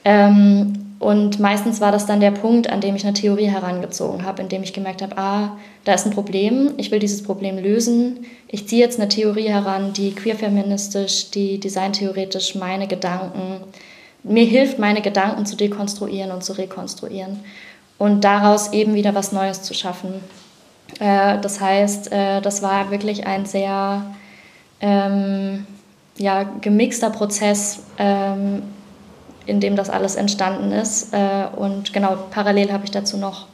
Ähm, 0.05 0.91
und 1.01 1.41
meistens 1.41 1.81
war 1.81 1.93
das 1.93 2.05
dann 2.05 2.21
der 2.21 2.31
Punkt, 2.31 2.69
an 2.69 2.83
dem 2.83 2.95
ich 2.95 3.05
eine 3.05 3.15
Theorie 3.15 3.47
herangezogen 3.47 4.27
habe, 4.27 4.43
in 4.43 4.51
dem 4.51 4.63
ich 4.63 4.75
gemerkt 4.75 5.01
habe, 5.01 5.17
ah, 5.17 5.57
da 5.85 5.95
ist 5.95 6.05
ein 6.05 6.13
Problem, 6.13 6.75
ich 6.77 6.91
will 6.91 6.99
dieses 6.99 7.23
Problem 7.23 7.57
lösen. 7.57 8.27
Ich 8.49 8.69
ziehe 8.69 8.83
jetzt 8.83 9.01
eine 9.01 9.09
Theorie 9.09 9.49
heran, 9.49 9.95
die 9.95 10.15
queerfeministisch, 10.15 11.31
die 11.31 11.59
designtheoretisch 11.59 12.55
meine 12.55 12.87
Gedanken, 12.87 13.63
mir 14.23 14.45
hilft, 14.45 14.79
meine 14.79 15.01
Gedanken 15.01 15.47
zu 15.47 15.57
dekonstruieren 15.57 16.31
und 16.33 16.45
zu 16.45 16.53
rekonstruieren 16.53 17.41
und 17.97 18.23
daraus 18.23 18.75
eben 18.75 18.95
wieder 18.95 19.15
was 19.15 19.33
Neues 19.33 19.63
zu 19.63 19.73
schaffen. 19.73 20.13
Äh, 20.99 21.39
das 21.41 21.61
heißt, 21.61 22.13
äh, 22.13 22.43
das 22.43 22.63
war 22.63 22.91
wirklich 22.91 23.27
ein 23.27 23.47
sehr 23.47 24.05
ähm, 24.83 25.67
ja, 26.19 26.43
gemixter 26.61 27.09
Prozess. 27.09 27.85
Ähm, 27.99 28.63
in 29.51 29.61
dem 29.61 29.77
das 29.77 29.91
alles 29.91 30.15
entstanden 30.15 30.73
ist. 30.73 31.13
Äh, 31.13 31.47
und 31.57 31.93
genau, 31.93 32.17
parallel 32.31 32.73
habe 32.73 32.85
ich 32.85 32.91
dazu 32.91 33.17
noch 33.17 33.47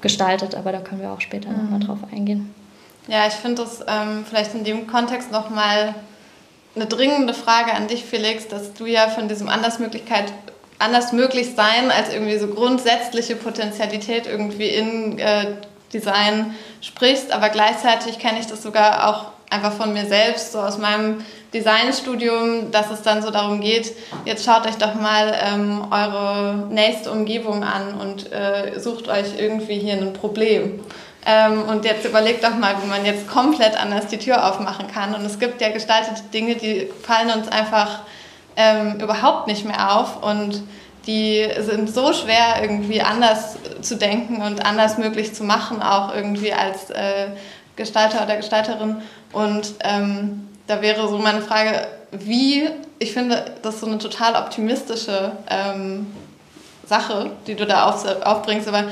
gestaltet, 0.00 0.54
aber 0.54 0.72
da 0.72 0.78
können 0.78 1.02
wir 1.02 1.10
auch 1.10 1.20
später 1.20 1.50
mhm. 1.50 1.64
nochmal 1.64 1.80
drauf 1.80 1.98
eingehen. 2.12 2.54
Ja, 3.08 3.26
ich 3.26 3.34
finde 3.34 3.62
das 3.62 3.80
ähm, 3.86 4.24
vielleicht 4.28 4.54
in 4.54 4.64
dem 4.64 4.86
Kontext 4.86 5.32
nochmal 5.32 5.94
eine 6.76 6.86
dringende 6.86 7.34
Frage 7.34 7.72
an 7.74 7.88
dich, 7.88 8.04
Felix, 8.04 8.46
dass 8.46 8.72
du 8.74 8.86
ja 8.86 9.08
von 9.08 9.28
diesem 9.28 9.48
Andersmöglichkeit, 9.48 10.32
anders 10.78 11.12
möglich 11.12 11.54
sein 11.54 11.90
als 11.90 12.10
irgendwie 12.10 12.38
so 12.38 12.48
grundsätzliche 12.48 13.36
Potentialität 13.36 14.26
irgendwie 14.26 14.68
in 14.68 15.18
äh, 15.18 15.56
Design 15.92 16.54
sprichst, 16.80 17.32
aber 17.32 17.50
gleichzeitig 17.50 18.18
kenne 18.18 18.38
ich 18.40 18.46
das 18.46 18.62
sogar 18.62 19.08
auch 19.08 19.32
einfach 19.50 19.72
von 19.72 19.92
mir 19.92 20.06
selbst, 20.06 20.52
so 20.52 20.60
aus 20.60 20.78
meinem 20.78 21.24
Designstudium, 21.52 22.70
dass 22.70 22.90
es 22.90 23.02
dann 23.02 23.20
so 23.20 23.30
darum 23.30 23.60
geht, 23.60 23.92
jetzt 24.24 24.44
schaut 24.44 24.66
euch 24.66 24.76
doch 24.76 24.94
mal 24.94 25.34
ähm, 25.44 25.86
eure 25.90 26.68
nächste 26.70 27.10
Umgebung 27.10 27.64
an 27.64 27.94
und 27.94 28.32
äh, 28.32 28.78
sucht 28.78 29.08
euch 29.08 29.38
irgendwie 29.38 29.78
hier 29.78 29.94
ein 29.94 30.12
Problem. 30.12 30.80
Ähm, 31.26 31.64
und 31.68 31.84
jetzt 31.84 32.06
überlegt 32.06 32.44
doch 32.44 32.56
mal, 32.56 32.76
wie 32.82 32.88
man 32.88 33.04
jetzt 33.04 33.28
komplett 33.28 33.78
anders 33.78 34.06
die 34.06 34.18
Tür 34.18 34.48
aufmachen 34.48 34.86
kann. 34.86 35.14
Und 35.14 35.24
es 35.24 35.38
gibt 35.38 35.60
ja 35.60 35.68
gestaltete 35.70 36.22
Dinge, 36.32 36.54
die 36.54 36.88
fallen 37.02 37.30
uns 37.30 37.48
einfach 37.48 38.00
ähm, 38.56 39.00
überhaupt 39.00 39.46
nicht 39.46 39.64
mehr 39.64 39.96
auf 39.96 40.22
und 40.22 40.62
die 41.06 41.46
sind 41.58 41.92
so 41.92 42.12
schwer 42.12 42.62
irgendwie 42.62 43.00
anders 43.00 43.56
zu 43.80 43.96
denken 43.96 44.42
und 44.42 44.64
anders 44.64 44.98
möglich 44.98 45.34
zu 45.34 45.44
machen, 45.44 45.82
auch 45.82 46.14
irgendwie 46.14 46.52
als 46.52 46.90
äh, 46.90 47.28
Gestalter 47.80 48.22
oder 48.22 48.36
Gestalterin. 48.36 48.96
Und 49.32 49.74
ähm, 49.82 50.48
da 50.66 50.82
wäre 50.82 51.08
so 51.08 51.18
meine 51.18 51.40
Frage, 51.40 51.88
wie, 52.12 52.68
ich 52.98 53.12
finde, 53.12 53.44
das 53.62 53.74
ist 53.74 53.80
so 53.80 53.86
eine 53.86 53.98
total 53.98 54.36
optimistische 54.36 55.32
ähm, 55.48 56.06
Sache, 56.86 57.30
die 57.46 57.54
du 57.54 57.66
da 57.66 57.88
auf, 57.88 58.04
aufbringst, 58.22 58.68
aber 58.68 58.84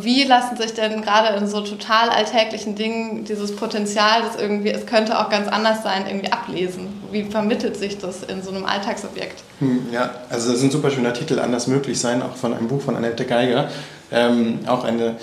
wie 0.00 0.24
lassen 0.24 0.56
sich 0.56 0.74
denn 0.74 1.00
gerade 1.00 1.34
in 1.36 1.46
so 1.46 1.62
total 1.62 2.10
alltäglichen 2.10 2.74
Dingen 2.74 3.24
dieses 3.24 3.56
Potenzial, 3.56 4.22
das 4.22 4.40
irgendwie, 4.40 4.70
es 4.70 4.84
könnte 4.84 5.18
auch 5.18 5.30
ganz 5.30 5.48
anders 5.48 5.82
sein, 5.82 6.06
irgendwie 6.06 6.30
ablesen? 6.30 6.88
Wie 7.10 7.24
vermittelt 7.24 7.76
sich 7.76 7.96
das 7.96 8.22
in 8.22 8.42
so 8.42 8.50
einem 8.50 8.66
Alltagsobjekt? 8.66 9.42
Hm, 9.60 9.86
ja, 9.90 10.10
also 10.28 10.48
das 10.48 10.58
ist 10.58 10.64
ein 10.64 10.70
super 10.70 10.90
schöner 10.90 11.14
Titel, 11.14 11.38
Anders 11.38 11.68
möglich 11.68 11.98
sein, 11.98 12.22
auch 12.22 12.36
von 12.36 12.52
einem 12.52 12.68
Buch 12.68 12.82
von 12.82 12.96
Annette 12.96 13.24
Geiger, 13.24 13.68
ähm, 14.10 14.60
auch 14.66 14.84
eine 14.84 15.16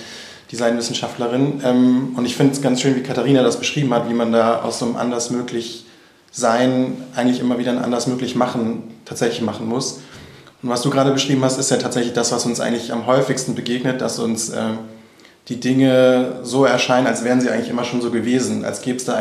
Designwissenschaftlerin. 0.51 1.61
Ähm, 1.63 2.13
und 2.15 2.25
ich 2.25 2.35
finde 2.35 2.53
es 2.53 2.61
ganz 2.61 2.81
schön, 2.81 2.95
wie 2.95 3.03
Katharina 3.03 3.43
das 3.43 3.57
beschrieben 3.57 3.93
hat, 3.93 4.09
wie 4.09 4.13
man 4.13 4.31
da 4.31 4.61
aus 4.61 4.79
so 4.79 4.85
einem 4.85 4.95
anders 4.95 5.29
möglich 5.29 5.85
sein 6.31 6.97
eigentlich 7.15 7.39
immer 7.39 7.57
wieder 7.57 7.71
ein 7.71 7.79
anders 7.79 8.07
möglich 8.07 8.35
machen 8.35 8.83
tatsächlich 9.05 9.41
machen 9.41 9.67
muss. 9.67 10.01
Und 10.61 10.69
was 10.69 10.81
du 10.81 10.89
gerade 10.89 11.11
beschrieben 11.11 11.43
hast, 11.43 11.57
ist 11.57 11.71
ja 11.71 11.77
tatsächlich 11.77 12.13
das, 12.13 12.31
was 12.31 12.45
uns 12.45 12.59
eigentlich 12.59 12.91
am 12.91 13.05
häufigsten 13.05 13.55
begegnet, 13.55 14.01
dass 14.01 14.19
uns 14.19 14.49
äh, 14.49 14.61
die 15.47 15.59
Dinge 15.59 16.39
so 16.43 16.65
erscheinen, 16.65 17.07
als 17.07 17.23
wären 17.23 17.39
sie 17.39 17.49
eigentlich 17.49 17.69
immer 17.69 17.83
schon 17.83 18.01
so 18.01 18.11
gewesen, 18.11 18.65
als 18.65 18.81
gäbe 18.81 18.97
es 18.97 19.05
da 19.05 19.15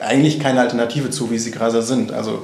eigentlich 0.00 0.40
keine 0.40 0.60
Alternative 0.60 1.10
zu, 1.10 1.30
wie 1.30 1.38
sie 1.38 1.52
gerade 1.52 1.82
sind. 1.82 2.12
Also 2.12 2.42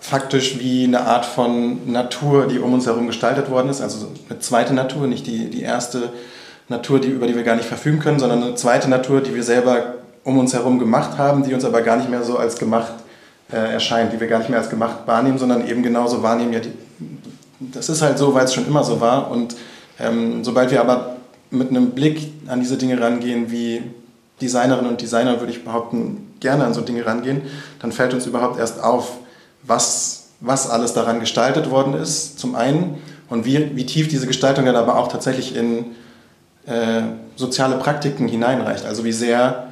faktisch 0.00 0.58
wie 0.58 0.84
eine 0.84 1.02
Art 1.02 1.26
von 1.26 1.92
Natur, 1.92 2.46
die 2.46 2.58
um 2.58 2.72
uns 2.72 2.86
herum 2.86 3.06
gestaltet 3.06 3.50
worden 3.50 3.68
ist, 3.68 3.82
also 3.82 4.10
eine 4.30 4.38
zweite 4.38 4.72
Natur, 4.72 5.06
nicht 5.06 5.26
die, 5.26 5.50
die 5.50 5.62
erste 5.62 6.10
Natur, 6.68 7.00
die, 7.00 7.08
über 7.08 7.26
die 7.26 7.34
wir 7.34 7.42
gar 7.42 7.56
nicht 7.56 7.68
verfügen 7.68 7.98
können, 7.98 8.18
sondern 8.18 8.42
eine 8.42 8.54
zweite 8.54 8.88
Natur, 8.90 9.20
die 9.20 9.34
wir 9.34 9.42
selber 9.42 9.94
um 10.24 10.38
uns 10.38 10.52
herum 10.52 10.78
gemacht 10.78 11.16
haben, 11.16 11.42
die 11.42 11.54
uns 11.54 11.64
aber 11.64 11.80
gar 11.82 11.96
nicht 11.96 12.10
mehr 12.10 12.22
so 12.22 12.36
als 12.36 12.58
gemacht 12.58 12.92
äh, 13.50 13.72
erscheint, 13.72 14.12
die 14.12 14.20
wir 14.20 14.26
gar 14.26 14.38
nicht 14.38 14.50
mehr 14.50 14.58
als 14.58 14.68
gemacht 14.68 14.98
wahrnehmen, 15.06 15.38
sondern 15.38 15.66
eben 15.66 15.82
genauso 15.82 16.22
wahrnehmen, 16.22 16.52
ja, 16.52 16.60
die, 16.60 16.72
das 17.60 17.88
ist 17.88 18.02
halt 18.02 18.18
so, 18.18 18.34
weil 18.34 18.44
es 18.44 18.54
schon 18.54 18.66
immer 18.66 18.84
so 18.84 19.00
war. 19.00 19.30
Und 19.30 19.56
ähm, 19.98 20.44
sobald 20.44 20.70
wir 20.70 20.80
aber 20.80 21.16
mit 21.50 21.70
einem 21.70 21.90
Blick 21.90 22.30
an 22.46 22.60
diese 22.60 22.76
Dinge 22.76 23.00
rangehen, 23.00 23.50
wie 23.50 23.82
Designerinnen 24.40 24.90
und 24.90 25.00
Designer, 25.00 25.40
würde 25.40 25.52
ich 25.52 25.64
behaupten, 25.64 26.34
gerne 26.40 26.64
an 26.64 26.74
so 26.74 26.82
Dinge 26.82 27.04
rangehen, 27.04 27.42
dann 27.80 27.90
fällt 27.90 28.14
uns 28.14 28.26
überhaupt 28.26 28.58
erst 28.58 28.82
auf, 28.82 29.12
was, 29.64 30.28
was 30.40 30.70
alles 30.70 30.92
daran 30.92 31.18
gestaltet 31.18 31.70
worden 31.70 31.94
ist, 31.94 32.38
zum 32.38 32.54
einen, 32.54 32.98
und 33.28 33.44
wie, 33.44 33.76
wie 33.76 33.84
tief 33.84 34.08
diese 34.08 34.26
Gestaltung 34.26 34.64
dann 34.64 34.76
aber 34.76 34.96
auch 34.96 35.08
tatsächlich 35.08 35.56
in 35.56 35.86
äh, 36.68 37.02
soziale 37.36 37.76
Praktiken 37.76 38.28
hineinreicht. 38.28 38.84
Also 38.84 39.04
wie 39.04 39.12
sehr 39.12 39.68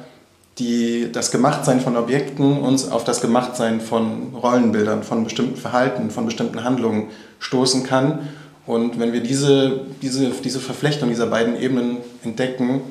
die, 0.59 1.11
das 1.11 1.31
Gemachtsein 1.31 1.81
von 1.81 1.95
Objekten 1.95 2.59
uns 2.59 2.89
auf 2.89 3.03
das 3.03 3.21
Gemachtsein 3.21 3.79
von 3.79 4.33
Rollenbildern, 4.35 5.03
von 5.03 5.23
bestimmten 5.23 5.55
Verhalten, 5.55 6.09
von 6.09 6.25
bestimmten 6.25 6.63
Handlungen 6.63 7.07
stoßen 7.39 7.83
kann. 7.83 8.27
Und 8.65 8.99
wenn 8.99 9.13
wir 9.13 9.21
diese, 9.21 9.81
diese, 10.01 10.29
diese 10.29 10.59
Verflechtung 10.59 11.09
dieser 11.09 11.27
beiden 11.27 11.59
Ebenen 11.59 11.97
entdecken, 12.23 12.81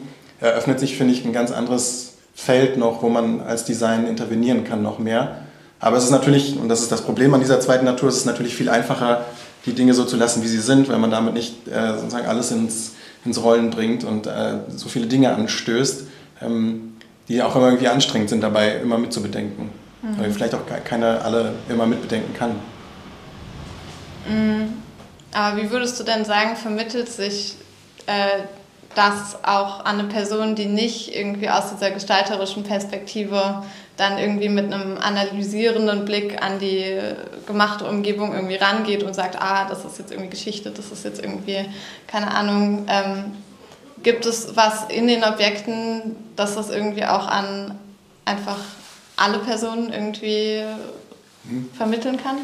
eröffnet 0.40 0.78
sich, 0.78 0.96
finde 0.96 1.12
ich, 1.12 1.24
ein 1.24 1.32
ganz 1.32 1.50
anderes 1.50 2.14
Feld 2.34 2.76
noch, 2.76 3.02
wo 3.02 3.08
man 3.08 3.40
als 3.40 3.64
Design 3.64 4.06
intervenieren 4.06 4.64
kann, 4.64 4.82
noch 4.82 4.98
mehr. 4.98 5.38
Aber 5.80 5.96
es 5.96 6.04
ist 6.04 6.10
natürlich, 6.10 6.58
und 6.58 6.68
das 6.68 6.80
ist 6.80 6.92
das 6.92 7.02
Problem 7.02 7.34
an 7.34 7.40
dieser 7.40 7.60
zweiten 7.60 7.84
Natur, 7.84 8.08
es 8.08 8.16
ist 8.16 8.26
natürlich 8.26 8.54
viel 8.54 8.68
einfacher, 8.68 9.24
die 9.66 9.72
Dinge 9.72 9.94
so 9.94 10.04
zu 10.04 10.16
lassen, 10.16 10.42
wie 10.42 10.48
sie 10.48 10.60
sind, 10.60 10.88
weil 10.88 10.98
man 10.98 11.10
damit 11.10 11.34
nicht 11.34 11.66
äh, 11.68 11.98
sozusagen 11.98 12.26
alles 12.26 12.52
ins, 12.52 12.92
ins 13.26 13.42
Rollen 13.42 13.70
bringt 13.70 14.04
und 14.04 14.26
äh, 14.26 14.58
so 14.68 14.88
viele 14.88 15.06
Dinge 15.06 15.34
anstößt. 15.34 16.06
Ähm, 16.42 16.96
die 17.28 17.42
auch 17.42 17.56
immer 17.56 17.66
irgendwie 17.66 17.88
anstrengend 17.88 18.30
sind, 18.30 18.40
dabei 18.40 18.76
immer 18.76 18.98
mitzubedenken. 18.98 19.70
Mhm. 20.02 20.18
Weil 20.18 20.30
vielleicht 20.30 20.54
auch 20.54 20.60
keiner 20.84 21.24
alle 21.24 21.54
immer 21.68 21.86
mitbedenken 21.86 22.34
kann. 22.34 22.50
Mhm. 24.28 24.74
Aber 25.32 25.60
wie 25.60 25.70
würdest 25.70 25.98
du 26.00 26.04
denn 26.04 26.24
sagen, 26.24 26.56
vermittelt 26.56 27.08
sich 27.08 27.56
äh, 28.06 28.42
das 28.94 29.36
auch 29.42 29.84
an 29.84 29.98
eine 29.98 30.08
Person, 30.08 30.54
die 30.54 30.66
nicht 30.66 31.14
irgendwie 31.14 31.50
aus 31.50 31.70
dieser 31.70 31.90
gestalterischen 31.90 32.62
Perspektive 32.62 33.62
dann 33.96 34.18
irgendwie 34.18 34.48
mit 34.48 34.72
einem 34.72 34.98
analysierenden 34.98 36.04
Blick 36.04 36.42
an 36.42 36.58
die 36.58 36.98
gemachte 37.46 37.86
Umgebung 37.86 38.34
irgendwie 38.34 38.56
rangeht 38.56 39.02
und 39.02 39.14
sagt, 39.14 39.40
ah, 39.40 39.66
das 39.68 39.84
ist 39.84 39.98
jetzt 39.98 40.12
irgendwie 40.12 40.30
Geschichte, 40.30 40.70
das 40.70 40.92
ist 40.92 41.04
jetzt 41.04 41.22
irgendwie, 41.22 41.64
keine 42.06 42.34
Ahnung, 42.34 42.86
ähm, 42.88 43.32
Gibt 44.06 44.24
es 44.24 44.54
was 44.54 44.84
in 44.88 45.08
den 45.08 45.24
Objekten, 45.24 46.14
dass 46.36 46.54
das 46.54 46.70
irgendwie 46.70 47.04
auch 47.04 47.26
an 47.26 47.74
einfach 48.24 48.58
alle 49.16 49.38
Personen 49.38 49.92
irgendwie 49.92 50.62
hm. 51.48 51.70
vermitteln 51.76 52.16
kann? 52.22 52.36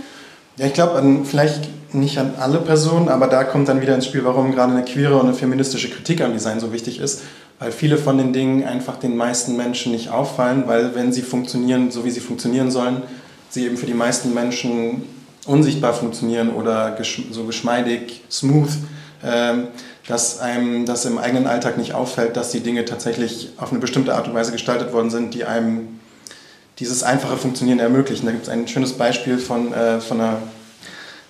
Ja, 0.57 0.67
ich 0.67 0.75
glaube, 0.75 1.01
vielleicht 1.25 1.69
nicht 1.95 2.19
an 2.19 2.35
alle 2.41 2.59
Personen, 2.59 3.09
aber 3.09 3.29
da 3.29 3.45
kommt 3.45 3.69
dann 3.69 3.81
wieder 3.81 3.95
ins 3.95 4.07
Spiel, 4.07 4.25
warum 4.25 4.51
gerade 4.51 4.73
eine 4.73 4.85
queere 4.85 5.15
und 5.15 5.27
eine 5.27 5.35
feministische 5.35 5.89
Kritik 5.89 6.21
am 6.21 6.33
Design 6.33 6.59
so 6.59 6.73
wichtig 6.73 6.99
ist, 6.99 7.23
weil 7.63 7.71
viele 7.71 7.97
von 7.97 8.19
den 8.19 8.33
Dingen 8.33 8.65
einfach 8.65 8.97
den 8.97 9.17
meisten 9.17 9.57
Menschen 9.57 9.93
nicht 9.93 10.11
auffallen, 10.11 10.65
weil 10.67 10.97
wenn 10.97 11.13
sie 11.13 11.23
funktionieren, 11.23 11.93
so 11.93 12.05
wie 12.05 12.11
sie 12.11 12.19
funktionieren 12.19 12.73
sollen, 12.73 13.03
sie 13.51 13.67
eben 13.67 13.77
für 13.77 13.87
die 13.87 13.95
meisten 13.95 14.35
Menschen 14.35 15.05
unsichtbar 15.47 15.95
funktionieren 15.95 16.51
oder 16.51 16.99
so 17.31 17.45
geschmeidig, 17.45 18.25
smooth. 18.29 18.71
Ähm, 19.25 19.69
dass 20.09 20.41
einem 20.41 20.85
das 20.85 21.05
im 21.05 21.19
eigenen 21.19 21.47
Alltag 21.47 21.79
nicht 21.79 21.95
auffällt, 21.95 22.37
dass 22.37 22.51
die 22.51 22.59
Dinge 22.59 22.85
tatsächlich 22.85 23.51
auf 23.57 23.71
eine 23.71 23.79
bestimmte 23.79 24.17
Art 24.17 24.27
und 24.27 24.35
Weise 24.35 24.51
gestaltet 24.51 24.93
worden 24.93 25.11
sind, 25.11 25.33
die 25.33 25.45
einem 25.45 26.01
dieses 26.81 27.05
einfache 27.05 27.37
Funktionieren 27.37 27.79
ermöglichen. 27.79 28.27
Da 28.27 28.33
gibt 28.33 28.43
es 28.43 28.49
ein 28.49 28.67
schönes 28.67 28.95
Beispiel 28.95 29.39
von, 29.39 29.73
äh, 29.73 30.01
von 30.01 30.21
einer 30.21 30.39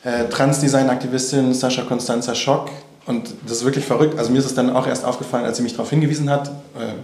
äh, 0.05 0.25
Transdesign-Aktivistin, 0.31 1.53
Sascha 1.53 1.83
Constanza 1.83 2.35
Schock. 2.35 2.71
Und 3.07 3.35
das 3.45 3.59
ist 3.59 3.65
wirklich 3.65 3.85
verrückt. 3.85 4.19
Also 4.19 4.31
mir 4.31 4.39
ist 4.39 4.47
es 4.47 4.55
dann 4.55 4.71
auch 4.71 4.87
erst 4.87 5.05
aufgefallen, 5.05 5.45
als 5.45 5.57
sie 5.57 5.63
mich 5.63 5.73
darauf 5.73 5.91
hingewiesen 5.91 6.31
hat, 6.31 6.49
äh, 6.49 6.95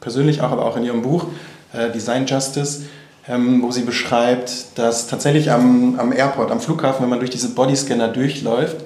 persönlich 0.00 0.40
auch, 0.40 0.50
aber 0.50 0.64
auch 0.64 0.76
in 0.76 0.84
ihrem 0.84 1.02
Buch 1.02 1.26
äh, 1.72 1.90
Design 1.90 2.26
Justice, 2.26 2.82
ähm, 3.28 3.62
wo 3.62 3.70
sie 3.70 3.82
beschreibt, 3.82 4.78
dass 4.78 5.06
tatsächlich 5.06 5.50
am, 5.50 5.98
am 5.98 6.12
Airport, 6.12 6.50
am 6.50 6.60
Flughafen, 6.60 7.02
wenn 7.02 7.10
man 7.10 7.18
durch 7.18 7.30
diese 7.30 7.50
Bodyscanner 7.50 8.08
durchläuft, 8.08 8.78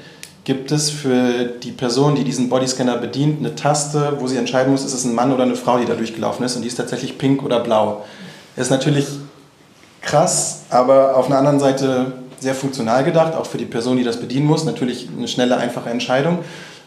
gibt 0.45 0.71
es 0.71 0.91
für 0.91 1.45
die 1.45 1.73
Person, 1.73 2.15
die 2.15 2.23
diesen 2.23 2.49
Bodyscanner 2.49 2.99
bedient, 2.99 3.41
eine 3.41 3.55
Taste, 3.55 4.19
wo 4.21 4.29
sie 4.29 4.37
entscheiden 4.37 4.71
muss, 4.71 4.85
ist 4.85 4.95
es 4.95 5.05
ein 5.05 5.15
Mann 5.15 5.33
oder 5.33 5.43
eine 5.43 5.57
Frau, 5.57 5.79
die 5.79 5.87
da 5.87 5.95
durchgelaufen 5.95 6.45
ist 6.45 6.55
und 6.55 6.63
die 6.63 6.69
ist 6.69 6.77
tatsächlich 6.77 7.19
pink 7.19 7.43
oder 7.43 7.61
blau. 7.61 8.05
Ist 8.57 8.71
natürlich 8.71 9.07
krass, 10.03 10.63
aber 10.71 11.17
auf 11.17 11.27
einer 11.27 11.39
anderen 11.39 11.59
Seite 11.59 12.13
sehr 12.41 12.55
funktional 12.55 13.05
gedacht, 13.05 13.35
auch 13.35 13.47
für 13.47 13.59
die 13.59 13.65
Person, 13.65 13.97
die 13.97 14.05
das 14.05 14.21
bedienen 14.21 14.47
muss. 14.47 14.65
Natürlich 14.65 15.09
eine 15.17 15.29
schnelle, 15.29 15.57
einfache 15.57 15.91
Entscheidung. 15.91 16.39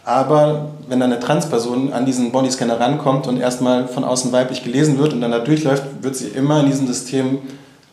Aber 0.06 0.72
wenn 0.88 1.00
dann 1.00 1.12
eine 1.12 1.20
Transperson 1.20 1.94
an 1.94 2.06
diesen 2.06 2.32
Bodyscanner 2.32 2.80
rankommt 2.80 3.28
und 3.28 3.40
erstmal 3.40 3.88
von 3.88 4.04
außen 4.04 4.32
weiblich 4.32 4.64
gelesen 4.64 4.98
wird 4.98 5.14
und 5.14 5.22
dann 5.22 5.32
da 5.32 5.40
durchläuft, 5.40 5.84
wird 6.02 6.16
sie 6.16 6.30
immer 6.30 6.62
in 6.62 6.68
diesem 6.68 6.88
System 6.88 7.40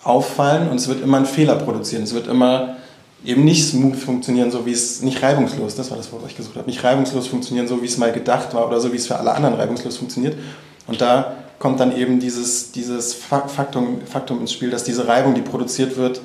auffallen 0.03 0.69
und 0.69 0.77
es 0.77 0.89
wird 0.89 1.03
immer 1.03 1.19
einen 1.19 1.27
Fehler 1.27 1.57
produzieren. 1.57 2.05
Es 2.05 2.15
wird 2.15 2.27
immer 2.27 2.77
eben 3.25 3.45
nicht 3.45 3.69
smooth 3.69 3.97
funktionieren, 3.97 4.51
so 4.51 4.67
wie 4.67 4.73
es 4.73 5.03
nicht 5.03 5.23
reibungslos, 5.23 5.75
das 5.75 5.91
war 5.91 5.97
das 5.97 6.13
Wort, 6.13 6.23
was 6.23 6.31
ich 6.31 6.37
gesucht 6.37 6.57
habe, 6.57 6.69
nicht 6.69 6.85
reibungslos 6.85 7.27
funktionieren, 7.27 7.67
so 7.67 7.83
wie 7.83 7.87
es 7.87 7.99
mal 7.99 8.13
gedacht 8.13 8.55
war 8.55 8.67
oder 8.69 8.81
so 8.81 8.93
wie 8.93 8.97
es 8.97 9.07
für 9.07 9.19
alle 9.19 9.35
anderen 9.35 9.57
reibungslos 9.57 9.97
funktioniert. 9.97 10.37
Und 10.87 11.01
da 11.01 11.35
kommt 11.59 11.81
dann 11.81 11.97
eben 11.97 12.21
dieses, 12.21 12.71
dieses 12.73 13.15
Faktum, 13.15 14.01
Faktum 14.07 14.41
ins 14.41 14.53
Spiel, 14.53 14.71
dass 14.71 14.85
diese 14.85 15.09
Reibung, 15.09 15.35
die 15.35 15.41
produziert 15.41 15.97
wird, 15.97 16.21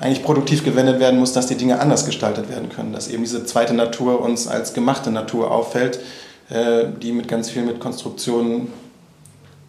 eigentlich 0.00 0.22
produktiv 0.22 0.64
gewendet 0.64 1.00
werden 1.00 1.18
muss, 1.18 1.32
dass 1.32 1.46
die 1.46 1.56
Dinge 1.56 1.80
anders 1.80 2.06
gestaltet 2.06 2.48
werden 2.48 2.68
können, 2.68 2.92
dass 2.92 3.08
eben 3.08 3.22
diese 3.22 3.44
zweite 3.44 3.74
Natur 3.74 4.20
uns 4.20 4.46
als 4.46 4.72
gemachte 4.72 5.10
Natur 5.10 5.50
auffällt, 5.50 6.00
äh, 6.50 6.84
die 7.02 7.12
mit 7.12 7.28
ganz 7.28 7.50
viel 7.50 7.62
mit 7.62 7.80
Konstruktionen 7.80 8.72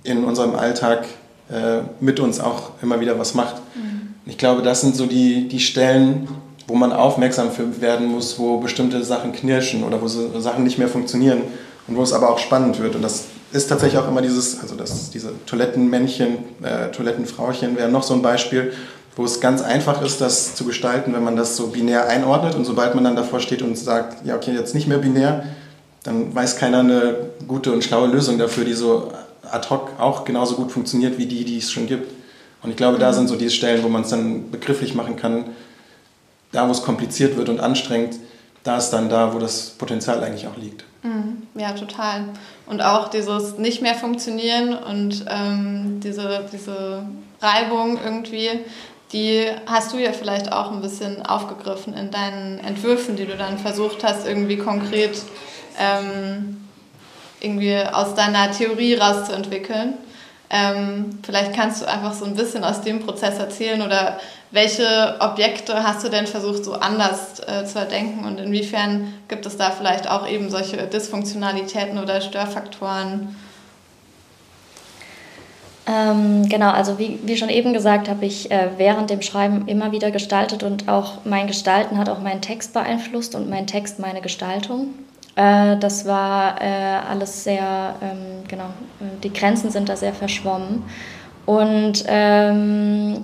in 0.03 0.23
unserem 0.23 0.55
Alltag 0.55 1.05
äh, 1.51 1.79
mit 1.99 2.19
uns 2.19 2.39
auch 2.39 2.71
immer 2.81 2.99
wieder 2.99 3.17
was 3.17 3.33
macht. 3.33 3.55
Mhm. 3.75 4.13
Ich 4.25 4.37
glaube, 4.37 4.61
das 4.61 4.81
sind 4.81 4.95
so 4.95 5.07
die, 5.07 5.47
die 5.47 5.59
Stellen, 5.59 6.27
wo 6.67 6.75
man 6.75 6.93
aufmerksam 6.93 7.49
werden 7.79 8.07
muss, 8.07 8.37
wo 8.37 8.59
bestimmte 8.59 9.03
Sachen 9.03 9.33
knirschen 9.33 9.83
oder 9.83 10.01
wo 10.01 10.07
so 10.07 10.39
Sachen 10.39 10.63
nicht 10.63 10.77
mehr 10.77 10.87
funktionieren 10.87 11.41
und 11.87 11.97
wo 11.97 12.03
es 12.03 12.13
aber 12.13 12.29
auch 12.29 12.37
spannend 12.37 12.79
wird. 12.79 12.95
Und 12.95 13.01
das 13.01 13.25
ist 13.51 13.67
tatsächlich 13.67 13.99
auch 13.99 14.07
immer 14.07 14.21
dieses, 14.21 14.61
also 14.61 14.75
das, 14.75 15.09
diese 15.09 15.31
Toilettenmännchen, 15.47 16.37
äh, 16.61 16.91
Toilettenfrauchen 16.91 17.75
wäre 17.75 17.89
noch 17.89 18.03
so 18.03 18.13
ein 18.13 18.21
Beispiel, 18.21 18.73
wo 19.19 19.25
es 19.25 19.41
ganz 19.41 19.61
einfach 19.61 20.01
ist, 20.01 20.21
das 20.21 20.55
zu 20.55 20.63
gestalten, 20.63 21.13
wenn 21.13 21.25
man 21.25 21.35
das 21.35 21.57
so 21.57 21.67
binär 21.67 22.07
einordnet 22.07 22.55
und 22.55 22.63
sobald 22.63 22.95
man 22.95 23.03
dann 23.03 23.17
davor 23.17 23.41
steht 23.41 23.61
und 23.61 23.77
sagt, 23.77 24.25
ja 24.25 24.37
okay, 24.37 24.53
jetzt 24.53 24.73
nicht 24.73 24.87
mehr 24.87 24.99
binär, 24.99 25.43
dann 26.03 26.33
weiß 26.33 26.55
keiner 26.55 26.79
eine 26.79 27.15
gute 27.45 27.73
und 27.73 27.83
schlaue 27.83 28.07
Lösung 28.07 28.37
dafür, 28.37 28.63
die 28.63 28.71
so 28.71 29.11
ad 29.51 29.69
hoc 29.69 29.91
auch 29.99 30.23
genauso 30.23 30.55
gut 30.55 30.71
funktioniert 30.71 31.17
wie 31.17 31.25
die, 31.25 31.43
die 31.43 31.57
es 31.57 31.69
schon 31.69 31.85
gibt. 31.85 32.13
Und 32.63 32.69
ich 32.69 32.77
glaube, 32.77 32.97
da 32.97 33.09
mhm. 33.11 33.15
sind 33.15 33.27
so 33.27 33.35
die 33.35 33.49
Stellen, 33.49 33.83
wo 33.83 33.89
man 33.89 34.03
es 34.03 34.09
dann 34.09 34.51
begrifflich 34.51 34.95
machen 34.95 35.17
kann, 35.17 35.47
da, 36.53 36.65
wo 36.65 36.71
es 36.71 36.81
kompliziert 36.81 37.35
wird 37.35 37.49
und 37.49 37.59
anstrengend, 37.59 38.15
da 38.63 38.77
ist 38.77 38.91
dann 38.91 39.09
da, 39.09 39.33
wo 39.33 39.39
das 39.39 39.71
Potenzial 39.71 40.23
eigentlich 40.23 40.47
auch 40.47 40.55
liegt. 40.55 40.85
Mhm. 41.03 41.43
Ja, 41.55 41.73
total. 41.73 42.23
Und 42.67 42.81
auch 42.81 43.09
dieses 43.09 43.57
nicht 43.57 43.81
mehr 43.81 43.95
funktionieren 43.95 44.77
und 44.77 45.25
ähm, 45.27 45.99
diese, 46.01 46.45
diese 46.53 47.03
Reibung 47.41 47.97
irgendwie, 48.03 48.49
die 49.11 49.45
hast 49.65 49.93
du 49.93 49.97
ja 49.97 50.13
vielleicht 50.13 50.51
auch 50.51 50.71
ein 50.71 50.81
bisschen 50.81 51.25
aufgegriffen 51.25 51.95
in 51.95 52.11
deinen 52.11 52.59
Entwürfen, 52.59 53.15
die 53.15 53.25
du 53.25 53.35
dann 53.35 53.57
versucht 53.57 54.03
hast, 54.03 54.27
irgendwie 54.27 54.57
konkret 54.57 55.19
ähm, 55.79 56.67
irgendwie 57.41 57.77
aus 57.77 58.13
deiner 58.15 58.51
Theorie 58.51 58.95
rauszuentwickeln. 58.95 59.95
Ähm, 60.51 61.19
vielleicht 61.23 61.53
kannst 61.53 61.81
du 61.81 61.87
einfach 61.87 62.13
so 62.13 62.25
ein 62.25 62.35
bisschen 62.35 62.63
aus 62.63 62.81
dem 62.81 62.99
Prozess 63.05 63.37
erzählen 63.37 63.81
oder 63.81 64.19
welche 64.51 65.15
Objekte 65.19 65.83
hast 65.83 66.03
du 66.03 66.09
denn 66.09 66.25
versucht 66.25 66.65
so 66.65 66.73
anders 66.73 67.39
äh, 67.41 67.65
zu 67.65 67.77
erdenken 67.77 68.25
und 68.25 68.39
inwiefern 68.39 69.13
gibt 69.27 69.45
es 69.45 69.57
da 69.57 69.69
vielleicht 69.69 70.09
auch 70.09 70.27
eben 70.27 70.49
solche 70.49 70.77
Dysfunktionalitäten 70.87 71.99
oder 71.99 72.19
Störfaktoren? 72.19 73.35
Ähm, 75.89 76.47
genau, 76.47 76.69
also 76.69 76.99
wie, 76.99 77.19
wie 77.23 77.35
schon 77.35 77.49
eben 77.49 77.73
gesagt, 77.73 78.09
habe 78.09 78.23
ich 78.25 78.51
äh, 78.51 78.69
während 78.77 79.09
dem 79.09 79.23
Schreiben 79.23 79.67
immer 79.67 79.91
wieder 79.91 80.11
gestaltet 80.11 80.61
und 80.61 80.87
auch 80.87 81.25
mein 81.25 81.47
Gestalten 81.47 81.97
hat 81.97 82.09
auch 82.09 82.21
meinen 82.21 82.41
Text 82.41 82.73
beeinflusst 82.73 83.33
und 83.33 83.49
mein 83.49 83.65
Text 83.65 83.97
meine 83.97 84.21
Gestaltung. 84.21 84.89
Äh, 85.35 85.77
das 85.77 86.05
war 86.05 86.61
äh, 86.61 86.99
alles 87.09 87.43
sehr, 87.43 87.95
ähm, 88.03 88.43
genau, 88.47 88.65
äh, 88.99 89.19
die 89.23 89.33
Grenzen 89.33 89.71
sind 89.71 89.89
da 89.89 89.95
sehr 89.95 90.13
verschwommen. 90.13 90.83
Und 91.47 92.03
ähm, 92.07 93.23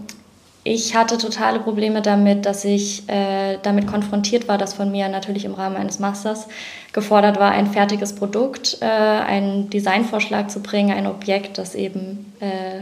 ich 0.68 0.96
hatte 0.96 1.20
totale 1.20 1.60
Probleme 1.60 2.02
damit, 2.02 2.48
dass 2.48 2.66
ich 2.66 3.08
äh, 3.08 3.60
damit 3.62 3.86
konfrontiert 3.86 4.48
war, 4.48 4.58
dass 4.58 4.74
von 4.74 4.92
mir 4.92 5.08
natürlich 5.10 5.46
im 5.46 5.54
Rahmen 5.54 5.78
eines 5.78 6.00
Masters 6.00 6.48
gefordert 6.92 7.40
war, 7.40 7.52
ein 7.52 7.68
fertiges 7.68 8.16
Produkt, 8.16 8.80
äh, 8.82 8.86
einen 8.86 9.70
Designvorschlag 9.70 10.50
zu 10.50 10.62
bringen, 10.62 10.98
ein 10.98 11.06
Objekt, 11.06 11.60
das 11.60 11.76
eben 11.76 12.34
äh, 12.40 12.82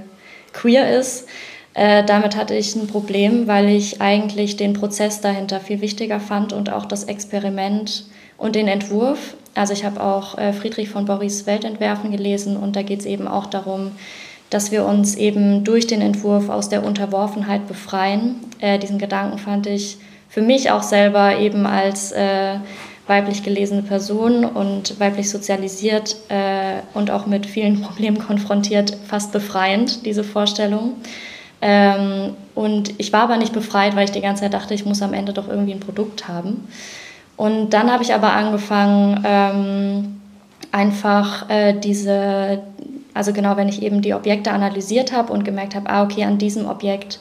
queer 0.54 0.98
ist. 0.98 1.28
Äh, 1.74 2.06
damit 2.06 2.38
hatte 2.38 2.56
ich 2.56 2.74
ein 2.74 2.88
Problem, 2.88 3.48
weil 3.48 3.68
ich 3.68 4.00
eigentlich 4.00 4.56
den 4.56 4.72
Prozess 4.72 5.20
dahinter 5.20 5.60
viel 5.60 5.82
wichtiger 5.82 6.22
fand 6.22 6.54
und 6.54 6.72
auch 6.72 6.86
das 6.86 7.04
Experiment 7.04 8.06
und 8.38 8.56
den 8.56 8.70
Entwurf. 8.70 9.36
Also 9.56 9.74
ich 9.74 9.84
habe 9.84 10.02
auch 10.02 10.38
äh, 10.38 10.54
Friedrich 10.54 10.88
von 10.88 11.04
Boris 11.04 11.46
Weltentwerfen 11.48 12.12
gelesen 12.12 12.56
und 12.56 12.78
da 12.78 12.82
geht 12.82 13.02
es 13.02 13.06
eben 13.06 13.28
auch 13.28 13.48
darum, 13.48 13.92
dass 14.54 14.72
wir 14.72 14.86
uns 14.86 15.16
eben 15.16 15.64
durch 15.64 15.88
den 15.88 16.02
Entwurf 16.02 16.50
aus 16.50 16.70
der 16.70 16.84
Unterworfenheit 16.84 17.68
befreien. 17.68 18.36
Äh, 18.60 18.80
diesen 18.80 19.00
Gedanken 19.00 19.38
fand 19.38 19.68
ich 19.68 19.98
für 20.30 20.42
mich 20.42 20.72
auch 20.72 20.84
selber 20.84 21.38
eben 21.38 21.66
als 21.66 22.12
äh, 22.12 22.56
weiblich 23.08 23.44
gelesene 23.44 23.82
Person 23.82 24.46
und 24.46 25.00
weiblich 25.00 25.30
sozialisiert 25.30 26.16
äh, 26.30 26.82
und 26.94 27.12
auch 27.12 27.26
mit 27.26 27.46
vielen 27.46 27.82
Problemen 27.84 28.20
konfrontiert, 28.20 28.96
fast 29.08 29.32
befreiend, 29.32 30.06
diese 30.06 30.24
Vorstellung. 30.24 30.94
Ähm, 31.62 32.36
und 32.56 33.00
ich 33.00 33.14
war 33.14 33.22
aber 33.22 33.38
nicht 33.38 33.54
befreit, 33.54 33.96
weil 33.96 34.06
ich 34.06 34.12
die 34.12 34.22
ganze 34.22 34.44
Zeit 34.44 34.54
dachte, 34.54 34.74
ich 34.74 34.86
muss 34.86 35.02
am 35.02 35.14
Ende 35.14 35.34
doch 35.34 35.48
irgendwie 35.48 35.74
ein 35.74 35.80
Produkt 35.80 36.28
haben. 36.28 36.68
Und 37.38 37.72
dann 37.72 37.92
habe 37.92 38.04
ich 38.04 38.14
aber 38.14 38.34
angefangen, 38.34 39.24
ähm, 39.26 40.22
einfach 40.72 41.50
äh, 41.50 41.74
diese, 41.74 42.62
also 43.14 43.34
genau, 43.34 43.58
wenn 43.58 43.70
ich 43.70 43.82
eben 43.82 44.02
die 44.02 44.14
Objekte 44.14 44.52
analysiert 44.52 45.12
habe 45.12 45.32
und 45.34 45.44
gemerkt 45.46 45.76
habe, 45.76 45.90
ah, 45.90 46.04
okay, 46.04 46.24
an 46.24 46.38
diesem 46.38 46.68
Objekt 46.68 47.20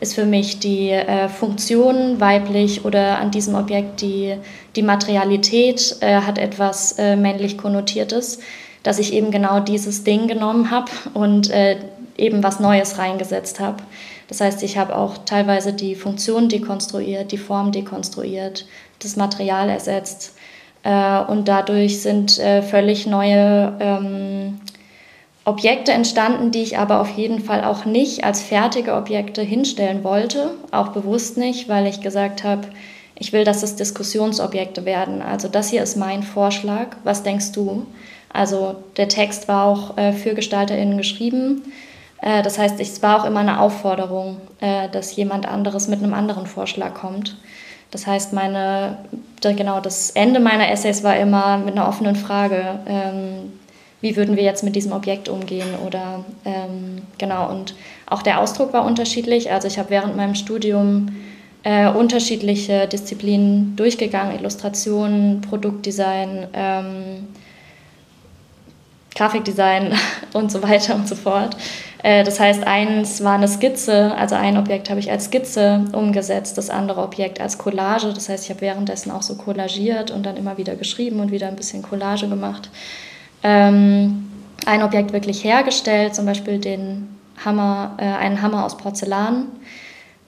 ist 0.00 0.14
für 0.14 0.26
mich 0.26 0.58
die 0.58 0.90
äh, 0.90 1.28
Funktion 1.28 2.20
weiblich 2.20 2.84
oder 2.84 3.18
an 3.18 3.30
diesem 3.30 3.54
Objekt 3.54 4.00
die, 4.00 4.36
die 4.74 4.82
Materialität 4.82 5.96
äh, 6.00 6.16
hat 6.16 6.38
etwas 6.38 6.98
äh, 6.98 7.14
männlich 7.14 7.56
Konnotiertes, 7.56 8.40
dass 8.82 8.98
ich 8.98 9.12
eben 9.12 9.30
genau 9.30 9.60
dieses 9.60 10.02
Ding 10.02 10.26
genommen 10.26 10.72
habe 10.72 10.90
und 11.14 11.50
äh, 11.50 11.76
eben 12.18 12.42
was 12.42 12.58
Neues 12.58 12.98
reingesetzt 12.98 13.60
habe. 13.60 13.82
Das 14.28 14.40
heißt, 14.40 14.62
ich 14.62 14.76
habe 14.76 14.96
auch 14.96 15.18
teilweise 15.18 15.72
die 15.72 15.94
Funktion 15.94 16.48
dekonstruiert, 16.48 17.32
die 17.32 17.38
Form 17.38 17.70
dekonstruiert, 17.70 18.66
das 18.98 19.16
Material 19.16 19.68
ersetzt. 19.68 20.34
Äh, 20.82 21.20
und 21.20 21.48
dadurch 21.48 22.02
sind 22.02 22.38
äh, 22.38 22.62
völlig 22.62 23.06
neue 23.06 23.76
ähm, 23.78 24.60
Objekte 25.44 25.92
entstanden, 25.92 26.52
die 26.52 26.62
ich 26.62 26.78
aber 26.78 27.00
auf 27.00 27.10
jeden 27.10 27.40
Fall 27.40 27.64
auch 27.64 27.84
nicht 27.84 28.24
als 28.24 28.42
fertige 28.42 28.94
Objekte 28.94 29.42
hinstellen 29.42 30.04
wollte, 30.04 30.52
auch 30.70 30.88
bewusst 30.88 31.36
nicht, 31.36 31.68
weil 31.68 31.86
ich 31.86 32.00
gesagt 32.00 32.44
habe, 32.44 32.68
ich 33.16 33.32
will, 33.32 33.44
dass 33.44 33.62
es 33.62 33.76
Diskussionsobjekte 33.76 34.84
werden. 34.84 35.20
Also 35.22 35.48
das 35.48 35.70
hier 35.70 35.82
ist 35.82 35.96
mein 35.96 36.22
Vorschlag. 36.22 36.96
Was 37.04 37.22
denkst 37.22 37.52
du? 37.52 37.86
Also 38.32 38.76
der 38.96 39.08
Text 39.08 39.48
war 39.48 39.66
auch 39.66 39.96
äh, 39.98 40.12
für 40.12 40.34
Gestalterinnen 40.34 40.96
geschrieben. 40.96 41.62
Äh, 42.20 42.42
das 42.42 42.58
heißt, 42.58 42.80
es 42.80 43.02
war 43.02 43.20
auch 43.20 43.24
immer 43.26 43.40
eine 43.40 43.60
Aufforderung, 43.60 44.38
äh, 44.60 44.88
dass 44.88 45.14
jemand 45.16 45.46
anderes 45.46 45.88
mit 45.88 46.02
einem 46.02 46.14
anderen 46.14 46.46
Vorschlag 46.46 46.94
kommt. 46.94 47.36
Das 47.90 48.06
heißt, 48.06 48.32
meine, 48.32 48.96
genau 49.42 49.80
das 49.80 50.10
Ende 50.10 50.40
meiner 50.40 50.70
Essays 50.70 51.04
war 51.04 51.16
immer 51.16 51.58
mit 51.58 51.76
einer 51.76 51.86
offenen 51.86 52.16
Frage, 52.16 52.78
ähm, 52.86 53.52
wie 54.02 54.16
würden 54.16 54.36
wir 54.36 54.42
jetzt 54.42 54.62
mit 54.62 54.76
diesem 54.76 54.92
Objekt 54.92 55.30
umgehen 55.30 55.68
oder 55.86 56.24
ähm, 56.44 57.02
genau 57.16 57.50
und 57.50 57.74
auch 58.04 58.20
der 58.20 58.40
Ausdruck 58.40 58.74
war 58.74 58.84
unterschiedlich. 58.84 59.50
Also 59.50 59.68
ich 59.68 59.78
habe 59.78 59.88
während 59.88 60.16
meinem 60.16 60.34
Studium 60.34 61.16
äh, 61.62 61.88
unterschiedliche 61.88 62.86
Disziplinen 62.88 63.74
durchgegangen, 63.76 64.38
Illustration, 64.38 65.40
Produktdesign, 65.48 66.48
ähm, 66.52 67.28
Grafikdesign 69.14 69.94
und 70.32 70.50
so 70.50 70.62
weiter 70.62 70.94
und 70.96 71.08
so 71.08 71.14
fort. 71.14 71.56
Äh, 72.02 72.24
das 72.24 72.40
heißt, 72.40 72.66
eins 72.66 73.22
war 73.22 73.34
eine 73.34 73.48
Skizze, 73.48 74.14
also 74.16 74.34
ein 74.34 74.58
Objekt 74.58 74.90
habe 74.90 74.98
ich 74.98 75.10
als 75.10 75.26
Skizze 75.26 75.84
umgesetzt, 75.92 76.58
das 76.58 76.70
andere 76.70 77.02
Objekt 77.02 77.40
als 77.40 77.58
Collage. 77.58 78.12
Das 78.12 78.28
heißt, 78.28 78.44
ich 78.44 78.50
habe 78.50 78.62
währenddessen 78.62 79.12
auch 79.12 79.22
so 79.22 79.36
collagiert 79.36 80.10
und 80.10 80.26
dann 80.26 80.36
immer 80.36 80.58
wieder 80.58 80.74
geschrieben 80.74 81.20
und 81.20 81.30
wieder 81.30 81.46
ein 81.46 81.56
bisschen 81.56 81.82
Collage 81.82 82.28
gemacht. 82.28 82.68
Ähm, 83.42 84.30
ein 84.66 84.82
Objekt 84.82 85.12
wirklich 85.12 85.42
hergestellt, 85.44 86.14
zum 86.14 86.26
Beispiel 86.26 86.58
den 86.58 87.18
Hammer, 87.44 87.96
äh, 87.98 88.04
einen 88.04 88.42
Hammer 88.42 88.64
aus 88.64 88.76
Porzellan. 88.76 89.46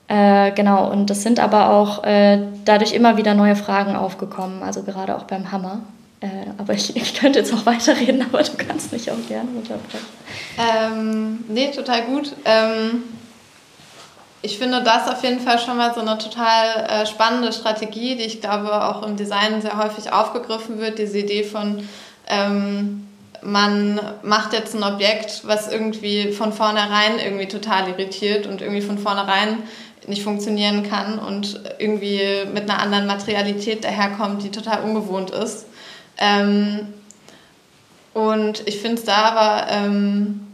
Äh, 0.09 0.53
genau, 0.53 0.91
und 0.91 1.11
es 1.11 1.23
sind 1.23 1.41
aber 1.41 1.71
auch 1.71 2.05
äh, 2.05 2.39
dadurch 2.65 2.93
immer 2.93 3.17
wieder 3.17 3.35
neue 3.35 3.57
Fragen 3.57 3.97
aufgekommen, 3.97 4.63
also 4.63 4.83
gerade 4.83 5.17
auch 5.17 5.25
beim 5.25 5.51
Hammer. 5.51 5.81
Äh, 6.21 6.29
aber 6.59 6.75
ich, 6.75 6.95
ich 6.97 7.15
könnte 7.15 7.39
jetzt 7.39 7.55
auch 7.55 7.65
weiterreden, 7.67 8.23
aber 8.23 8.43
du 8.43 8.53
kannst 8.57 8.93
mich 8.93 9.11
auch 9.11 9.29
gerne 9.29 9.49
unterbrechen. 9.57 10.07
Ähm, 10.59 11.45
nee, 11.49 11.71
total 11.71 12.03
gut. 12.03 12.35
Ähm, 12.45 13.05
ich 14.43 14.59
finde 14.59 14.83
das 14.83 15.09
auf 15.09 15.23
jeden 15.23 15.41
Fall 15.41 15.59
schon 15.59 15.79
mal 15.79 15.95
so 15.95 16.01
eine 16.01 16.19
total 16.19 16.87
äh, 16.87 17.07
spannende 17.07 17.51
Strategie, 17.51 18.15
die 18.17 18.25
ich 18.25 18.43
glaube 18.43 18.85
auch 18.85 19.03
im 19.03 19.17
Design 19.17 19.63
sehr 19.63 19.79
häufig 19.79 20.13
aufgegriffen 20.13 20.79
wird, 20.79 20.99
diese 20.99 21.19
Idee 21.19 21.45
von 21.45 21.89
ähm, 22.29 23.07
man 23.43 24.01
macht 24.23 24.53
jetzt 24.53 24.75
ein 24.75 24.83
Objekt, 24.83 25.43
was 25.45 25.71
irgendwie 25.71 26.33
von 26.33 26.53
vornherein 26.53 27.19
irgendwie 27.19 27.47
total 27.47 27.89
irritiert 27.89 28.47
und 28.47 28.63
irgendwie 28.63 28.81
von 28.81 28.99
vornherein 28.99 29.63
nicht 30.07 30.23
funktionieren 30.23 30.89
kann 30.89 31.19
und 31.19 31.61
irgendwie 31.79 32.21
mit 32.53 32.69
einer 32.69 32.81
anderen 32.81 33.07
Materialität 33.07 33.85
daherkommt, 33.85 34.43
die 34.43 34.51
total 34.51 34.83
ungewohnt 34.83 35.31
ist. 35.31 35.67
Ähm, 36.19 36.95
und 38.13 38.67
ich 38.67 38.81
finde 38.81 38.97
es 38.97 39.05
da 39.05 39.17
aber 39.17 39.71
ähm, 39.71 40.47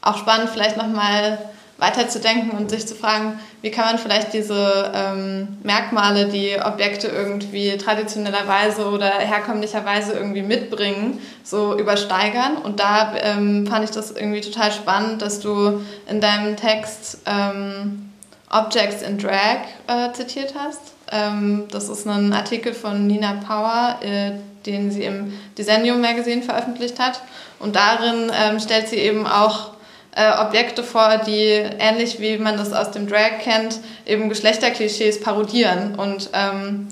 auch 0.00 0.18
spannend, 0.18 0.50
vielleicht 0.50 0.76
nochmal 0.76 1.38
weiterzudenken 1.78 2.50
und 2.58 2.70
sich 2.70 2.86
zu 2.86 2.96
fragen, 2.96 3.38
wie 3.62 3.70
kann 3.70 3.84
man 3.84 3.98
vielleicht 3.98 4.32
diese 4.32 4.92
ähm, 4.94 5.58
Merkmale, 5.62 6.26
die 6.26 6.56
Objekte 6.60 7.06
irgendwie 7.06 7.76
traditionellerweise 7.76 8.88
oder 8.88 9.10
herkömmlicherweise 9.10 10.12
irgendwie 10.12 10.42
mitbringen, 10.42 11.20
so 11.44 11.78
übersteigern. 11.78 12.56
Und 12.56 12.80
da 12.80 13.14
ähm, 13.20 13.66
fand 13.66 13.84
ich 13.84 13.90
das 13.92 14.10
irgendwie 14.10 14.40
total 14.40 14.72
spannend, 14.72 15.22
dass 15.22 15.38
du 15.38 15.80
in 16.08 16.20
deinem 16.20 16.56
Text 16.56 17.18
ähm, 17.26 18.10
Objects 18.50 19.02
in 19.02 19.18
Drag 19.18 19.60
äh, 19.86 20.12
zitiert 20.12 20.54
hast. 20.58 20.80
Ähm, 21.12 21.68
das 21.70 21.88
ist 21.88 22.08
ein 22.08 22.32
Artikel 22.32 22.74
von 22.74 23.06
Nina 23.06 23.34
Power, 23.46 23.98
äh, 24.02 24.32
den 24.66 24.90
sie 24.90 25.04
im 25.04 25.32
Desennium 25.56 26.00
Magazine 26.00 26.42
veröffentlicht 26.42 26.98
hat. 26.98 27.22
Und 27.60 27.76
darin 27.76 28.32
ähm, 28.34 28.58
stellt 28.58 28.88
sie 28.88 28.96
eben 28.96 29.26
auch 29.26 29.77
äh, 30.18 30.32
Objekte 30.40 30.82
vor, 30.82 31.18
die 31.18 31.62
ähnlich 31.78 32.18
wie 32.18 32.38
man 32.38 32.56
das 32.56 32.72
aus 32.72 32.90
dem 32.90 33.06
Drag 33.06 33.38
kennt, 33.40 33.78
eben 34.04 34.28
Geschlechterklischees 34.28 35.20
parodieren. 35.20 35.94
Und 35.94 36.30
ähm, 36.32 36.88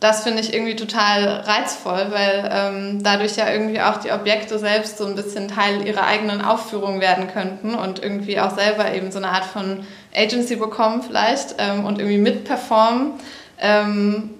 das 0.00 0.22
finde 0.22 0.40
ich 0.40 0.52
irgendwie 0.52 0.76
total 0.76 1.40
reizvoll, 1.46 2.08
weil 2.10 2.48
ähm, 2.52 3.02
dadurch 3.02 3.36
ja 3.36 3.50
irgendwie 3.50 3.80
auch 3.80 3.96
die 3.96 4.12
Objekte 4.12 4.58
selbst 4.58 4.98
so 4.98 5.06
ein 5.06 5.14
bisschen 5.14 5.48
Teil 5.48 5.86
ihrer 5.86 6.06
eigenen 6.06 6.42
Aufführung 6.42 7.00
werden 7.00 7.28
könnten 7.32 7.74
und 7.74 8.02
irgendwie 8.02 8.38
auch 8.38 8.54
selber 8.54 8.92
eben 8.94 9.10
so 9.10 9.18
eine 9.18 9.30
Art 9.30 9.46
von 9.46 9.86
Agency 10.14 10.56
bekommen 10.56 11.02
vielleicht 11.02 11.54
ähm, 11.58 11.86
und 11.86 11.98
irgendwie 11.98 12.18
mitperformen. 12.18 13.12
Ähm, 13.60 14.30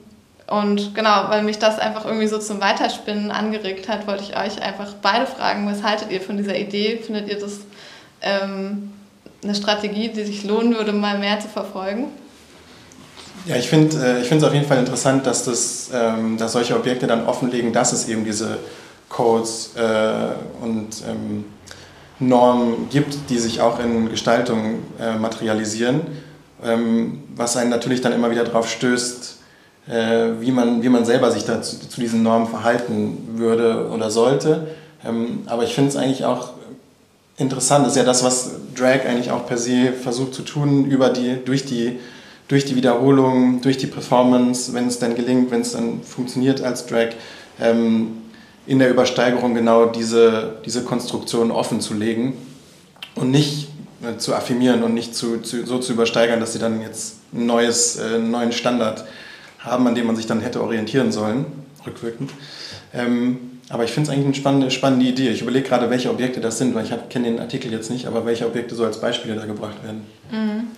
und 0.48 0.94
genau, 0.94 1.24
weil 1.28 1.42
mich 1.42 1.58
das 1.58 1.78
einfach 1.78 2.04
irgendwie 2.04 2.26
so 2.26 2.38
zum 2.38 2.60
Weiterspinnen 2.60 3.30
angeregt 3.30 3.88
hat, 3.88 4.06
wollte 4.06 4.24
ich 4.24 4.36
euch 4.36 4.62
einfach 4.62 4.94
beide 5.00 5.26
fragen, 5.26 5.70
was 5.70 5.82
haltet 5.82 6.10
ihr 6.10 6.20
von 6.20 6.36
dieser 6.36 6.56
Idee? 6.56 6.98
Findet 6.98 7.28
ihr 7.28 7.38
das 7.38 7.60
ähm, 8.22 8.92
eine 9.42 9.54
Strategie, 9.54 10.08
die 10.08 10.24
sich 10.24 10.44
lohnen 10.44 10.74
würde, 10.74 10.92
mal 10.92 11.18
mehr 11.18 11.38
zu 11.40 11.48
verfolgen? 11.48 12.06
Ja, 13.46 13.56
ich 13.56 13.68
finde 13.68 13.96
äh, 13.96 14.20
es 14.20 14.44
auf 14.44 14.52
jeden 14.52 14.66
Fall 14.66 14.78
interessant, 14.78 15.26
dass, 15.26 15.44
das, 15.44 15.90
ähm, 15.94 16.36
dass 16.36 16.52
solche 16.52 16.76
Objekte 16.76 17.06
dann 17.06 17.26
offenlegen, 17.26 17.72
dass 17.72 17.92
es 17.92 18.08
eben 18.08 18.24
diese 18.24 18.58
Codes 19.08 19.70
äh, 19.76 20.62
und 20.62 20.88
ähm, 21.08 21.44
Normen 22.20 22.88
gibt, 22.90 23.30
die 23.30 23.38
sich 23.38 23.60
auch 23.60 23.78
in 23.78 24.10
Gestaltung 24.10 24.80
äh, 25.00 25.16
materialisieren, 25.16 26.00
ähm, 26.62 27.22
was 27.34 27.56
einen 27.56 27.70
natürlich 27.70 28.00
dann 28.00 28.12
immer 28.12 28.30
wieder 28.30 28.44
darauf 28.44 28.68
stößt, 28.68 29.38
äh, 29.88 30.28
wie, 30.40 30.50
man, 30.50 30.82
wie 30.82 30.88
man 30.88 31.04
selber 31.04 31.30
sich 31.30 31.44
dazu, 31.44 31.78
zu 31.78 32.00
diesen 32.00 32.22
Normen 32.22 32.48
verhalten 32.48 33.36
würde 33.36 33.88
oder 33.90 34.10
sollte. 34.10 34.66
Ähm, 35.06 35.44
aber 35.46 35.62
ich 35.62 35.74
finde 35.74 35.90
es 35.90 35.96
eigentlich 35.96 36.24
auch 36.24 36.50
interessant. 37.38 37.86
Das 37.86 37.92
ist 37.92 37.98
ja 37.98 38.04
das, 38.04 38.24
was 38.24 38.50
Drag 38.76 39.06
eigentlich 39.06 39.30
auch 39.30 39.46
per 39.46 39.56
se 39.56 39.92
versucht 39.92 40.34
zu 40.34 40.42
tun, 40.42 40.84
über 40.84 41.08
die, 41.10 41.38
durch, 41.44 41.64
die, 41.64 41.98
durch 42.48 42.64
die 42.64 42.76
Wiederholung, 42.76 43.60
durch 43.60 43.78
die 43.78 43.86
Performance, 43.86 44.74
wenn 44.74 44.86
es 44.86 44.98
dann 44.98 45.14
gelingt, 45.14 45.50
wenn 45.50 45.62
es 45.62 45.72
dann 45.72 46.02
funktioniert 46.02 46.62
als 46.62 46.86
Drag, 46.86 47.10
ähm, 47.60 48.18
in 48.66 48.78
der 48.78 48.90
Übersteigerung 48.90 49.54
genau 49.54 49.86
diese, 49.86 50.56
diese 50.66 50.82
Konstruktion 50.84 51.50
offen 51.50 51.80
zu 51.80 51.94
legen 51.94 52.34
und 53.14 53.30
nicht 53.30 53.68
äh, 54.02 54.18
zu 54.18 54.34
affirmieren 54.34 54.82
und 54.82 54.92
nicht 54.92 55.14
zu, 55.14 55.38
zu, 55.38 55.64
so 55.64 55.78
zu 55.78 55.94
übersteigern, 55.94 56.38
dass 56.38 56.52
sie 56.52 56.58
dann 56.58 56.82
jetzt 56.82 57.16
ein 57.32 57.46
neues, 57.46 57.96
äh, 57.96 58.16
einen 58.16 58.30
neuen 58.30 58.52
Standard 58.52 59.04
haben, 59.58 59.86
an 59.86 59.94
dem 59.94 60.06
man 60.06 60.16
sich 60.16 60.26
dann 60.26 60.40
hätte 60.40 60.62
orientieren 60.62 61.12
sollen, 61.12 61.46
rückwirkend. 61.86 62.30
Ähm, 62.92 63.47
aber 63.70 63.84
ich 63.84 63.90
finde 63.90 64.08
es 64.08 64.14
eigentlich 64.14 64.26
eine 64.26 64.34
spannende, 64.34 64.70
spannende 64.70 65.06
Idee. 65.06 65.30
Ich 65.30 65.42
überlege 65.42 65.68
gerade, 65.68 65.90
welche 65.90 66.10
Objekte 66.10 66.40
das 66.40 66.58
sind, 66.58 66.74
weil 66.74 66.84
ich 66.84 66.92
kenne 67.10 67.26
den 67.26 67.40
Artikel 67.40 67.70
jetzt 67.70 67.90
nicht, 67.90 68.06
aber 68.06 68.24
welche 68.24 68.46
Objekte 68.46 68.74
so 68.74 68.84
als 68.84 69.00
Beispiele 69.00 69.34
da 69.34 69.44
gebracht 69.44 69.82
werden. 69.84 70.06
Mhm. 70.30 70.68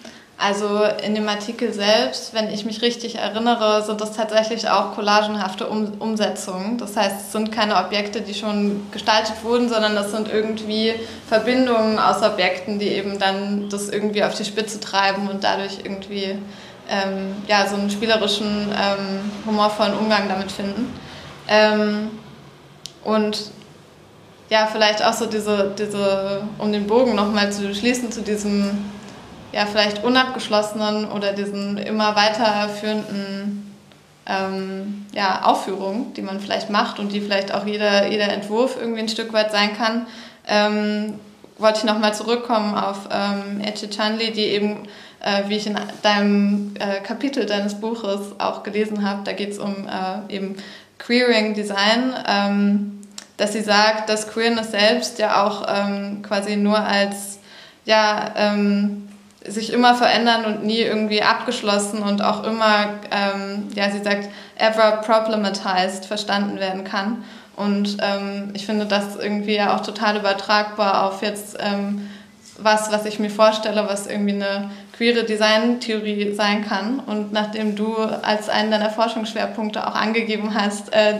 Also 0.43 0.81
in 1.05 1.15
dem 1.15 1.29
Artikel 1.29 1.71
selbst, 1.71 2.33
wenn 2.33 2.49
ich 2.49 2.65
mich 2.65 2.81
richtig 2.81 3.17
erinnere, 3.17 3.85
sind 3.85 4.01
das 4.01 4.17
tatsächlich 4.17 4.71
auch 4.71 4.95
collagenhafte 4.95 5.67
um 5.67 5.93
Umsetzungen. 5.99 6.79
Das 6.79 6.97
heißt, 6.97 7.27
es 7.27 7.33
sind 7.33 7.53
keine 7.53 7.77
Objekte, 7.77 8.23
die 8.23 8.33
schon 8.33 8.87
gestaltet 8.91 9.35
wurden, 9.45 9.69
sondern 9.69 9.95
das 9.95 10.13
sind 10.13 10.33
irgendwie 10.33 10.95
Verbindungen 11.29 11.99
aus 11.99 12.23
Objekten, 12.23 12.79
die 12.79 12.89
eben 12.89 13.19
dann 13.19 13.69
das 13.69 13.91
irgendwie 13.91 14.25
auf 14.25 14.35
die 14.35 14.47
Spitze 14.47 14.81
treiben 14.81 15.29
und 15.29 15.45
dadurch 15.45 15.81
irgendwie 15.85 16.39
ähm, 16.89 17.37
ja, 17.47 17.69
so 17.69 17.77
einen 17.77 17.91
spielerischen, 17.91 18.69
ähm, 18.71 19.31
humorvollen 19.45 19.93
Umgang 19.93 20.27
damit 20.27 20.51
finden. 20.51 20.91
Ähm, 21.49 22.13
und 23.05 23.51
ja, 24.49 24.67
vielleicht 24.67 25.05
auch 25.05 25.13
so 25.13 25.27
diese, 25.27 25.73
diese 25.79 26.43
um 26.59 26.73
den 26.73 26.87
Bogen 26.87 27.15
nochmal 27.15 27.53
zu 27.53 27.73
schließen 27.75 28.11
zu 28.11 28.23
diesem 28.23 28.79
ja, 29.53 29.67
vielleicht 29.67 30.05
unabgeschlossenen 30.05 31.07
oder 31.07 31.33
diesen 31.33 31.79
immer 31.79 32.15
weiterführenden 32.15 33.75
ähm, 34.27 35.07
ja, 35.13 35.43
Aufführungen, 35.45 36.15
die 36.15 36.23
man 36.23 36.41
vielleicht 36.41 36.71
macht 36.71 36.99
und 36.99 37.13
die 37.13 37.21
vielleicht 37.21 37.53
auch 37.53 37.67
jeder, 37.67 38.09
jeder 38.09 38.33
Entwurf 38.33 38.77
irgendwie 38.81 39.01
ein 39.01 39.09
Stück 39.09 39.33
weit 39.33 39.51
sein 39.51 39.77
kann, 39.77 40.07
ähm, 40.47 41.15
wollte 41.59 41.81
ich 41.81 41.85
nochmal 41.85 42.15
zurückkommen 42.15 42.75
auf 42.75 43.09
ähm, 43.11 43.61
Etche 43.61 43.89
Chanli, 43.91 44.33
die 44.33 44.47
eben, 44.47 44.89
äh, 45.21 45.49
wie 45.49 45.57
ich 45.57 45.67
in 45.67 45.77
deinem 46.03 46.75
äh, 46.79 47.01
Kapitel 47.01 47.45
deines 47.45 47.75
Buches 47.81 48.35
auch 48.39 48.63
gelesen 48.63 49.09
habe, 49.09 49.23
da 49.25 49.33
geht 49.33 49.51
es 49.51 49.59
um 49.59 49.89
äh, 49.89 50.35
eben 50.35 50.57
Queering 51.01 51.55
Design, 51.55 52.15
ähm, 52.27 53.01
dass 53.37 53.53
sie 53.55 53.63
sagt, 53.63 54.09
dass 54.09 54.29
Queerness 54.29 54.71
selbst 54.71 55.19
ja 55.19 55.45
auch 55.45 55.67
ähm, 55.69 56.23
quasi 56.23 56.57
nur 56.57 56.79
als 56.79 57.41
ja, 57.85 58.33
ähm, 58.37 59.09
sich 59.45 59.73
immer 59.73 59.95
verändern 59.95 60.45
und 60.45 60.65
nie 60.65 60.81
irgendwie 60.81 61.23
abgeschlossen 61.23 62.03
und 62.03 62.23
auch 62.23 62.45
immer, 62.45 63.01
ähm, 63.11 63.69
ja, 63.75 63.91
sie 63.91 64.03
sagt, 64.03 64.29
ever 64.57 64.99
problematized 64.99 66.05
verstanden 66.05 66.59
werden 66.61 66.85
kann. 66.85 67.25
Und 67.57 67.97
ähm, 68.01 68.51
ich 68.55 68.67
finde 68.67 68.87
das 68.87 69.17
irgendwie 69.17 69.57
ja 69.57 69.75
auch 69.75 69.81
total 69.81 70.17
übertragbar 70.17 71.05
auf 71.05 71.23
jetzt 71.23 71.57
ähm, 71.61 72.09
was, 72.59 72.93
was 72.93 73.07
ich 73.07 73.19
mir 73.19 73.31
vorstelle, 73.31 73.87
was 73.89 74.07
irgendwie 74.07 74.35
eine 74.35 74.71
queere 75.01 75.25
Designtheorie 75.25 76.35
sein 76.35 76.63
kann. 76.63 77.01
Und 77.01 77.33
nachdem 77.33 77.75
du 77.75 77.97
als 77.97 78.51
einen 78.51 78.71
deiner 78.71 78.91
Forschungsschwerpunkte 78.91 79.87
auch 79.87 79.95
angegeben 79.95 80.53
hast, 80.53 80.93
äh, 80.93 81.15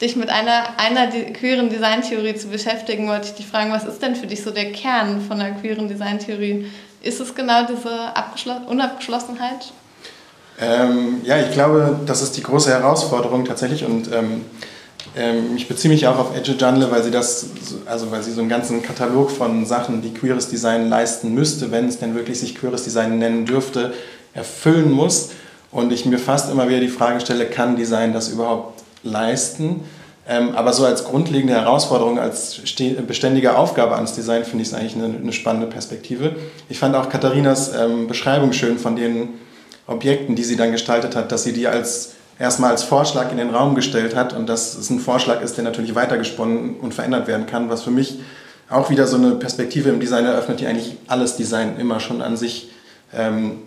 dich 0.00 0.16
mit 0.16 0.30
einer, 0.30 0.64
einer 0.78 1.06
queeren 1.06 1.70
Designtheorie 1.70 2.34
zu 2.34 2.48
beschäftigen, 2.48 3.06
wollte 3.06 3.26
ich 3.26 3.34
dich 3.34 3.46
fragen, 3.46 3.70
was 3.70 3.84
ist 3.84 4.02
denn 4.02 4.16
für 4.16 4.26
dich 4.26 4.42
so 4.42 4.50
der 4.50 4.72
Kern 4.72 5.20
von 5.20 5.40
einer 5.40 5.54
queeren 5.60 5.86
Designtheorie? 5.86 6.66
Ist 7.02 7.20
es 7.20 7.32
genau 7.32 7.66
diese 7.66 8.12
Unabgeschlossenheit? 8.66 9.72
Ähm, 10.60 11.20
ja, 11.22 11.38
ich 11.38 11.52
glaube, 11.52 12.00
das 12.06 12.22
ist 12.22 12.36
die 12.36 12.42
große 12.42 12.70
Herausforderung 12.70 13.44
tatsächlich 13.44 13.84
und 13.84 14.12
ähm, 14.12 14.44
ähm, 15.16 15.56
ich 15.56 15.68
beziehe 15.68 15.92
mich 15.92 16.06
auch 16.06 16.18
auf 16.18 16.36
Edge 16.36 16.54
Janle, 16.58 16.90
weil 16.90 17.02
sie 17.02 17.10
das, 17.10 17.46
also 17.86 18.10
weil 18.10 18.22
sie 18.22 18.32
so 18.32 18.40
einen 18.40 18.48
ganzen 18.48 18.82
Katalog 18.82 19.30
von 19.30 19.66
Sachen, 19.66 20.02
die 20.02 20.14
queeres 20.14 20.48
Design 20.48 20.88
leisten 20.88 21.34
müsste, 21.34 21.70
wenn 21.70 21.88
es 21.88 21.98
denn 21.98 22.14
wirklich 22.14 22.40
sich 22.40 22.54
queeres 22.54 22.84
Design 22.84 23.18
nennen 23.18 23.46
dürfte, 23.46 23.92
erfüllen 24.34 24.90
muss. 24.90 25.30
Und 25.72 25.92
ich 25.92 26.04
mir 26.04 26.18
fast 26.18 26.50
immer 26.50 26.68
wieder 26.68 26.80
die 26.80 26.88
Frage 26.88 27.20
stelle, 27.20 27.46
kann 27.46 27.76
Design 27.76 28.12
das 28.12 28.28
überhaupt 28.28 28.82
leisten? 29.02 29.84
Ähm, 30.28 30.54
aber 30.54 30.72
so 30.72 30.84
als 30.84 31.04
grundlegende 31.04 31.54
Herausforderung, 31.54 32.18
als 32.18 32.60
beständige 33.06 33.56
Aufgabe 33.56 33.96
ans 33.96 34.14
Design 34.14 34.44
finde 34.44 34.62
ich 34.62 34.68
es 34.68 34.74
eigentlich 34.74 34.94
eine, 34.94 35.16
eine, 35.16 35.32
spannende 35.32 35.66
Perspektive. 35.66 36.36
Ich 36.68 36.78
fand 36.78 36.94
auch 36.94 37.08
Katharinas 37.08 37.72
ähm, 37.74 38.06
Beschreibung 38.06 38.52
schön 38.52 38.78
von 38.78 38.96
den 38.96 39.30
Objekten, 39.88 40.36
die 40.36 40.44
sie 40.44 40.56
dann 40.56 40.70
gestaltet 40.70 41.16
hat, 41.16 41.32
dass 41.32 41.42
sie 41.42 41.52
die 41.52 41.66
als 41.66 42.12
erstmal 42.40 42.72
als 42.72 42.82
Vorschlag 42.82 43.30
in 43.30 43.36
den 43.36 43.50
Raum 43.50 43.76
gestellt 43.76 44.16
hat 44.16 44.32
und 44.32 44.48
dass 44.48 44.74
es 44.74 44.90
ein 44.90 44.98
Vorschlag 44.98 45.42
ist, 45.42 45.56
der 45.56 45.64
natürlich 45.64 45.94
weitergesponnen 45.94 46.76
und 46.80 46.92
verändert 46.92 47.28
werden 47.28 47.46
kann, 47.46 47.70
was 47.70 47.82
für 47.82 47.92
mich 47.92 48.18
auch 48.68 48.90
wieder 48.90 49.06
so 49.06 49.16
eine 49.16 49.32
Perspektive 49.32 49.90
im 49.90 50.00
Design 50.00 50.24
eröffnet, 50.24 50.60
die 50.60 50.66
eigentlich 50.66 50.96
alles 51.06 51.36
Design 51.36 51.78
immer 51.78 52.00
schon 52.00 52.22
an 52.22 52.36
sich 52.36 52.70
ähm, 53.14 53.58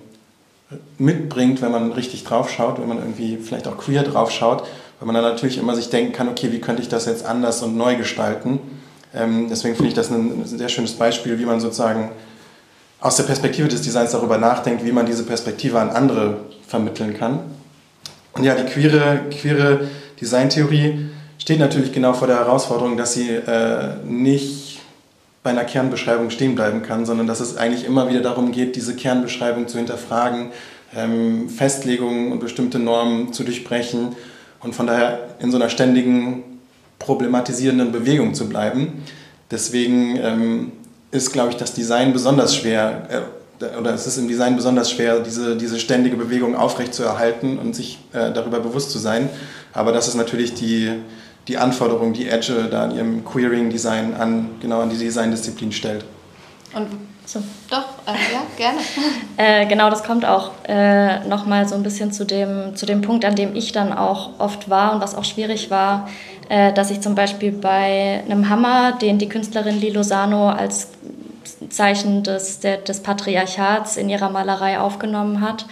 mitbringt, 0.97 1.61
wenn 1.61 1.71
man 1.71 1.93
richtig 1.93 2.25
drauf 2.25 2.49
schaut, 2.49 2.81
wenn 2.81 2.87
man 2.89 2.97
irgendwie 2.97 3.37
vielleicht 3.37 3.67
auch 3.67 3.77
queer 3.77 4.03
drauf 4.03 4.31
schaut 4.31 4.63
weil 5.03 5.11
man 5.11 5.21
dann 5.21 5.33
natürlich 5.33 5.57
immer 5.57 5.75
sich 5.75 5.89
denken 5.89 6.13
kann, 6.13 6.29
okay, 6.29 6.53
wie 6.53 6.61
könnte 6.61 6.81
ich 6.81 6.87
das 6.87 7.05
jetzt 7.07 7.25
anders 7.25 7.61
und 7.61 7.75
neu 7.75 7.97
gestalten. 7.97 8.59
Ähm, 9.13 9.47
deswegen 9.49 9.75
finde 9.75 9.89
ich 9.89 9.95
das 9.95 10.09
ein 10.09 10.45
sehr 10.45 10.69
schönes 10.69 10.93
Beispiel, 10.93 11.37
wie 11.39 11.45
man 11.45 11.59
sozusagen 11.59 12.11
aus 13.01 13.17
der 13.17 13.23
Perspektive 13.23 13.67
des 13.67 13.81
Designs 13.81 14.11
darüber 14.11 14.37
nachdenkt, 14.37 14.85
wie 14.85 14.93
man 14.93 15.05
diese 15.05 15.23
Perspektive 15.23 15.77
an 15.77 15.89
andere 15.89 16.37
vermitteln 16.65 17.17
kann. 17.17 17.39
Und 18.33 18.43
ja, 18.43 18.55
die 18.55 18.63
queere, 18.63 19.21
queere 19.29 19.87
Designtheorie 20.19 21.09
steht 21.37 21.59
natürlich 21.59 21.91
genau 21.91 22.13
vor 22.13 22.27
der 22.27 22.37
Herausforderung, 22.37 22.97
dass 22.97 23.13
sie 23.13 23.29
äh, 23.29 23.95
nicht 24.05 24.79
bei 25.43 25.49
einer 25.49 25.65
Kernbeschreibung 25.65 26.29
stehen 26.29 26.55
bleiben 26.55 26.81
kann, 26.81 27.05
sondern 27.05 27.27
dass 27.27 27.41
es 27.41 27.57
eigentlich 27.57 27.85
immer 27.85 28.09
wieder 28.09 28.21
darum 28.21 28.51
geht, 28.51 28.75
diese 28.75 28.95
Kernbeschreibung 28.95 29.67
zu 29.67 29.77
hinterfragen, 29.77 30.51
ähm, 30.95 31.49
Festlegungen 31.49 32.31
und 32.31 32.39
bestimmte 32.39 32.79
Normen 32.79 33.33
zu 33.33 33.43
durchbrechen 33.43 34.15
und 34.61 34.73
von 34.73 34.87
daher 34.87 35.35
in 35.39 35.51
so 35.51 35.57
einer 35.57 35.69
ständigen 35.69 36.43
problematisierenden 36.99 37.91
Bewegung 37.91 38.33
zu 38.33 38.47
bleiben. 38.47 39.03
Deswegen 39.51 40.17
ähm, 40.17 40.71
ist, 41.11 41.33
glaube 41.33 41.49
ich, 41.49 41.57
das 41.57 41.73
Design 41.73 42.13
besonders 42.13 42.55
schwer, 42.55 43.07
äh, 43.09 43.42
oder 43.79 43.93
es 43.93 44.07
ist 44.07 44.17
im 44.17 44.27
Design 44.27 44.55
besonders 44.55 44.91
schwer, 44.91 45.19
diese, 45.19 45.55
diese 45.55 45.79
ständige 45.79 46.15
Bewegung 46.15 46.55
aufrechtzuerhalten 46.55 47.57
und 47.57 47.75
sich 47.75 47.99
äh, 48.13 48.31
darüber 48.31 48.59
bewusst 48.59 48.91
zu 48.91 48.99
sein. 48.99 49.29
Aber 49.73 49.91
das 49.91 50.07
ist 50.07 50.15
natürlich 50.15 50.53
die, 50.53 50.91
die 51.47 51.57
Anforderung, 51.57 52.13
die 52.13 52.27
Edge 52.27 52.67
da 52.69 52.85
in 52.85 52.95
ihrem 52.95 53.25
Queering-Design 53.25 54.13
an, 54.15 54.49
genau 54.61 54.81
an 54.81 54.89
die 54.89 54.97
Designdisziplin 54.97 55.71
stellt. 55.71 56.05
Und 56.73 56.87
so. 57.25 57.41
Doch, 57.69 57.85
äh, 58.05 58.33
ja, 58.33 58.41
gerne. 58.57 58.79
äh, 59.37 59.65
genau, 59.67 59.89
das 59.89 60.03
kommt 60.03 60.25
auch 60.25 60.51
äh, 60.67 61.25
nochmal 61.27 61.67
so 61.67 61.75
ein 61.75 61.83
bisschen 61.83 62.11
zu 62.11 62.25
dem, 62.25 62.75
zu 62.75 62.85
dem 62.85 63.01
Punkt, 63.01 63.23
an 63.23 63.35
dem 63.35 63.55
ich 63.55 63.71
dann 63.71 63.93
auch 63.93 64.39
oft 64.39 64.69
war 64.69 64.93
und 64.93 65.01
was 65.01 65.15
auch 65.15 65.23
schwierig 65.23 65.71
war, 65.71 66.09
äh, 66.49 66.73
dass 66.73 66.91
ich 66.91 66.99
zum 66.99 67.15
Beispiel 67.15 67.51
bei 67.53 68.23
einem 68.25 68.49
Hammer, 68.49 68.93
den 68.93 69.19
die 69.19 69.29
Künstlerin 69.29 69.79
Lilo 69.79 70.03
Sano 70.03 70.49
als 70.49 70.89
Zeichen 71.69 72.23
des, 72.23 72.59
der, 72.59 72.77
des 72.77 73.01
Patriarchats 73.01 73.97
in 73.97 74.09
ihrer 74.09 74.29
Malerei 74.29 74.79
aufgenommen 74.79 75.41
hat, 75.41 75.65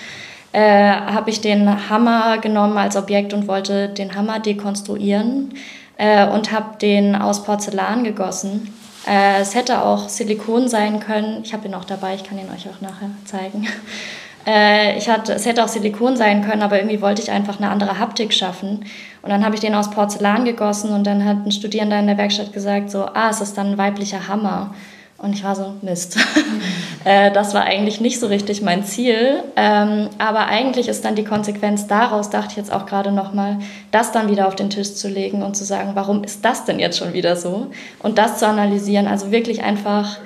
äh, 0.54 0.60
habe 0.62 1.30
ich 1.30 1.42
den 1.42 1.90
Hammer 1.90 2.38
genommen 2.38 2.78
als 2.78 2.96
Objekt 2.96 3.34
und 3.34 3.48
wollte 3.48 3.90
den 3.90 4.16
Hammer 4.16 4.40
dekonstruieren 4.40 5.54
äh, 5.98 6.28
und 6.28 6.52
habe 6.52 6.78
den 6.80 7.16
aus 7.16 7.44
Porzellan 7.44 8.04
gegossen 8.04 8.74
äh, 9.08 9.42
es 9.42 9.56
hätte 9.56 9.84
auch 9.84 10.10
Silikon 10.10 10.68
sein 10.68 11.00
können. 11.00 11.42
Ich 11.44 11.54
habe 11.54 11.68
ihn 11.68 11.74
auch 11.74 11.86
dabei, 11.86 12.16
ich 12.16 12.24
kann 12.24 12.38
ihn 12.38 12.50
euch 12.54 12.68
auch 12.70 12.82
nachher 12.82 13.10
zeigen. 13.26 13.68
Äh, 14.44 14.98
ich 14.98 15.08
hatte, 15.08 15.34
es 15.34 15.46
hätte 15.46 15.64
auch 15.64 15.68
Silikon 15.68 16.18
sein 16.18 16.44
können, 16.44 16.64
aber 16.64 16.80
irgendwie 16.80 17.00
wollte 17.00 17.22
ich 17.22 17.30
einfach 17.30 17.60
eine 17.60 17.70
andere 17.70 18.00
Haptik 18.00 18.34
schaffen. 18.34 18.84
Und 19.22 19.30
dann 19.30 19.46
habe 19.46 19.54
ich 19.54 19.62
den 19.62 19.76
aus 19.76 19.92
Porzellan 19.92 20.46
gegossen 20.46 20.92
und 20.94 21.06
dann 21.06 21.24
hat 21.24 21.46
ein 21.46 21.52
Studierender 21.52 22.00
in 22.00 22.08
der 22.08 22.18
Werkstatt 22.18 22.52
gesagt, 22.52 22.90
so, 22.90 23.06
ah, 23.06 23.30
es 23.30 23.40
ist 23.40 23.56
dann 23.56 23.74
ein 23.74 23.78
weiblicher 23.78 24.28
Hammer. 24.28 24.74
Und 25.22 25.34
ich 25.34 25.44
war 25.44 25.56
so, 25.56 25.74
Mist. 25.82 26.18
äh, 27.06 27.32
das 27.32 27.54
war 27.54 27.64
eigentlich 27.64 28.02
nicht 28.02 28.20
so 28.20 28.26
richtig 28.26 28.64
mein 28.64 28.84
Ziel. 28.84 29.44
Ähm, 29.56 30.10
aber 30.18 30.48
eigentlich 30.48 30.88
ist 30.88 31.06
dann 31.06 31.16
die 31.16 31.24
Konsequenz 31.24 31.86
daraus, 31.86 32.32
dachte 32.32 32.48
ich 32.52 32.58
jetzt 32.58 32.74
auch 32.74 32.88
gerade 32.88 33.12
nochmal, 33.12 33.60
das 33.92 34.12
dann 34.12 34.32
wieder 34.32 34.48
auf 34.48 34.56
den 34.56 34.72
Tisch 34.72 34.96
zu 34.96 35.08
legen 35.08 35.44
und 35.44 35.56
zu 35.56 35.64
sagen, 35.64 35.92
warum 35.94 36.24
ist 36.24 36.44
das 36.44 36.66
denn 36.66 36.80
jetzt 36.80 36.98
schon 36.98 37.14
wieder 37.14 37.36
so? 37.36 37.68
Und 38.00 38.18
das 38.18 38.40
zu 38.40 38.48
analysieren, 38.48 39.06
also 39.06 39.32
wirklich 39.32 39.62
einfach, 39.62 40.18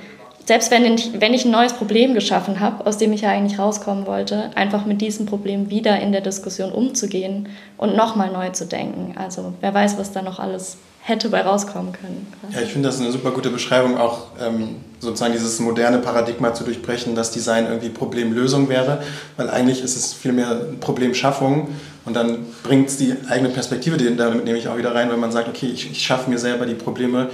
selbst 0.46 0.72
wenn 0.72 0.86
ich, 0.86 1.20
wenn 1.20 1.34
ich 1.34 1.44
ein 1.44 1.52
neues 1.52 1.74
Problem 1.74 2.14
geschaffen 2.14 2.62
habe, 2.62 2.86
aus 2.86 2.98
dem 2.98 3.12
ich 3.12 3.22
ja 3.22 3.32
eigentlich 3.32 3.60
rauskommen 3.60 4.08
wollte, 4.08 4.52
einfach 4.56 4.86
mit 4.86 5.02
diesem 5.02 5.26
Problem 5.26 5.70
wieder 5.70 6.00
in 6.00 6.14
der 6.14 6.22
Diskussion 6.22 6.72
umzugehen 6.72 7.50
und 7.78 7.98
nochmal 7.98 8.32
neu 8.32 8.52
zu 8.52 8.66
denken. 8.66 9.16
Also 9.18 9.54
wer 9.60 9.74
weiß, 9.74 9.98
was 9.98 10.14
da 10.14 10.22
noch 10.22 10.40
alles 10.40 10.78
hätte 11.08 11.30
bei 11.30 11.42
rauskommen 11.42 11.94
können. 11.94 12.26
Ja, 12.50 12.62
ich 12.62 12.72
finde 12.72 12.90
das 12.90 13.00
eine 13.00 13.12
super 13.12 13.30
gute 13.30 13.52
Beschreibung, 13.52 13.96
auch 13.96 14.24
ähm, 14.42 14.78
sozusagen 15.00 15.34
dieses 15.34 15.60
moderne 15.60 16.00
Paradigma 16.00 16.56
zu 16.56 16.64
durchbrechen, 16.64 17.14
dass 17.14 17.30
Design 17.30 17.68
irgendwie 17.68 17.90
Problemlösung 17.90 18.70
wäre, 18.70 19.04
weil 19.38 19.52
eigentlich 19.52 19.84
ist 19.84 19.96
es 19.96 20.14
vielmehr 20.14 20.62
Problemschaffung 20.82 21.68
und 22.06 22.16
dann 22.16 22.48
bringt 22.64 22.90
es 22.90 22.98
die 22.98 23.14
eigene 23.30 23.50
Perspektive, 23.50 23.98
damit 24.16 24.46
nehme 24.46 24.58
ich 24.58 24.68
auch 24.68 24.78
wieder 24.78 24.96
rein, 24.96 25.12
wenn 25.12 25.20
man 25.20 25.32
sagt, 25.32 25.48
okay, 25.48 25.68
ich, 25.68 25.92
ich 25.92 26.02
schaffe 26.02 26.28
mir 26.28 26.40
selber 26.40 26.66
die 26.66 26.74
Probleme, 26.74 27.30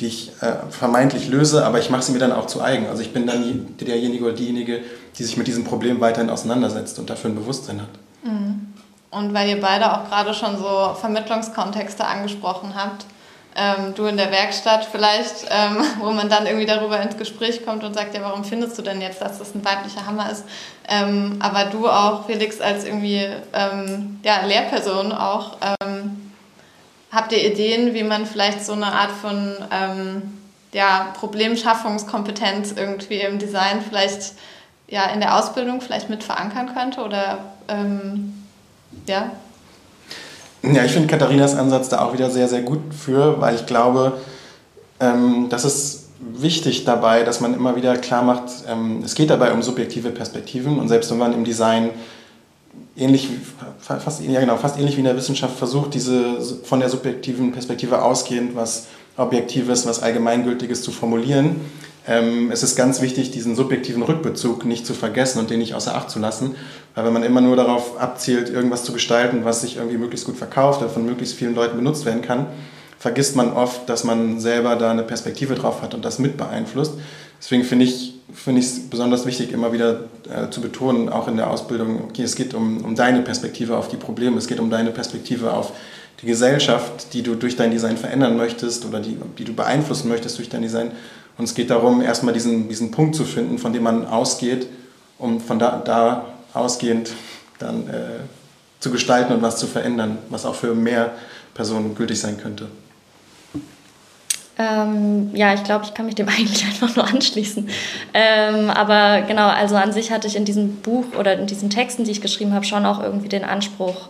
die 0.00 0.06
ich 0.06 0.32
äh, 0.42 0.56
vermeintlich 0.68 1.28
löse, 1.28 1.64
aber 1.64 1.78
ich 1.78 1.88
mache 1.88 2.02
sie 2.02 2.12
mir 2.12 2.18
dann 2.18 2.32
auch 2.32 2.46
zu 2.46 2.60
eigen. 2.60 2.88
Also 2.88 3.00
ich 3.00 3.14
bin 3.14 3.26
dann 3.26 3.68
derjenige 3.80 4.24
oder 4.24 4.34
diejenige, 4.34 4.80
die 5.16 5.24
sich 5.24 5.38
mit 5.38 5.46
diesem 5.46 5.64
Problem 5.64 6.02
weiterhin 6.02 6.28
auseinandersetzt 6.28 6.98
und 6.98 7.08
dafür 7.08 7.30
ein 7.30 7.36
Bewusstsein 7.36 7.80
hat. 7.80 7.88
Mhm. 8.22 8.74
Und 9.10 9.32
weil 9.32 9.48
ihr 9.48 9.60
beide 9.60 9.90
auch 9.92 10.10
gerade 10.10 10.34
schon 10.34 10.58
so 10.58 10.94
Vermittlungskontexte 11.00 12.04
angesprochen 12.04 12.74
habt, 12.74 13.06
ähm, 13.56 13.94
du 13.94 14.06
in 14.06 14.16
der 14.16 14.30
Werkstatt 14.30 14.86
vielleicht, 14.90 15.46
ähm, 15.50 15.84
wo 15.98 16.10
man 16.10 16.28
dann 16.28 16.46
irgendwie 16.46 16.66
darüber 16.66 17.00
ins 17.00 17.16
Gespräch 17.16 17.64
kommt 17.64 17.84
und 17.84 17.94
sagt, 17.94 18.14
ja, 18.14 18.22
warum 18.22 18.44
findest 18.44 18.76
du 18.78 18.82
denn 18.82 19.00
jetzt, 19.00 19.20
dass 19.20 19.38
das 19.38 19.54
ein 19.54 19.64
weiblicher 19.64 20.06
Hammer 20.06 20.30
ist? 20.30 20.44
Ähm, 20.88 21.36
aber 21.40 21.66
du 21.66 21.88
auch, 21.88 22.26
Felix, 22.26 22.60
als 22.60 22.84
irgendwie 22.84 23.28
ähm, 23.52 24.20
ja, 24.22 24.44
Lehrperson 24.44 25.12
auch, 25.12 25.56
ähm, 25.80 26.32
habt 27.12 27.32
ihr 27.32 27.44
Ideen, 27.44 27.94
wie 27.94 28.02
man 28.02 28.26
vielleicht 28.26 28.64
so 28.64 28.72
eine 28.72 28.86
Art 28.86 29.12
von 29.12 29.54
ähm, 29.70 30.38
ja, 30.72 31.12
Problemschaffungskompetenz 31.18 32.72
irgendwie 32.72 33.20
im 33.20 33.38
Design 33.38 33.80
vielleicht 33.88 34.32
ja, 34.88 35.06
in 35.06 35.20
der 35.20 35.38
Ausbildung 35.38 35.80
vielleicht 35.80 36.10
mit 36.10 36.22
verankern 36.22 36.74
könnte 36.74 37.02
oder 37.02 37.38
ja? 39.06 39.30
Ja, 40.72 40.84
ich 40.84 40.92
finde 40.92 41.08
Katharinas 41.08 41.54
Ansatz 41.54 41.88
da 41.88 42.00
auch 42.00 42.14
wieder 42.14 42.30
sehr, 42.30 42.48
sehr 42.48 42.62
gut 42.62 42.80
für, 42.94 43.40
weil 43.40 43.54
ich 43.54 43.66
glaube, 43.66 44.14
ähm, 45.00 45.48
das 45.50 45.64
ist 45.64 46.04
wichtig 46.20 46.84
dabei, 46.84 47.22
dass 47.22 47.40
man 47.40 47.54
immer 47.54 47.76
wieder 47.76 47.96
klar 47.98 48.22
macht, 48.22 48.44
ähm, 48.68 49.02
es 49.04 49.14
geht 49.14 49.30
dabei 49.30 49.52
um 49.52 49.62
subjektive 49.62 50.10
Perspektiven 50.10 50.78
und 50.78 50.88
selbst 50.88 51.10
wenn 51.10 51.18
man 51.18 51.34
im 51.34 51.44
Design 51.44 51.90
ähnlich, 52.96 53.28
fast, 53.78 54.22
ja 54.22 54.40
genau, 54.40 54.56
fast 54.56 54.78
ähnlich 54.78 54.96
wie 54.96 55.00
in 55.00 55.06
der 55.06 55.16
Wissenschaft 55.16 55.56
versucht, 55.56 55.92
diese 55.94 56.40
von 56.64 56.80
der 56.80 56.88
subjektiven 56.88 57.52
Perspektive 57.52 58.02
ausgehend 58.02 58.56
was 58.56 58.86
Objektives, 59.16 59.86
was 59.86 60.02
Allgemeingültiges 60.02 60.82
zu 60.82 60.92
formulieren, 60.92 61.56
ähm, 62.06 62.50
es 62.50 62.62
ist 62.62 62.76
ganz 62.76 63.00
wichtig, 63.00 63.30
diesen 63.30 63.56
subjektiven 63.56 64.02
Rückbezug 64.02 64.64
nicht 64.64 64.86
zu 64.86 64.94
vergessen 64.94 65.38
und 65.38 65.50
den 65.50 65.58
nicht 65.58 65.74
außer 65.74 65.94
Acht 65.94 66.10
zu 66.10 66.18
lassen. 66.18 66.54
Weil 66.94 67.04
wenn 67.06 67.12
man 67.12 67.22
immer 67.22 67.40
nur 67.40 67.56
darauf 67.56 68.00
abzielt, 68.00 68.50
irgendwas 68.50 68.84
zu 68.84 68.92
gestalten, 68.92 69.44
was 69.44 69.62
sich 69.62 69.76
irgendwie 69.76 69.96
möglichst 69.96 70.26
gut 70.26 70.36
verkauft 70.36 70.80
oder 70.80 70.90
von 70.90 71.04
möglichst 71.04 71.36
vielen 71.36 71.54
Leuten 71.54 71.76
benutzt 71.76 72.04
werden 72.04 72.22
kann, 72.22 72.46
vergisst 72.98 73.36
man 73.36 73.52
oft, 73.52 73.88
dass 73.88 74.04
man 74.04 74.40
selber 74.40 74.76
da 74.76 74.90
eine 74.90 75.02
Perspektive 75.02 75.54
drauf 75.54 75.82
hat 75.82 75.94
und 75.94 76.04
das 76.04 76.18
mit 76.18 76.36
beeinflusst. 76.36 76.94
Deswegen 77.40 77.64
finde 77.64 77.86
ich 77.86 78.14
finde 78.32 78.60
ich 78.60 78.66
es 78.66 78.90
besonders 78.90 79.26
wichtig, 79.26 79.52
immer 79.52 79.72
wieder 79.72 80.00
äh, 80.28 80.50
zu 80.50 80.60
betonen, 80.60 81.08
auch 81.08 81.28
in 81.28 81.36
der 81.36 81.50
Ausbildung, 81.50 82.04
okay, 82.04 82.22
es 82.22 82.34
geht 82.34 82.54
um, 82.54 82.84
um 82.84 82.94
deine 82.94 83.20
Perspektive 83.20 83.76
auf 83.76 83.88
die 83.88 83.96
Probleme, 83.96 84.38
es 84.38 84.46
geht 84.46 84.60
um 84.60 84.70
deine 84.70 84.90
Perspektive 84.90 85.52
auf 85.52 85.72
die 86.22 86.26
Gesellschaft, 86.26 87.12
die 87.12 87.22
du 87.22 87.34
durch 87.34 87.56
dein 87.56 87.70
Design 87.70 87.96
verändern 87.96 88.36
möchtest 88.36 88.84
oder 88.86 89.00
die, 89.00 89.16
die 89.38 89.44
du 89.44 89.52
beeinflussen 89.52 90.08
möchtest 90.08 90.38
durch 90.38 90.48
dein 90.48 90.62
Design. 90.62 90.92
Und 91.36 91.44
es 91.44 91.54
geht 91.54 91.70
darum, 91.70 92.00
erstmal 92.00 92.32
diesen, 92.32 92.68
diesen 92.68 92.90
Punkt 92.90 93.16
zu 93.16 93.24
finden, 93.24 93.58
von 93.58 93.72
dem 93.72 93.82
man 93.82 94.06
ausgeht, 94.06 94.68
um 95.18 95.40
von 95.40 95.58
da, 95.58 95.82
da 95.84 96.26
ausgehend 96.52 97.10
dann 97.58 97.88
äh, 97.88 98.20
zu 98.80 98.90
gestalten 98.90 99.32
und 99.32 99.42
was 99.42 99.58
zu 99.58 99.66
verändern, 99.66 100.18
was 100.28 100.44
auch 100.46 100.54
für 100.54 100.74
mehr 100.74 101.12
Personen 101.54 101.94
gültig 101.94 102.20
sein 102.20 102.38
könnte. 102.38 102.68
Ähm, 104.56 105.30
ja, 105.34 105.52
ich 105.52 105.64
glaube, 105.64 105.84
ich 105.84 105.94
kann 105.94 106.06
mich 106.06 106.14
dem 106.14 106.28
eigentlich 106.28 106.64
einfach 106.64 106.94
nur 106.94 107.06
anschließen. 107.06 107.68
Ähm, 108.12 108.70
aber 108.70 109.22
genau, 109.22 109.48
also 109.48 109.76
an 109.76 109.92
sich 109.92 110.12
hatte 110.12 110.28
ich 110.28 110.36
in 110.36 110.44
diesem 110.44 110.76
Buch 110.76 111.06
oder 111.18 111.38
in 111.38 111.46
diesen 111.46 111.70
Texten, 111.70 112.04
die 112.04 112.12
ich 112.12 112.20
geschrieben 112.20 112.52
habe, 112.52 112.64
schon 112.64 112.86
auch 112.86 113.02
irgendwie 113.02 113.28
den 113.28 113.44
Anspruch, 113.44 114.08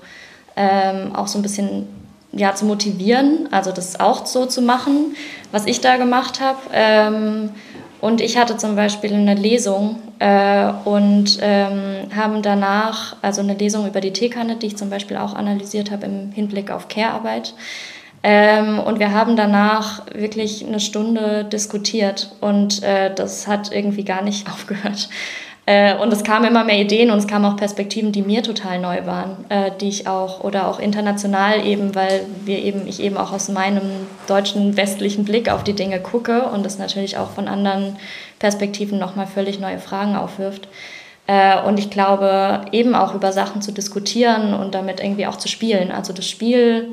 ähm, 0.56 1.14
auch 1.14 1.28
so 1.28 1.38
ein 1.38 1.42
bisschen 1.42 1.86
ja, 2.36 2.54
zu 2.54 2.64
motivieren, 2.64 3.48
also 3.50 3.72
das 3.72 4.00
auch 4.00 4.26
so 4.26 4.46
zu 4.46 4.62
machen, 4.62 5.16
was 5.52 5.66
ich 5.66 5.80
da 5.80 5.96
gemacht 5.96 6.40
habe. 6.40 6.58
Ähm, 6.72 7.50
und 8.00 8.20
ich 8.20 8.36
hatte 8.36 8.58
zum 8.58 8.76
Beispiel 8.76 9.14
eine 9.14 9.34
Lesung 9.34 9.98
äh, 10.18 10.70
und 10.84 11.38
ähm, 11.40 12.14
haben 12.14 12.42
danach, 12.42 13.16
also 13.22 13.40
eine 13.40 13.54
Lesung 13.54 13.86
über 13.86 14.00
die 14.00 14.12
Teekanne, 14.12 14.56
die 14.56 14.66
ich 14.66 14.76
zum 14.76 14.90
Beispiel 14.90 15.16
auch 15.16 15.34
analysiert 15.34 15.90
habe 15.90 16.06
im 16.06 16.32
Hinblick 16.32 16.70
auf 16.70 16.88
Care-Arbeit. 16.88 17.54
Ähm, 18.22 18.78
und 18.78 18.98
wir 18.98 19.12
haben 19.12 19.36
danach 19.36 20.02
wirklich 20.14 20.66
eine 20.66 20.80
Stunde 20.80 21.44
diskutiert 21.44 22.30
und 22.40 22.82
äh, 22.82 23.14
das 23.14 23.46
hat 23.46 23.70
irgendwie 23.70 24.04
gar 24.04 24.22
nicht 24.22 24.48
aufgehört. 24.50 25.08
Äh, 25.66 25.96
und 25.96 26.12
es 26.12 26.24
kamen 26.24 26.44
immer 26.44 26.64
mehr 26.64 26.78
Ideen 26.78 27.10
und 27.10 27.18
es 27.18 27.26
kamen 27.26 27.46
auch 27.46 27.56
Perspektiven, 27.56 28.12
die 28.12 28.22
mir 28.22 28.42
total 28.42 28.78
neu 28.78 29.06
waren, 29.06 29.46
äh, 29.48 29.70
die 29.80 29.88
ich 29.88 30.06
auch 30.06 30.44
oder 30.44 30.68
auch 30.68 30.78
international 30.78 31.64
eben, 31.66 31.94
weil 31.94 32.26
wir 32.44 32.58
eben 32.58 32.86
ich 32.86 33.00
eben 33.00 33.16
auch 33.16 33.32
aus 33.32 33.48
meinem 33.48 33.82
deutschen 34.26 34.76
westlichen 34.76 35.24
Blick 35.24 35.50
auf 35.50 35.64
die 35.64 35.72
Dinge 35.72 36.00
gucke 36.00 36.44
und 36.44 36.66
das 36.66 36.78
natürlich 36.78 37.16
auch 37.16 37.30
von 37.30 37.48
anderen 37.48 37.96
Perspektiven 38.38 38.98
nochmal 38.98 39.26
völlig 39.26 39.58
neue 39.58 39.78
Fragen 39.78 40.16
aufwirft. 40.16 40.68
Äh, 41.26 41.62
und 41.62 41.78
ich 41.78 41.88
glaube, 41.88 42.66
eben 42.72 42.94
auch 42.94 43.14
über 43.14 43.32
Sachen 43.32 43.62
zu 43.62 43.72
diskutieren 43.72 44.52
und 44.52 44.74
damit 44.74 45.00
irgendwie 45.00 45.26
auch 45.26 45.36
zu 45.36 45.48
spielen. 45.48 45.90
Also 45.90 46.12
das 46.12 46.28
Spiel 46.28 46.92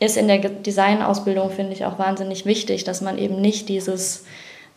ist 0.00 0.16
in 0.16 0.28
der 0.28 0.38
Designausbildung, 0.38 1.50
finde 1.50 1.74
ich, 1.74 1.84
auch 1.84 1.98
wahnsinnig 1.98 2.46
wichtig, 2.46 2.84
dass 2.84 3.02
man 3.02 3.18
eben 3.18 3.40
nicht 3.40 3.68
dieses 3.68 4.24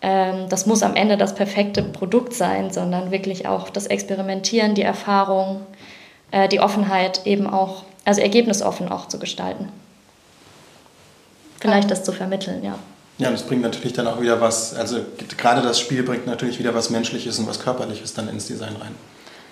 das 0.02 0.66
muss 0.66 0.82
am 0.82 0.96
Ende 0.96 1.16
das 1.16 1.36
perfekte 1.36 1.84
Produkt 1.84 2.34
sein, 2.34 2.72
sondern 2.72 3.12
wirklich 3.12 3.48
auch 3.48 3.70
das 3.70 3.86
Experimentieren, 3.88 4.74
die 4.74 4.82
Erfahrung, 4.82 5.62
äh, 6.32 6.48
die 6.48 6.60
Offenheit 6.60 7.26
eben 7.26 7.48
auch, 7.48 7.84
also 8.04 8.20
ergebnisoffen 8.22 8.92
auch 8.92 9.08
zu 9.08 9.20
gestalten. 9.20 9.70
Vielleicht 11.60 11.92
das 11.92 12.04
zu 12.04 12.12
vermitteln, 12.12 12.64
ja. 12.64 12.76
Ja, 13.20 13.30
das 13.30 13.44
bringt 13.44 13.62
natürlich 13.62 13.94
dann 13.94 14.08
auch 14.08 14.20
wieder 14.20 14.42
was, 14.42 14.74
also 14.74 14.98
gerade 15.38 15.62
das 15.62 15.80
Spiel 15.80 16.02
bringt 16.02 16.26
natürlich 16.26 16.58
wieder 16.58 16.74
was 16.74 16.90
Menschliches 16.90 17.38
und 17.38 17.48
was 17.48 17.60
Körperliches 17.60 18.16
dann 18.16 18.28
ins 18.28 18.48
Design 18.48 18.76
rein. 18.82 18.96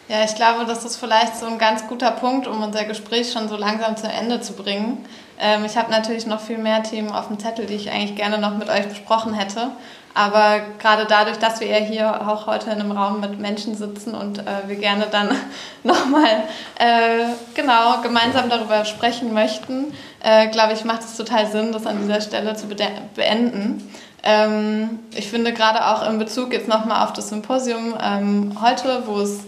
Ja, 0.07 0.23
ich 0.23 0.33
glaube, 0.33 0.65
das 0.65 0.83
ist 0.85 0.95
vielleicht 0.95 1.37
so 1.37 1.45
ein 1.45 1.59
ganz 1.59 1.87
guter 1.87 2.09
Punkt, 2.09 2.47
um 2.47 2.63
unser 2.63 2.85
Gespräch 2.85 3.31
schon 3.31 3.47
so 3.47 3.55
langsam 3.55 3.95
zu 3.95 4.07
Ende 4.07 4.41
zu 4.41 4.53
bringen. 4.53 5.05
Ähm, 5.39 5.65
ich 5.65 5.77
habe 5.77 5.91
natürlich 5.91 6.25
noch 6.25 6.41
viel 6.41 6.57
mehr 6.57 6.81
Themen 6.81 7.11
auf 7.11 7.27
dem 7.27 7.37
Zettel, 7.37 7.67
die 7.67 7.75
ich 7.75 7.91
eigentlich 7.91 8.15
gerne 8.15 8.39
noch 8.39 8.57
mit 8.57 8.69
euch 8.69 8.87
besprochen 8.87 9.35
hätte. 9.35 9.69
Aber 10.13 10.59
gerade 10.79 11.05
dadurch, 11.07 11.37
dass 11.37 11.59
wir 11.59 11.67
ja 11.67 11.77
hier 11.77 12.27
auch 12.27 12.47
heute 12.47 12.71
in 12.71 12.79
einem 12.79 12.91
Raum 12.91 13.19
mit 13.19 13.39
Menschen 13.39 13.75
sitzen 13.75 14.15
und 14.15 14.39
äh, 14.39 14.67
wir 14.67 14.75
gerne 14.75 15.07
dann 15.09 15.29
nochmal 15.83 16.43
äh, 16.79 17.25
genau 17.53 18.01
gemeinsam 18.01 18.49
darüber 18.49 18.85
sprechen 18.85 19.33
möchten, 19.33 19.93
äh, 20.21 20.47
glaube 20.47 20.73
ich, 20.73 20.83
macht 20.83 21.01
es 21.01 21.15
total 21.15 21.47
Sinn, 21.47 21.71
das 21.71 21.85
an 21.85 21.99
dieser 21.99 22.21
Stelle 22.21 22.55
zu 22.55 22.67
beenden. 23.15 23.89
Ähm, 24.23 24.99
ich 25.15 25.29
finde 25.29 25.53
gerade 25.53 25.87
auch 25.87 26.07
in 26.09 26.19
Bezug 26.19 26.51
jetzt 26.53 26.67
nochmal 26.67 27.05
auf 27.05 27.13
das 27.13 27.29
Symposium 27.29 27.95
ähm, 28.03 28.57
heute, 28.61 29.03
wo 29.05 29.21
es 29.21 29.41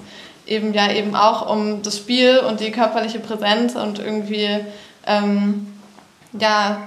eben 0.46 0.74
ja 0.74 0.92
eben 0.92 1.16
auch 1.16 1.50
um 1.50 1.82
das 1.82 1.98
Spiel 1.98 2.40
und 2.40 2.60
die 2.60 2.72
körperliche 2.72 3.20
Präsenz 3.20 3.76
und 3.76 4.00
irgendwie 4.00 4.48
ähm, 5.06 5.74
ja 6.34 6.78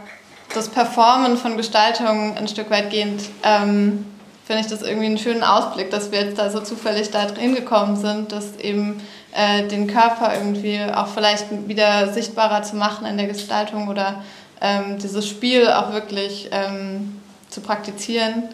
das 0.55 0.69
Performen 0.69 1.37
von 1.37 1.57
Gestaltung 1.57 2.37
ein 2.37 2.49
Stück 2.49 2.71
weit 2.71 2.91
gehend, 2.91 3.23
ähm, 3.43 4.07
finde 4.47 4.63
ich 4.63 4.69
das 4.69 4.83
irgendwie 4.83 5.07
einen 5.07 5.19
schönen 5.19 5.43
Ausblick, 5.43 5.91
dass 5.91 6.13
wir 6.13 6.21
jetzt 6.21 6.39
da 6.39 6.51
so 6.51 6.61
zufällig 6.61 7.11
da 7.11 7.27
hingekommen 7.35 7.97
sind, 7.97 8.33
dass 8.33 8.57
eben 8.57 9.01
äh, 9.33 9.67
den 9.67 9.87
Körper 9.87 10.35
irgendwie 10.35 10.81
auch 10.95 11.09
vielleicht 11.09 11.47
wieder 11.67 12.13
sichtbarer 12.13 12.63
zu 12.63 12.77
machen 12.77 13.07
in 13.07 13.17
der 13.17 13.27
Gestaltung 13.27 13.89
oder 13.89 14.23
ähm, 14.61 14.99
dieses 14.99 15.27
Spiel 15.27 15.69
auch 15.69 15.93
wirklich 15.93 16.49
ähm, 16.53 17.21
zu 17.49 17.61
praktizieren. 17.61 18.45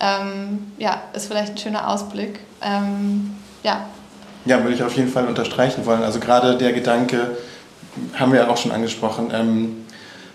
Ähm, 0.00 0.72
ja, 0.78 1.00
ist 1.14 1.26
vielleicht 1.26 1.52
ein 1.52 1.58
schöner 1.58 1.88
Ausblick. 1.88 2.40
Ähm, 2.60 3.36
ja. 3.62 3.86
Ja, 4.44 4.62
würde 4.62 4.74
ich 4.74 4.82
auf 4.82 4.96
jeden 4.96 5.10
Fall 5.10 5.26
unterstreichen 5.26 5.86
wollen. 5.86 6.02
Also 6.02 6.20
gerade 6.20 6.56
der 6.56 6.72
Gedanke, 6.72 7.36
haben 8.14 8.32
wir 8.32 8.40
ja 8.40 8.48
auch 8.48 8.56
schon 8.56 8.72
angesprochen, 8.72 9.30
ähm, 9.32 9.85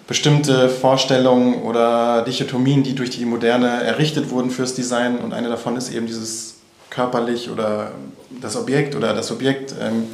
bestimmte 0.08 0.70
Vorstellungen 0.70 1.62
oder 1.62 2.24
Dichotomien, 2.24 2.84
die 2.84 2.96
durch 2.96 3.12
die 3.12 3.26
Moderne 3.26 3.84
errichtet 3.84 4.30
wurden 4.30 4.52
fürs 4.52 4.74
Design. 4.74 5.20
Und 5.20 5.34
eine 5.34 5.50
davon 5.50 5.78
ist 5.78 5.94
eben 5.94 6.08
dieses 6.08 6.56
körperlich 6.90 7.50
oder 7.50 7.92
das 8.42 8.56
Objekt 8.56 8.96
oder 8.96 9.14
das 9.14 9.32
Objekt, 9.32 9.74
ähm, 9.82 10.08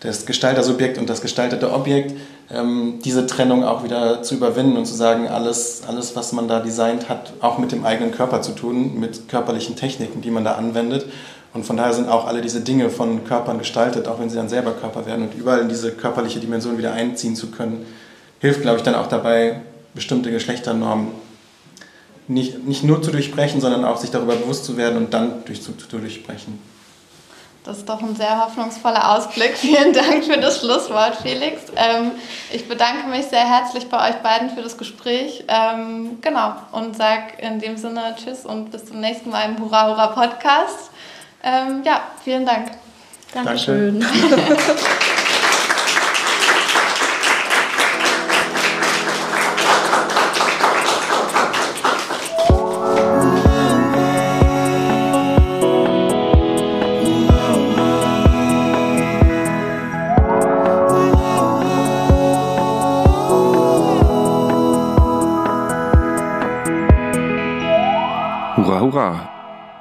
das 0.00 0.26
Gestaltersubjekt 0.26 0.98
und 0.98 1.08
das 1.08 1.20
gestaltete 1.20 1.72
Objekt, 1.72 2.16
ähm, 2.50 2.98
diese 3.04 3.26
Trennung 3.26 3.64
auch 3.64 3.84
wieder 3.84 4.22
zu 4.22 4.34
überwinden 4.34 4.76
und 4.76 4.86
zu 4.86 4.94
sagen, 4.94 5.28
alles, 5.28 5.82
alles, 5.86 6.16
was 6.16 6.32
man 6.32 6.48
da 6.48 6.58
designt 6.58 7.08
hat, 7.08 7.32
auch 7.40 7.58
mit 7.58 7.70
dem 7.70 7.84
eigenen 7.84 8.12
Körper 8.12 8.42
zu 8.42 8.52
tun, 8.52 8.98
mit 8.98 9.28
körperlichen 9.28 9.76
Techniken, 9.76 10.22
die 10.22 10.30
man 10.30 10.44
da 10.44 10.52
anwendet. 10.52 11.06
Und 11.54 11.66
von 11.66 11.76
daher 11.76 11.92
sind 11.92 12.08
auch 12.08 12.26
alle 12.26 12.40
diese 12.40 12.62
Dinge 12.62 12.88
von 12.88 13.24
Körpern 13.24 13.58
gestaltet, 13.58 14.08
auch 14.08 14.18
wenn 14.18 14.30
sie 14.30 14.36
dann 14.36 14.48
selber 14.48 14.72
Körper 14.72 15.04
werden 15.06 15.26
und 15.26 15.34
überall 15.34 15.60
in 15.60 15.68
diese 15.68 15.92
körperliche 15.92 16.40
Dimension 16.40 16.78
wieder 16.78 16.94
einziehen 16.94 17.36
zu 17.36 17.50
können 17.50 17.86
hilft, 18.42 18.60
glaube 18.60 18.76
ich, 18.76 18.82
dann 18.82 18.94
auch 18.94 19.06
dabei, 19.06 19.62
bestimmte 19.94 20.30
Geschlechternormen 20.30 21.08
nicht, 22.28 22.64
nicht 22.66 22.84
nur 22.84 23.02
zu 23.02 23.10
durchbrechen, 23.10 23.60
sondern 23.60 23.84
auch 23.84 23.96
sich 23.96 24.10
darüber 24.10 24.36
bewusst 24.36 24.64
zu 24.64 24.76
werden 24.76 24.98
und 24.98 25.14
dann 25.14 25.44
durch, 25.44 25.62
zu, 25.62 25.72
zu 25.72 25.98
durchbrechen. 25.98 26.58
Das 27.64 27.78
ist 27.78 27.88
doch 27.88 28.02
ein 28.02 28.16
sehr 28.16 28.44
hoffnungsvoller 28.44 29.12
Ausblick. 29.16 29.52
Vielen 29.56 29.92
Dank 29.92 30.24
für 30.24 30.38
das 30.38 30.60
Schlusswort, 30.60 31.16
Felix. 31.22 31.62
Ähm, 31.76 32.10
ich 32.52 32.68
bedanke 32.68 33.08
mich 33.08 33.26
sehr 33.26 33.48
herzlich 33.48 33.88
bei 33.88 34.10
euch 34.10 34.16
beiden 34.16 34.50
für 34.50 34.62
das 34.62 34.76
Gespräch. 34.76 35.44
Ähm, 35.46 36.18
genau, 36.20 36.54
und 36.72 36.96
sage 36.96 37.34
in 37.38 37.60
dem 37.60 37.76
Sinne 37.76 38.16
Tschüss 38.16 38.44
und 38.44 38.72
bis 38.72 38.86
zum 38.86 39.00
nächsten 39.00 39.30
Mal 39.30 39.44
im 39.44 39.58
Hurra 39.60 39.88
Hurra 39.88 40.08
Podcast. 40.08 40.90
Ähm, 41.44 41.82
ja, 41.84 42.02
vielen 42.24 42.44
Dank. 42.44 42.72
Dankeschön. 43.32 44.00
Danke. 44.00 44.56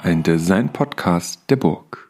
Ein 0.04 0.24
Design-Podcast 0.24 1.42
der 1.52 1.58
Burg. 1.58 2.01